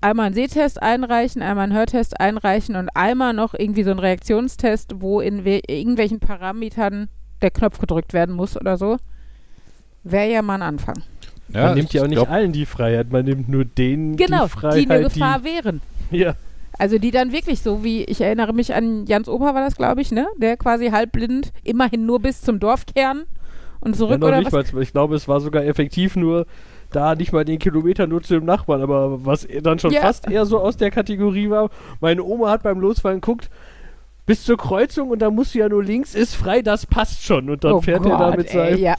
[0.00, 5.00] einmal einen Sehtest einreichen, einmal einen Hörtest einreichen und einmal noch irgendwie so einen Reaktionstest,
[5.00, 7.08] wo in we- irgendwelchen Parametern
[7.42, 8.96] der Knopf gedrückt werden muss oder so,
[10.04, 10.96] wäre ja mal ein Anfang.
[11.52, 14.16] Ja, man nimmt ja auch ich nicht glaub- allen die Freiheit, man nimmt nur denen
[14.16, 15.80] Genau, die Freiheit, die eine Gefahr wären.
[16.10, 16.34] Die, ja.
[16.78, 20.00] Also die dann wirklich so wie, ich erinnere mich an Jans Opa war das, glaube
[20.00, 20.26] ich, ne?
[20.36, 23.24] Der quasi halbblind, immerhin nur bis zum Dorfkern
[23.80, 24.72] und ja, zurück noch oder nicht was?
[24.72, 26.46] mal, ich glaube, es war sogar effektiv nur
[26.90, 30.02] da nicht mal den Kilometer nur zu dem Nachbarn, aber was dann schon Ja.
[30.02, 31.70] fast eher so aus der Kategorie war,
[32.00, 33.50] meine Oma hat beim Losfahren geguckt,
[34.28, 37.48] bis zur Kreuzung und da musst du ja nur links, ist frei, das passt schon.
[37.48, 38.78] Und dann oh fährt Gott, er da mit ey, seinem.
[38.78, 38.96] ja.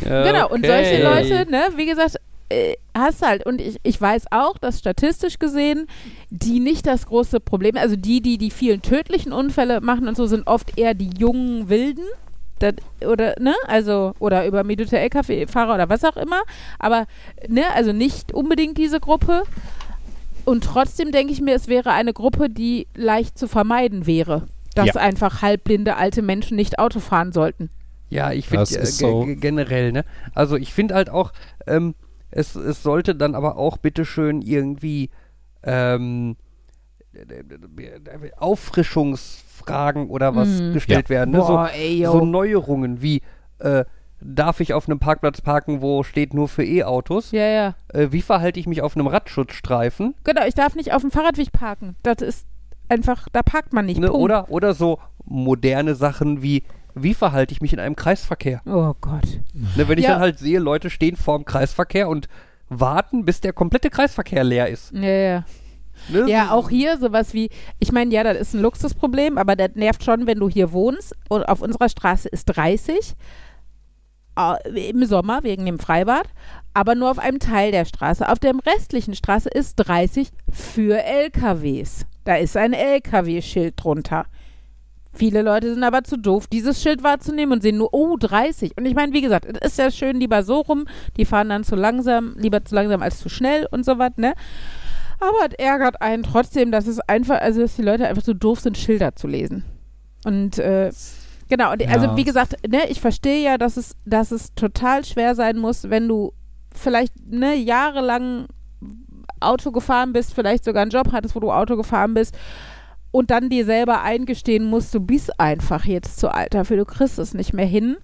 [0.00, 2.16] Genau, und solche Leute, ne, wie gesagt,
[2.48, 5.86] äh, hast halt, und ich, ich weiß auch, dass statistisch gesehen
[6.30, 10.24] die nicht das große Problem, also die, die die vielen tödlichen Unfälle machen und so,
[10.24, 12.06] sind oft eher die jungen Wilden.
[12.58, 12.72] Das,
[13.06, 16.40] oder, ne, also, oder übermietete LKW-Fahrer oder was auch immer.
[16.78, 17.04] Aber,
[17.48, 19.42] ne, also nicht unbedingt diese Gruppe.
[20.44, 24.46] Und trotzdem denke ich mir, es wäre eine Gruppe, die leicht zu vermeiden wäre.
[24.74, 24.94] Dass Ja.
[24.96, 27.68] einfach halbblinde alte Menschen nicht Auto fahren sollten.
[28.08, 29.24] Ja, ich finde äh, so.
[29.24, 30.04] ge- generell, ne?
[30.34, 31.32] Also ich finde halt auch,
[31.66, 31.94] ähm,
[32.30, 35.10] es, es sollte dann aber auch bitteschön irgendwie
[35.62, 36.36] ähm,
[38.82, 40.72] Auffrischungsfragen oder was Mhm.
[40.72, 41.30] gestellt werden.
[41.32, 41.38] Ne?
[41.38, 42.24] Boah, ey, so, so yo.
[42.26, 43.22] Neuerungen wie
[43.58, 43.84] äh,
[44.24, 47.30] darf ich auf einem Parkplatz parken, wo steht nur für E-Autos?
[47.32, 47.74] Ja, ja.
[47.88, 50.14] Äh, wie verhalte ich mich auf einem Radschutzstreifen?
[50.24, 51.96] Genau, ich darf nicht auf dem Fahrradweg parken.
[52.02, 52.46] Das ist
[52.88, 54.00] einfach, da parkt man nicht.
[54.00, 54.12] Ne?
[54.12, 58.60] Oder, oder so moderne Sachen wie wie verhalte ich mich in einem Kreisverkehr?
[58.66, 59.40] Oh Gott.
[59.54, 60.12] Ne, wenn ich Ja.
[60.12, 62.28] dann halt sehe, Leute stehen vorm Kreisverkehr und
[62.68, 64.92] warten, bis der komplette Kreisverkehr leer ist.
[64.92, 65.44] Ja, ja.
[66.10, 66.26] Ne?
[66.28, 70.04] Ja, auch hier sowas wie, ich meine, ja, das ist ein Luxusproblem, aber das nervt
[70.04, 73.02] schon, wenn du hier wohnst und auf unserer Straße ist 30 äh,
[74.74, 76.26] im Sommer wegen dem Freibad,
[76.74, 78.28] aber nur auf einem Teil der Straße.
[78.28, 82.06] Auf der restlichen Straße ist 30 für LKWs.
[82.24, 84.26] Da ist ein LKW-Schild drunter.
[85.14, 88.78] Viele Leute sind aber zu doof, dieses Schild wahrzunehmen und sehen nur, oh, 30.
[88.78, 90.86] Und ich meine, wie gesagt, es ist ja schön lieber so rum,
[91.18, 94.32] die fahren dann zu langsam, lieber zu langsam als zu schnell und so was, ne?
[95.20, 98.60] Aber es ärgert einen trotzdem, dass es einfach, also dass die Leute einfach so doof
[98.60, 99.64] sind, Schilder zu lesen.
[100.24, 100.90] Und äh,
[101.52, 102.16] genau, und also Ja.
[102.16, 106.08] wie gesagt, ne, ich verstehe ja, dass es, dass es total schwer sein muss, wenn
[106.08, 106.32] du
[106.74, 108.46] vielleicht ne, jahrelang
[109.40, 112.34] Auto gefahren bist, vielleicht sogar einen Job hattest, wo du Auto gefahren bist
[113.10, 117.18] und dann dir selber eingestehen musst, du bist einfach jetzt zu alt dafür, du kriegst
[117.18, 117.96] es nicht mehr hin.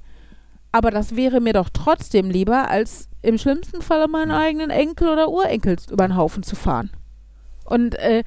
[0.70, 5.30] Aber das wäre mir doch trotzdem lieber, als im schlimmsten Falle meinen eigenen Enkel oder
[5.30, 6.90] Urenkel über den Haufen zu fahren.
[7.64, 8.22] Und, äh,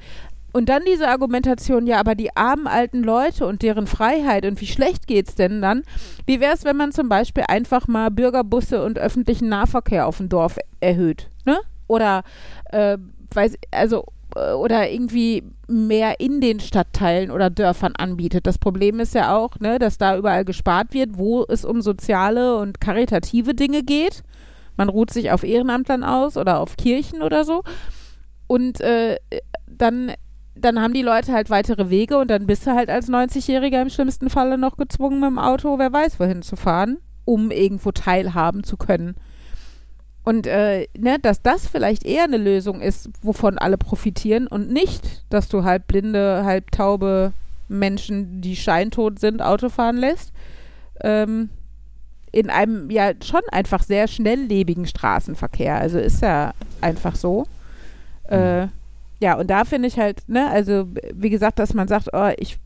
[0.52, 4.66] und dann diese Argumentation, ja, aber die armen alten Leute und deren Freiheit und wie
[4.66, 5.82] schlecht geht's denn dann?
[6.26, 10.28] Wie wäre es, wenn man zum Beispiel einfach mal Bürgerbusse und öffentlichen Nahverkehr auf dem
[10.28, 11.58] Dorf erhöht, ne?
[11.86, 12.22] Oder,
[12.70, 12.98] äh,
[13.34, 14.06] weiß, also,
[14.36, 18.46] äh, oder irgendwie mehr in den Stadtteilen oder Dörfern anbietet.
[18.46, 22.56] Das Problem ist ja auch, ne, dass da überall gespart wird, wo es um soziale
[22.58, 24.22] und karitative Dinge geht.
[24.76, 27.62] Man ruht sich auf Ehrenamtlern aus oder auf Kirchen oder so.
[28.46, 29.16] Und äh,
[29.66, 30.12] dann,
[30.54, 33.90] dann haben die Leute halt weitere Wege und dann bist du halt als 90-Jähriger im
[33.90, 38.64] schlimmsten Falle noch gezwungen, mit dem Auto, wer weiß, wohin zu fahren, um irgendwo teilhaben
[38.64, 39.16] zu können.
[40.24, 45.24] Und äh, ne, dass das vielleicht eher eine Lösung ist, wovon alle profitieren und nicht,
[45.30, 47.32] dass du halb blinde, halb taube
[47.68, 50.32] Menschen, die scheintot sind, Auto fahren lässt.
[51.02, 51.48] Ähm,
[52.30, 55.76] in einem ja schon einfach sehr schnelllebigen Straßenverkehr.
[55.76, 57.46] Also ist ja einfach so.
[58.24, 58.68] Äh,
[59.22, 62.58] ja, und da finde ich halt, ne, also wie gesagt, dass man sagt, oh, ich,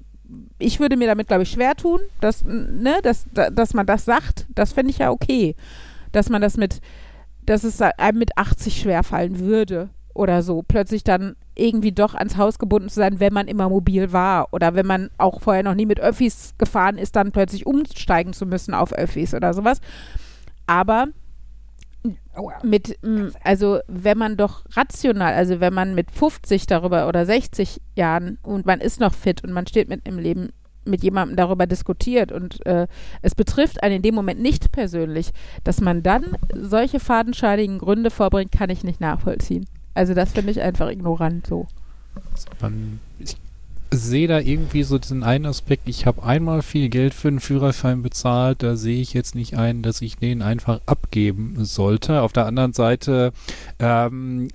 [0.59, 4.05] ich würde mir damit, glaube ich, schwer tun, dass, ne, dass, da- dass man das
[4.05, 5.55] sagt, das finde ich ja okay.
[6.13, 6.81] Dass man das mit,
[7.45, 12.59] dass es einem mit 80 schwerfallen würde oder so, plötzlich dann irgendwie doch ans Haus
[12.59, 15.85] gebunden zu sein, wenn man immer mobil war oder wenn man auch vorher noch nie
[15.87, 19.81] mit Öffis gefahren ist, dann plötzlich umsteigen zu müssen auf Öffis oder sowas.
[20.67, 21.09] Aber
[22.63, 27.81] mit, m, also wenn man doch rational, also wenn man mit 50 darüber oder 60
[27.95, 30.51] Jahren und man ist noch fit und man steht mit im Leben
[30.85, 32.87] mit jemandem darüber diskutiert und äh,
[33.21, 35.33] es betrifft einen in dem Moment nicht persönlich,
[35.65, 39.67] dass man dann solche fadenscheinigen Gründe vorbringt, kann ich nicht nachvollziehen.
[39.95, 41.67] Also das finde ich einfach ignorant so.
[42.37, 42.59] Ich
[43.91, 48.03] sehe da irgendwie so diesen einen Aspekt, ich habe einmal viel Geld für einen Führerschein
[48.03, 52.23] bezahlt, da sehe ich jetzt nicht ein, dass ich den einfach abgeben sollte.
[52.23, 53.33] Auf der anderen Seite,
[53.79, 54.49] ähm,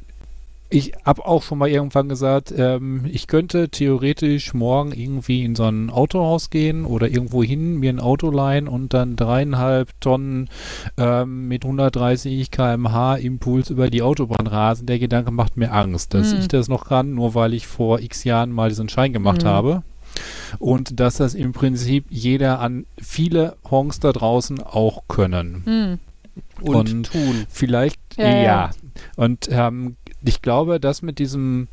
[0.74, 5.66] ich habe auch schon mal irgendwann gesagt, ähm, ich könnte theoretisch morgen irgendwie in so
[5.66, 10.50] ein Autohaus gehen oder irgendwo hin, mir ein Auto leihen und dann dreieinhalb Tonnen
[10.98, 14.88] ähm, mit 130 km/h Impuls über die Autobahn rasen.
[14.88, 16.40] Der Gedanke macht mir Angst, dass Hm.
[16.40, 19.50] ich das noch kann, nur weil ich vor x Jahren mal diesen Schein gemacht Hm.
[19.50, 19.84] habe.
[20.60, 25.62] Und dass das im Prinzip jeder an viele Honks da draußen auch können.
[25.66, 26.00] Hm.
[26.62, 27.46] und, Und tun.
[27.50, 28.42] Vielleicht, Ja, ja.
[28.44, 28.70] ja.
[29.18, 31.68] Und ähm, ich glaube, das mit diesem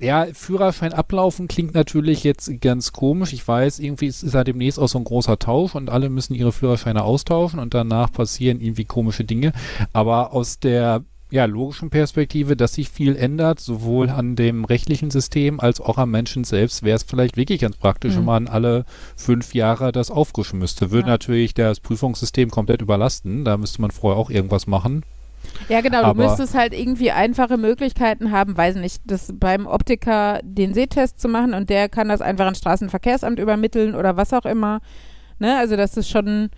[0.00, 3.32] ja, Führerschein ablaufen klingt natürlich jetzt ganz komisch.
[3.32, 6.34] Ich weiß, irgendwie ist, ist ja demnächst auch so ein großer Tausch und alle müssen
[6.34, 9.52] ihre Führerscheine austauschen und danach passieren irgendwie komische Dinge.
[9.92, 15.58] Aber aus der ja, logischen Perspektive, dass sich viel ändert, sowohl an dem rechtlichen System
[15.58, 18.18] als auch am Menschen selbst, wäre es vielleicht wirklich ganz praktisch, Mhm.
[18.18, 18.84] wenn man alle
[19.16, 20.90] fünf Jahre das auffrischen müsste.
[20.90, 21.14] Würde Ja.
[21.14, 23.44] natürlich das Prüfungssystem komplett überlasten.
[23.44, 25.02] Da müsste man vorher auch irgendwas machen.
[25.68, 30.40] Ja, genau, du Aber- müsstest halt irgendwie einfache Möglichkeiten haben, weiß nicht, das beim Optiker
[30.42, 34.44] den Sehtest zu machen und der kann das einfach ans Straßenverkehrsamt übermitteln oder was auch
[34.44, 34.80] immer.
[35.38, 36.50] Ne, also das ist schon,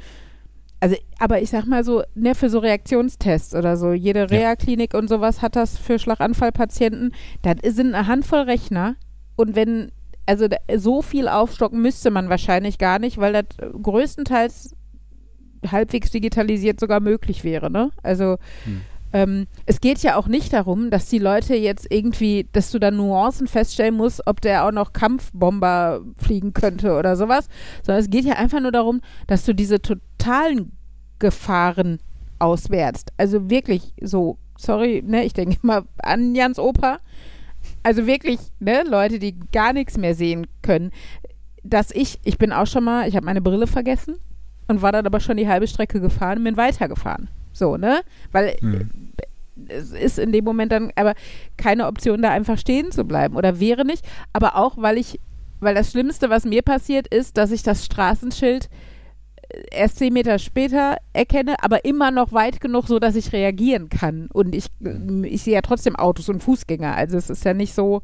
[0.80, 5.08] also, aber ich sag mal so, ne, für so Reaktionstests oder so, jede Reha-Klinik und
[5.08, 7.12] sowas hat das für Schlaganfallpatienten.
[7.42, 8.96] Das sind eine Handvoll Rechner
[9.36, 9.92] und wenn,
[10.26, 13.44] also da- so viel aufstocken müsste man wahrscheinlich gar nicht, weil das
[13.82, 14.75] größtenteils
[15.72, 17.90] halbwegs digitalisiert sogar möglich wäre, ne?
[18.02, 18.80] Also Hm.
[19.12, 22.96] ähm, es geht ja auch nicht darum, dass die Leute jetzt irgendwie, dass du dann
[22.96, 27.48] Nuancen feststellen musst, ob der auch noch Kampfbomber fliegen könnte oder sowas,
[27.84, 30.72] sondern es geht ja einfach nur darum, dass du diese totalen
[31.18, 31.98] Gefahren
[32.38, 33.12] auswertst.
[33.16, 36.98] Also wirklich so, sorry, ne, ich denke immer an Jans Opa.
[37.82, 40.90] Also wirklich, ne, Leute, die gar nichts mehr sehen können.
[41.62, 44.16] Dass ich, ich bin auch schon mal, ich habe meine Brille vergessen
[44.68, 47.28] und war dann aber schon die halbe Strecke gefahren und bin weitergefahren.
[47.52, 48.00] So, ne?
[48.32, 48.90] Weil Hm.
[49.68, 51.14] es ist in dem Moment dann aber
[51.56, 53.36] keine Option, da einfach stehen zu bleiben.
[53.36, 54.04] Oder wäre nicht.
[54.32, 55.18] Aber auch, weil ich,
[55.60, 58.68] weil das Schlimmste, was mir passiert, ist, dass ich das Straßenschild
[59.48, 63.88] äh, erst zehn Meter später erkenne, aber immer noch weit genug, so dass ich reagieren
[63.88, 64.28] kann.
[64.32, 64.66] Und ich,
[65.22, 66.94] ich sehe ja trotzdem Autos und Fußgänger.
[66.94, 68.02] Also es ist ja nicht so.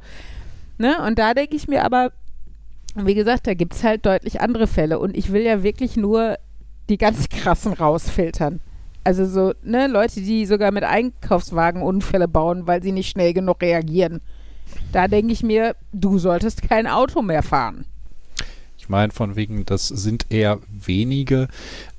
[0.78, 0.96] Ne?
[1.06, 2.12] Und da denke ich mir aber,
[2.94, 4.98] wie gesagt, da gibt es halt deutlich andere Fälle.
[4.98, 6.36] Und ich will ja wirklich nur
[6.88, 8.60] die ganz krassen rausfiltern.
[9.04, 13.60] Also so, ne, Leute, die sogar mit Einkaufswagen Unfälle bauen, weil sie nicht schnell genug
[13.60, 14.20] reagieren.
[14.92, 17.84] Da denke ich mir, du solltest kein Auto mehr fahren.
[18.82, 21.46] Ich meine, von wegen, das sind eher wenige.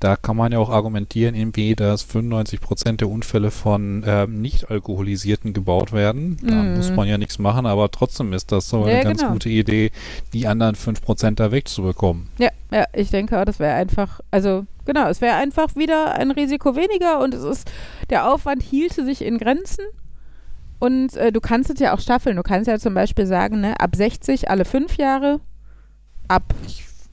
[0.00, 5.54] Da kann man ja auch argumentieren, irgendwie, dass 95 Prozent der Unfälle von ähm, Nicht-Alkoholisierten
[5.54, 6.36] gebaut werden.
[6.46, 6.74] Da Mhm.
[6.74, 9.32] muss man ja nichts machen, aber trotzdem ist das so Ja, eine ganz genau.
[9.32, 9.92] gute Idee,
[10.34, 12.28] die anderen 5 Prozent da wegzubekommen.
[12.36, 16.32] Ja, ja, ich denke auch, das wäre einfach, also genau, es wäre einfach wieder ein
[16.32, 17.70] Risiko weniger und es ist,
[18.10, 19.86] der Aufwand hielte sich in Grenzen.
[20.80, 22.36] Und äh, du kannst es ja auch staffeln.
[22.36, 25.40] Du kannst ja zum Beispiel sagen, ne, ab 60 alle fünf Jahre,
[26.28, 26.54] ab,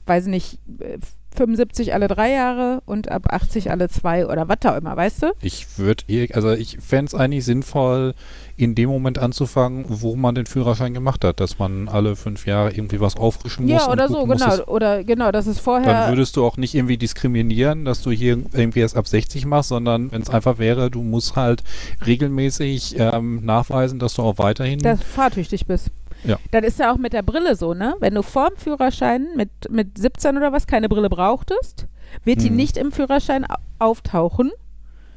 [0.06, 0.98] weiß nicht, äh,
[1.34, 5.26] 75 alle drei Jahre und ab 80 alle zwei oder was auch immer, weißt du?
[5.40, 8.12] Ich würde, also ich fände es eigentlich sinnvoll,
[8.58, 12.70] in dem Moment anzufangen, wo man den Führerschein gemacht hat, dass man alle fünf Jahre
[12.72, 13.72] irgendwie was auffrischen muss.
[13.72, 14.50] Ja, oder so, muss, genau.
[14.50, 16.08] dass- Oder genau, das ist Dann vorher.
[16.10, 20.12] würdest du auch nicht irgendwie diskriminieren, dass du hier irgendwie erst ab 60 machst, sondern
[20.12, 21.62] wenn es einfach wäre, du musst halt
[22.06, 24.80] regelmäßig ähm, nachweisen, dass du auch weiterhin.
[24.80, 25.88] dass fahrtüchtig bist.
[26.24, 26.38] Ja.
[26.50, 27.94] Dann ist ja auch mit der Brille so, ne?
[28.00, 31.86] Wenn du vorm Führerschein mit, mit 17 oder was keine Brille brauchtest,
[32.24, 32.56] wird die Mhm.
[32.56, 34.50] nicht im Führerschein au- auftauchen.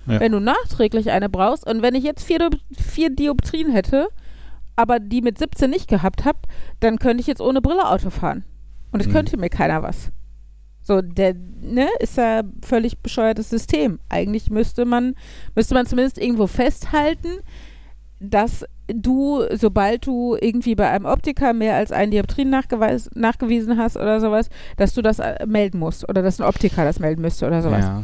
[0.08, 0.20] Ja.
[0.20, 4.08] Wenn du nachträglich eine brauchst und wenn ich jetzt vier, vier Dioptrien hätte,
[4.76, 6.40] aber die mit 17 nicht gehabt habe,
[6.80, 8.44] dann könnte ich jetzt ohne Brille Auto fahren.
[8.92, 9.12] Und es Mhm.
[9.14, 10.12] könnte mir keiner was.
[10.82, 14.00] So, der, ne, ist ja völlig bescheuertes System.
[14.10, 15.16] Eigentlich müsste man,
[15.56, 17.40] müsste man zumindest irgendwo festhalten,
[18.20, 23.98] dass du, sobald du irgendwie bei einem Optiker mehr als ein Dioptrien nachgeweis, nachgewiesen hast
[23.98, 27.46] oder sowas, dass du das äh, melden musst oder dass ein Optiker das melden müsste
[27.48, 27.84] oder sowas.
[27.86, 28.04] ja.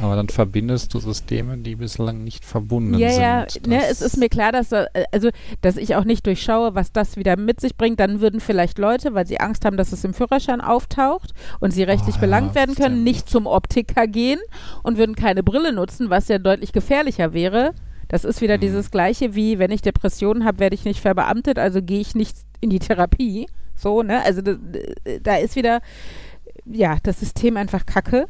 [0.00, 3.66] Aber dann verbindest du Systeme, die bislang nicht verbunden Ja, sind.
[3.66, 5.30] ja, ne, es ist mir klar, dass, da, äh, also,
[5.60, 7.98] dass ich auch nicht durchschaue, was das wieder mit sich bringt.
[7.98, 11.82] Dann würden vielleicht Leute, weil sie Angst haben, dass es im Führerschein auftaucht und sie
[11.82, 13.04] rechtlich Ah, belangt werden können, stimmt.
[13.04, 14.38] nicht zum Optiker gehen
[14.84, 17.72] und würden keine Brille nutzen, was ja deutlich gefährlicher wäre.
[18.08, 18.60] Das ist wieder Hm.
[18.60, 22.36] dieses Gleiche wie, wenn ich Depressionen habe, werde ich nicht verbeamtet, also gehe ich nicht
[22.60, 23.46] in die Therapie.
[23.74, 24.22] So, ne?
[24.24, 24.56] Also da,
[25.22, 25.80] da ist wieder,
[26.64, 28.26] ja, das System einfach kacke.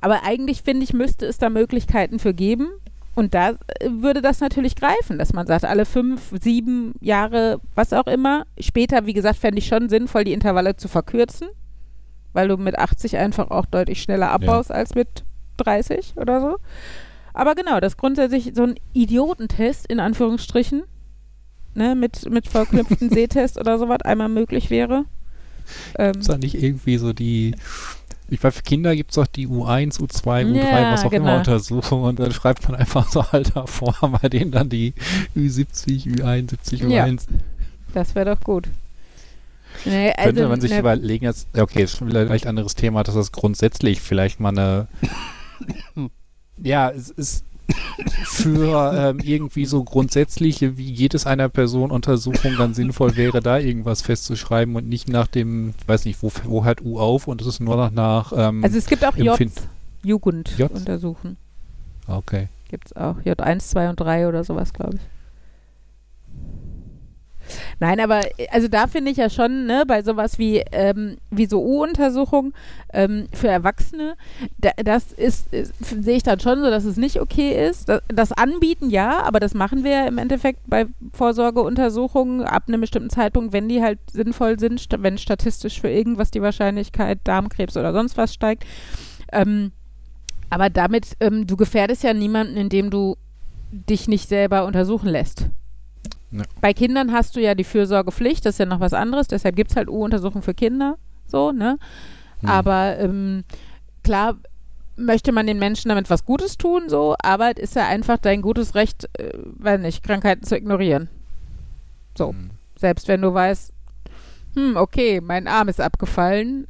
[0.00, 2.68] Aber eigentlich finde ich, müsste es da Möglichkeiten für geben.
[3.14, 3.56] Und da äh,
[3.90, 8.46] würde das natürlich greifen, dass man sagt, alle fünf, sieben Jahre, was auch immer.
[8.60, 11.48] Später, wie gesagt, fände ich schon sinnvoll, die Intervalle zu verkürzen,
[12.32, 15.24] weil du mit 80 einfach auch deutlich schneller abbaust als mit
[15.56, 16.56] 30 oder so.
[17.38, 20.82] Aber genau, dass grundsätzlich so ein Idiotentest in Anführungsstrichen
[21.74, 25.04] ne, mit, mit verknüpften Sehtest oder sowas einmal möglich wäre.
[25.96, 27.54] Ähm, Ist da nicht irgendwie so die.
[28.28, 31.28] Ich weiß, für Kinder gibt es auch die U1, U2, U3, Ja, was auch genau.
[31.28, 34.92] immer Untersuchungen und dann schreibt man einfach so Alter vor, bei denen dann die
[35.36, 37.04] Ü70, Ü71, Ja.
[37.04, 37.22] U1.
[37.94, 38.66] das wäre doch gut.
[39.84, 42.48] Nee, Könnte also, man sich ne, überlegen, jetzt, ja, okay, ist schon wieder ein leicht
[42.48, 44.88] anderes Thema, dass das grundsätzlich vielleicht mal eine
[46.62, 47.44] ja, es ist
[48.24, 53.58] für ähm, irgendwie so grundsätzliche, wie geht es einer Person Untersuchung dann sinnvoll wäre, da
[53.58, 57.46] irgendwas festzuschreiben und nicht nach dem, weiß nicht, wo, wo hört U auf und es
[57.46, 58.32] ist nur noch nach.
[58.34, 59.38] Ähm, Also es gibt auch J,
[60.02, 60.70] Jugend J?
[60.70, 61.36] untersuchen.
[62.06, 62.48] okay.
[62.70, 63.16] Gibt es auch.
[63.20, 65.00] J1, 2 und 3 oder sowas, glaube ich.
[67.80, 68.20] Nein, aber
[68.50, 72.52] also da finde ich ja schon, ne, bei sowas wie, ähm, wie so U-Untersuchung
[72.92, 74.14] ähm, für Erwachsene,
[74.58, 77.88] da, das ist, ist sehe ich dann schon so, dass es nicht okay ist.
[77.88, 82.80] Das, das Anbieten ja, aber das machen wir ja im Endeffekt bei Vorsorgeuntersuchungen ab einem
[82.80, 87.76] bestimmten Zeitpunkt, wenn die halt sinnvoll sind, sta- wenn statistisch für irgendwas die Wahrscheinlichkeit Darmkrebs
[87.76, 88.64] oder sonst was steigt.
[89.32, 89.72] Ähm,
[90.50, 93.16] aber damit, ähm, du gefährdest ja niemanden, indem du
[93.70, 95.46] dich nicht selber untersuchen lässt.
[96.30, 96.42] Ja.
[96.60, 99.70] Bei Kindern hast du ja die Fürsorgepflicht, das ist ja noch was anderes, deshalb gibt
[99.70, 100.96] es halt U-Untersuchungen für Kinder,
[101.26, 101.78] so, ne?
[102.40, 102.48] Hm.
[102.48, 103.44] Aber ähm,
[104.04, 104.36] klar
[104.96, 108.42] möchte man den Menschen damit was Gutes tun, so, aber es ist ja einfach dein
[108.42, 111.08] gutes Recht, äh, weiß nicht, Krankheiten zu ignorieren.
[112.16, 112.30] So.
[112.30, 112.50] Hm.
[112.76, 113.72] Selbst wenn du weißt,
[114.54, 116.66] hm, okay, mein Arm ist abgefallen,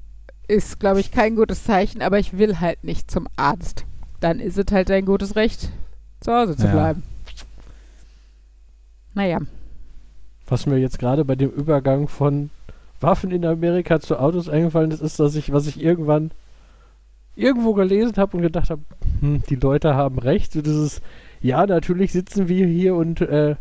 [0.46, 3.84] ist, glaube ich, kein gutes Zeichen, aber ich will halt nicht zum Arzt.
[4.20, 5.68] Dann ist es halt dein gutes Recht,
[6.20, 6.72] zu Hause zu Ja.
[6.72, 7.02] bleiben.
[9.14, 9.40] Naja.
[10.46, 12.50] Was mir jetzt gerade bei dem Übergang von
[13.00, 16.30] Waffen in Amerika zu Autos eingefallen ist, ist, dass ich, was ich irgendwann
[17.36, 18.82] irgendwo gelesen habe und gedacht habe,
[19.20, 20.52] hm, die Leute haben recht.
[20.52, 21.00] So dieses,
[21.40, 23.54] ja, natürlich sitzen wir hier und, äh,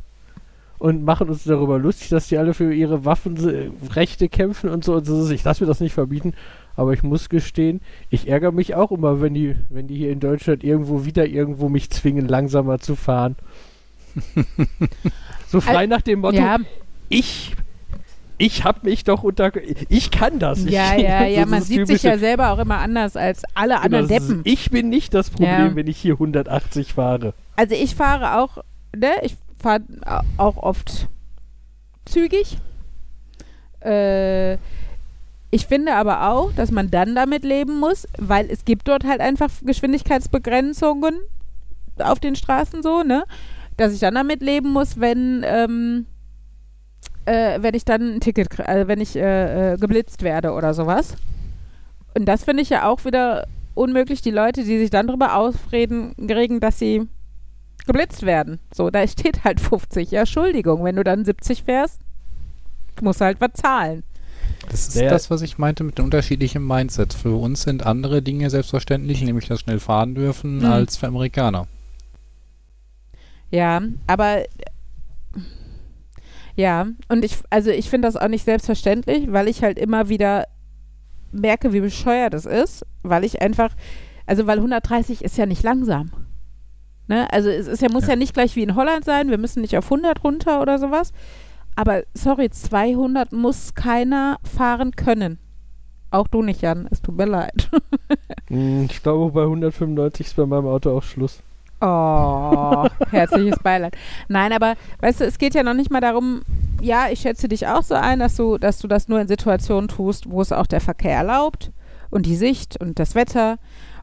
[0.80, 4.96] und machen uns darüber lustig, dass die alle für ihre Waffenrechte kämpfen und so.
[4.96, 5.30] Und so.
[5.30, 6.34] Ich lasse mir das nicht verbieten,
[6.76, 10.20] aber ich muss gestehen, ich ärgere mich auch immer, wenn die, wenn die hier in
[10.20, 13.36] Deutschland irgendwo wieder irgendwo mich zwingen, langsamer zu fahren.
[15.48, 16.58] so frei nach dem Motto, Ja,
[17.10, 17.56] ich,
[18.38, 19.52] ich hab mich doch unter,
[19.90, 20.64] ich kann das.
[20.66, 23.16] ja, ich, ja, ja, das man ist sieht sich typische- ja selber auch immer anders
[23.16, 24.42] als alle genau, anderen das ist- Deppen.
[24.46, 25.76] Ich bin nicht das Problem, Ja.
[25.76, 27.34] wenn ich hier 180 fahre.
[27.56, 28.64] Also ich fahre auch,
[28.96, 29.82] ne, ich fahre
[30.38, 31.08] auch oft
[32.06, 32.58] zügig.
[33.84, 34.56] Äh,
[35.50, 39.22] ich finde aber auch, dass man dann damit leben muss, weil es gibt dort halt
[39.22, 41.16] einfach Geschwindigkeitsbegrenzungen
[42.00, 43.24] auf den Straßen so, ne?
[43.78, 46.06] Dass ich dann damit leben muss, wenn, ähm,
[47.26, 51.16] äh, wenn ich dann ein Ticket, also wenn ich äh, äh, geblitzt werde oder sowas.
[52.18, 56.14] Und das finde ich ja auch wieder unmöglich, die Leute, die sich dann darüber aufreden,
[56.20, 57.08] regen, dass sie
[57.86, 58.60] geblitzt werden.
[58.74, 60.10] So, da steht halt 50.
[60.12, 62.02] Ja, Entschuldigung, wenn du dann 70 fährst,
[63.02, 64.04] musst du halt was zahlen.
[64.72, 67.14] Das ist Der- das, was ich meinte mit den unterschiedlichen Mindsets.
[67.16, 70.66] Für uns sind andere Dinge selbstverständlich, nämlich das schnell fahren dürfen, Mhm.
[70.66, 71.68] als für Amerikaner.
[73.52, 74.44] Ja, aber
[76.56, 80.46] ja, und ich, also ich finde das auch nicht selbstverständlich, weil ich halt immer wieder
[81.32, 83.76] merke, wie bescheuert es ist, weil ich einfach,
[84.26, 86.12] also weil 130 ist ja nicht langsam.
[87.08, 87.32] Ne?
[87.32, 88.10] Also es ist ja, muss ja.
[88.12, 88.16] Ja.
[88.16, 91.14] nicht gleich wie in Holland sein, wir müssen nicht auf 100 runter oder sowas.
[91.76, 95.38] Aber sorry, 200 muss keiner fahren können.
[96.10, 97.70] Auch du nicht, Jan, es tut mir leid.
[98.50, 101.44] Hm, Ich glaube, bei 195 ist bei meinem Auto auch Schluss.
[101.80, 103.96] Oh, herzliches Beileid.
[104.28, 106.42] Nein, aber weißt du, es geht ja noch nicht mal darum,
[106.82, 109.88] ja, ich schätze dich auch so ein, dass du, dass du das nur in Situationen
[109.88, 111.72] tust, wo es auch der Verkehr erlaubt
[112.10, 113.58] und die Sicht und das Wetter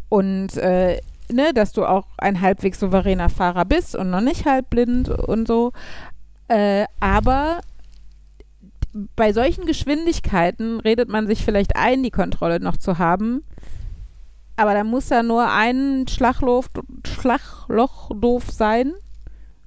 [0.09, 1.01] und äh,
[1.33, 5.73] ne, dass du auch ein halbwegs souveräner Fahrer bist und noch nicht halbblind und so.
[6.49, 7.61] Äh, aber
[9.17, 13.43] bei solchen Geschwindigkeiten redet man sich vielleicht ein, die Kontrolle noch zu haben.
[14.57, 16.67] Aber da muss ja nur ein Schlagloch,
[17.05, 18.93] Schlagloch doof sein,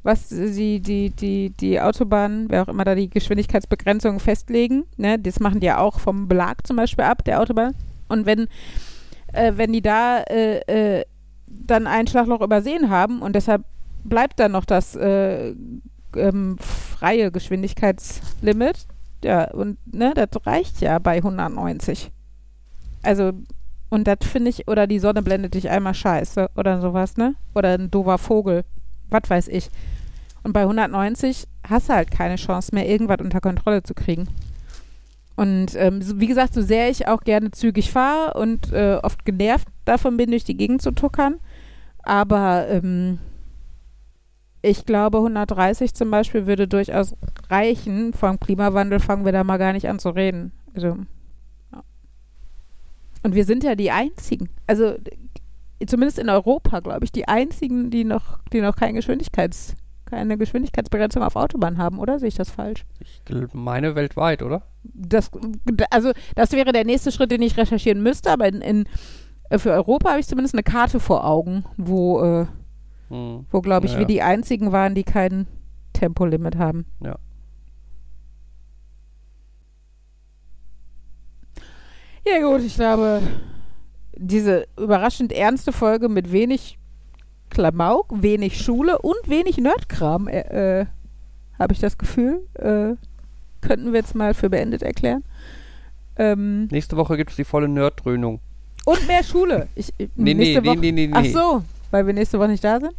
[0.03, 4.85] was die, die, die, die Autobahn, wer auch immer da die Geschwindigkeitsbegrenzungen festlegen.
[4.95, 5.19] Ne?
[5.19, 7.75] Das machen die ja auch vom Belag zum Beispiel ab, der Autobahn.
[8.07, 8.47] Und wenn,
[9.33, 11.05] äh, wenn die da äh, äh,
[11.47, 13.63] dann ein Schlagloch übersehen haben und deshalb
[14.05, 15.53] bleibt dann noch das äh,
[16.15, 18.87] ähm, freie Geschwindigkeitslimit,
[19.23, 22.11] ja, und ne, das reicht ja bei 190.
[23.01, 23.33] Also,
[23.89, 27.35] und das finde ich, oder die Sonne blendet dich einmal scheiße oder sowas, ne?
[27.55, 28.63] Oder ein doofer Vogel,
[29.09, 29.69] was weiß ich.
[30.43, 34.27] Und bei 190 hast du halt keine Chance mehr, irgendwas unter Kontrolle zu kriegen.
[35.35, 39.23] Und ähm, so, wie gesagt, so sehr ich auch gerne zügig fahre und äh, oft
[39.23, 41.39] genervt davon bin, durch die Gegend zu tuckern,
[42.01, 43.19] aber ähm,
[44.61, 47.15] ich glaube, 130 zum Beispiel würde durchaus
[47.49, 48.13] reichen.
[48.13, 50.51] Vom Klimawandel fangen wir da mal gar nicht an zu reden.
[50.73, 50.97] Also.
[53.27, 54.93] Und wir sind ja die Einzigen, also
[55.85, 59.75] zumindest in Europa, glaube ich, die Einzigen, die noch, die noch kein Geschwindigkeits,
[60.05, 62.19] keine Geschwindigkeitsbegrenzung auf Autobahn haben, oder?
[62.19, 62.85] Sehe ich das falsch?
[63.01, 63.21] Ich
[63.51, 64.61] meine weltweit, oder?
[64.83, 65.29] Das,
[65.89, 68.85] also, das wäre der nächste Schritt, den ich recherchieren müsste, aber in, in
[69.49, 72.45] äh, für Europa habe ich zumindest eine Karte vor Augen, wo, äh,
[73.09, 73.45] Hm.
[73.51, 75.47] wo glaube ich, Ja, wir die einzigen waren, die kein
[75.91, 76.85] Tempolimit haben.
[77.03, 77.17] Ja.
[82.29, 83.21] Ja gut, ich glaube,
[84.15, 86.77] diese überraschend ernste Folge mit wenig
[87.49, 90.85] Klamauk, wenig Schule und wenig Nerdkram, äh, äh,
[91.59, 92.95] habe ich das Gefühl, äh,
[93.65, 95.23] könnten wir jetzt mal für beendet erklären.
[96.17, 98.39] Ähm, Nächste Woche gibt es die volle Nerddröhnung.
[98.85, 99.67] und mehr Schule.
[99.75, 101.13] Ich, ich- Nee, nee, Woche, nee, nee, nee.
[101.13, 102.93] Ach so, weil wir nächste Woche nicht da sind?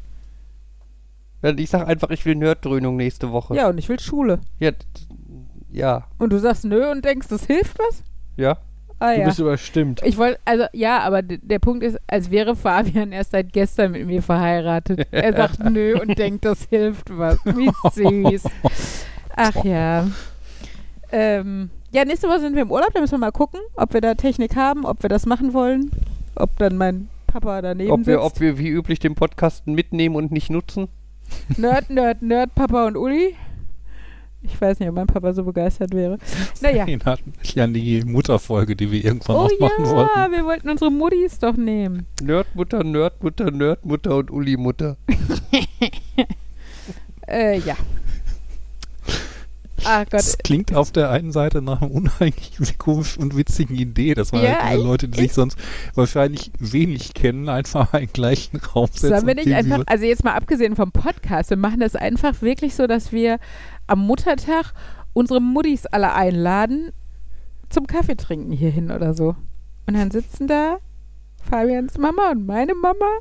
[1.60, 3.55] Ich sag einfach, ich will Nerddröhnung nächste Woche.
[3.55, 4.40] Ja, und ich will Schule.
[4.59, 4.72] Ja.
[5.70, 6.06] Ja.
[6.18, 8.02] Und du sagst nö und denkst, das hilft was?
[8.36, 8.59] Ja.
[9.01, 9.27] Ah Du ja.
[9.27, 10.03] bist überstimmt.
[10.05, 14.07] Ich wollte, also ja, aber der Punkt ist, als wäre Fabian erst seit gestern mit
[14.07, 15.07] mir verheiratet.
[15.12, 17.39] Er sagt nö und denkt, das hilft was.
[17.45, 18.45] Wie süß.
[19.37, 20.07] Ach ja.
[21.12, 24.01] Ähm, ja, nächste Woche sind wir im Urlaub, da müssen wir mal gucken, ob wir
[24.01, 25.91] da Technik haben, ob wir das machen wollen,
[26.35, 28.27] ob dann mein Papa daneben Ob wir, sitzt.
[28.27, 30.89] ob wir wie üblich den Podcasten mitnehmen und nicht nutzen?
[31.57, 33.37] Nerd, Nerd, Nerd, Papa und Uli.
[34.43, 36.19] Ich weiß nicht, ob mein Papa so begeistert wäre.
[36.60, 36.78] Naja.
[36.86, 40.32] Erinnert mich an die Mutterfolge, die wir irgendwann Oh ausmachen ja, wollten.
[40.32, 42.06] wir wollten unsere Muttis doch nehmen.
[42.23, 44.97] Nerdmutter, Nerdmutter, Nerdmutter und Uli-Mutter.
[47.31, 47.77] Äh, ja.
[49.85, 50.15] Ach Gott.
[50.15, 54.43] Das klingt auf der einen Seite nach einer unheimlich komischen und witzigen Idee, dass man
[54.43, 55.59] Ja, halt diese Leute, die sich sonst
[55.94, 59.09] wahrscheinlich wenig kennen, einfach in den gleichen Raum setzen.
[59.09, 62.74] Sollen wir nicht einfach, also jetzt mal abgesehen vom Podcast, wir machen das einfach wirklich
[62.74, 63.39] so, dass wir
[63.89, 64.73] am Muttertag
[65.12, 66.93] unsere Muttis alle einladen
[67.69, 69.35] zum Kaffee trinken hierhin oder so.
[69.86, 70.78] Und dann sitzen da
[71.51, 73.19] Fabians Mama und meine Mama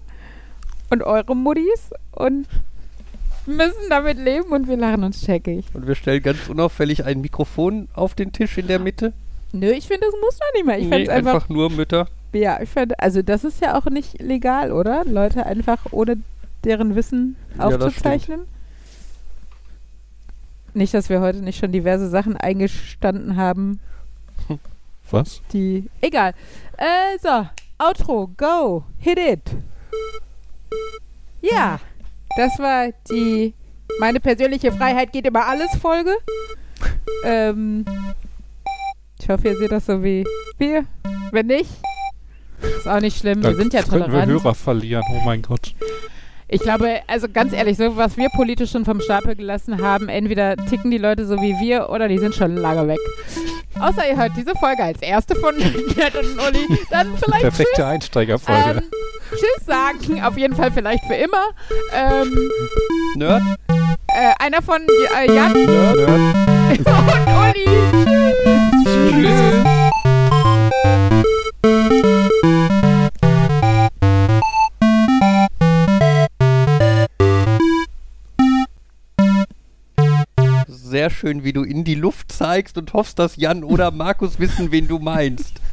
[0.89, 2.47] und eure Muttis und
[3.45, 5.65] müssen damit leben und wir lachen uns scheckig.
[5.73, 9.13] Und wir stellen ganz unauffällig ein Mikrofon auf den Tisch in der Mitte.
[9.53, 10.77] Nö, ich finde, das muss doch nicht mehr.
[10.77, 12.07] Ich nee, einfach, einfach nur Mütter.
[12.33, 15.05] ja, ich finde, also das ist ja auch nicht legal, oder?
[15.05, 16.17] Leute einfach ohne
[16.65, 18.41] deren Wissen Ja, aufzuzeichnen.
[20.77, 23.79] Nicht, dass wir heute nicht schon diverse Sachen eingestanden haben,
[25.11, 25.41] Was?
[25.53, 25.89] die.
[26.01, 26.33] Egal.
[26.77, 27.47] Äh, so,
[27.77, 29.41] Outro, go, hit it.
[31.41, 31.79] Ja,
[32.35, 33.53] das war die
[33.99, 36.11] meine persönliche Freiheit geht über alles Folge.
[37.23, 37.85] Ähm,
[39.19, 40.25] ich hoffe, ihr seht das so wie
[40.57, 40.85] wir.
[41.31, 41.71] Wenn nicht,
[42.61, 43.43] ist auch nicht schlimm.
[43.43, 44.31] Wir sind ja könnten wir tolerant.
[44.31, 45.73] Hörer verlieren, oh mein Gott.
[46.49, 50.55] Ich glaube, also ganz ehrlich, so was wir politisch schon vom Stapel gelassen haben, entweder
[50.55, 52.99] ticken die Leute so wie wir oder die sind schon lange weg.
[53.79, 55.55] Außer ihr hört diese Folge als erste von
[55.95, 58.69] Gerd und Uli, dann vielleicht Perfekte tschüss, Einsteigerfolge.
[58.69, 58.81] ähm,
[59.31, 61.49] tschüss sagen, auf jeden Fall vielleicht für immer.
[61.93, 62.49] Ähm,
[63.15, 63.43] Nerd?
[64.07, 64.81] äh, einer von
[65.21, 65.97] äh, Jan Nerd?
[66.77, 67.65] und Uli.
[68.85, 69.93] Tschüss.
[80.97, 84.71] Sehr schön, wie du in die Luft zeigst und hoffst, dass Jan oder Markus wissen,
[84.71, 85.61] wen du meinst.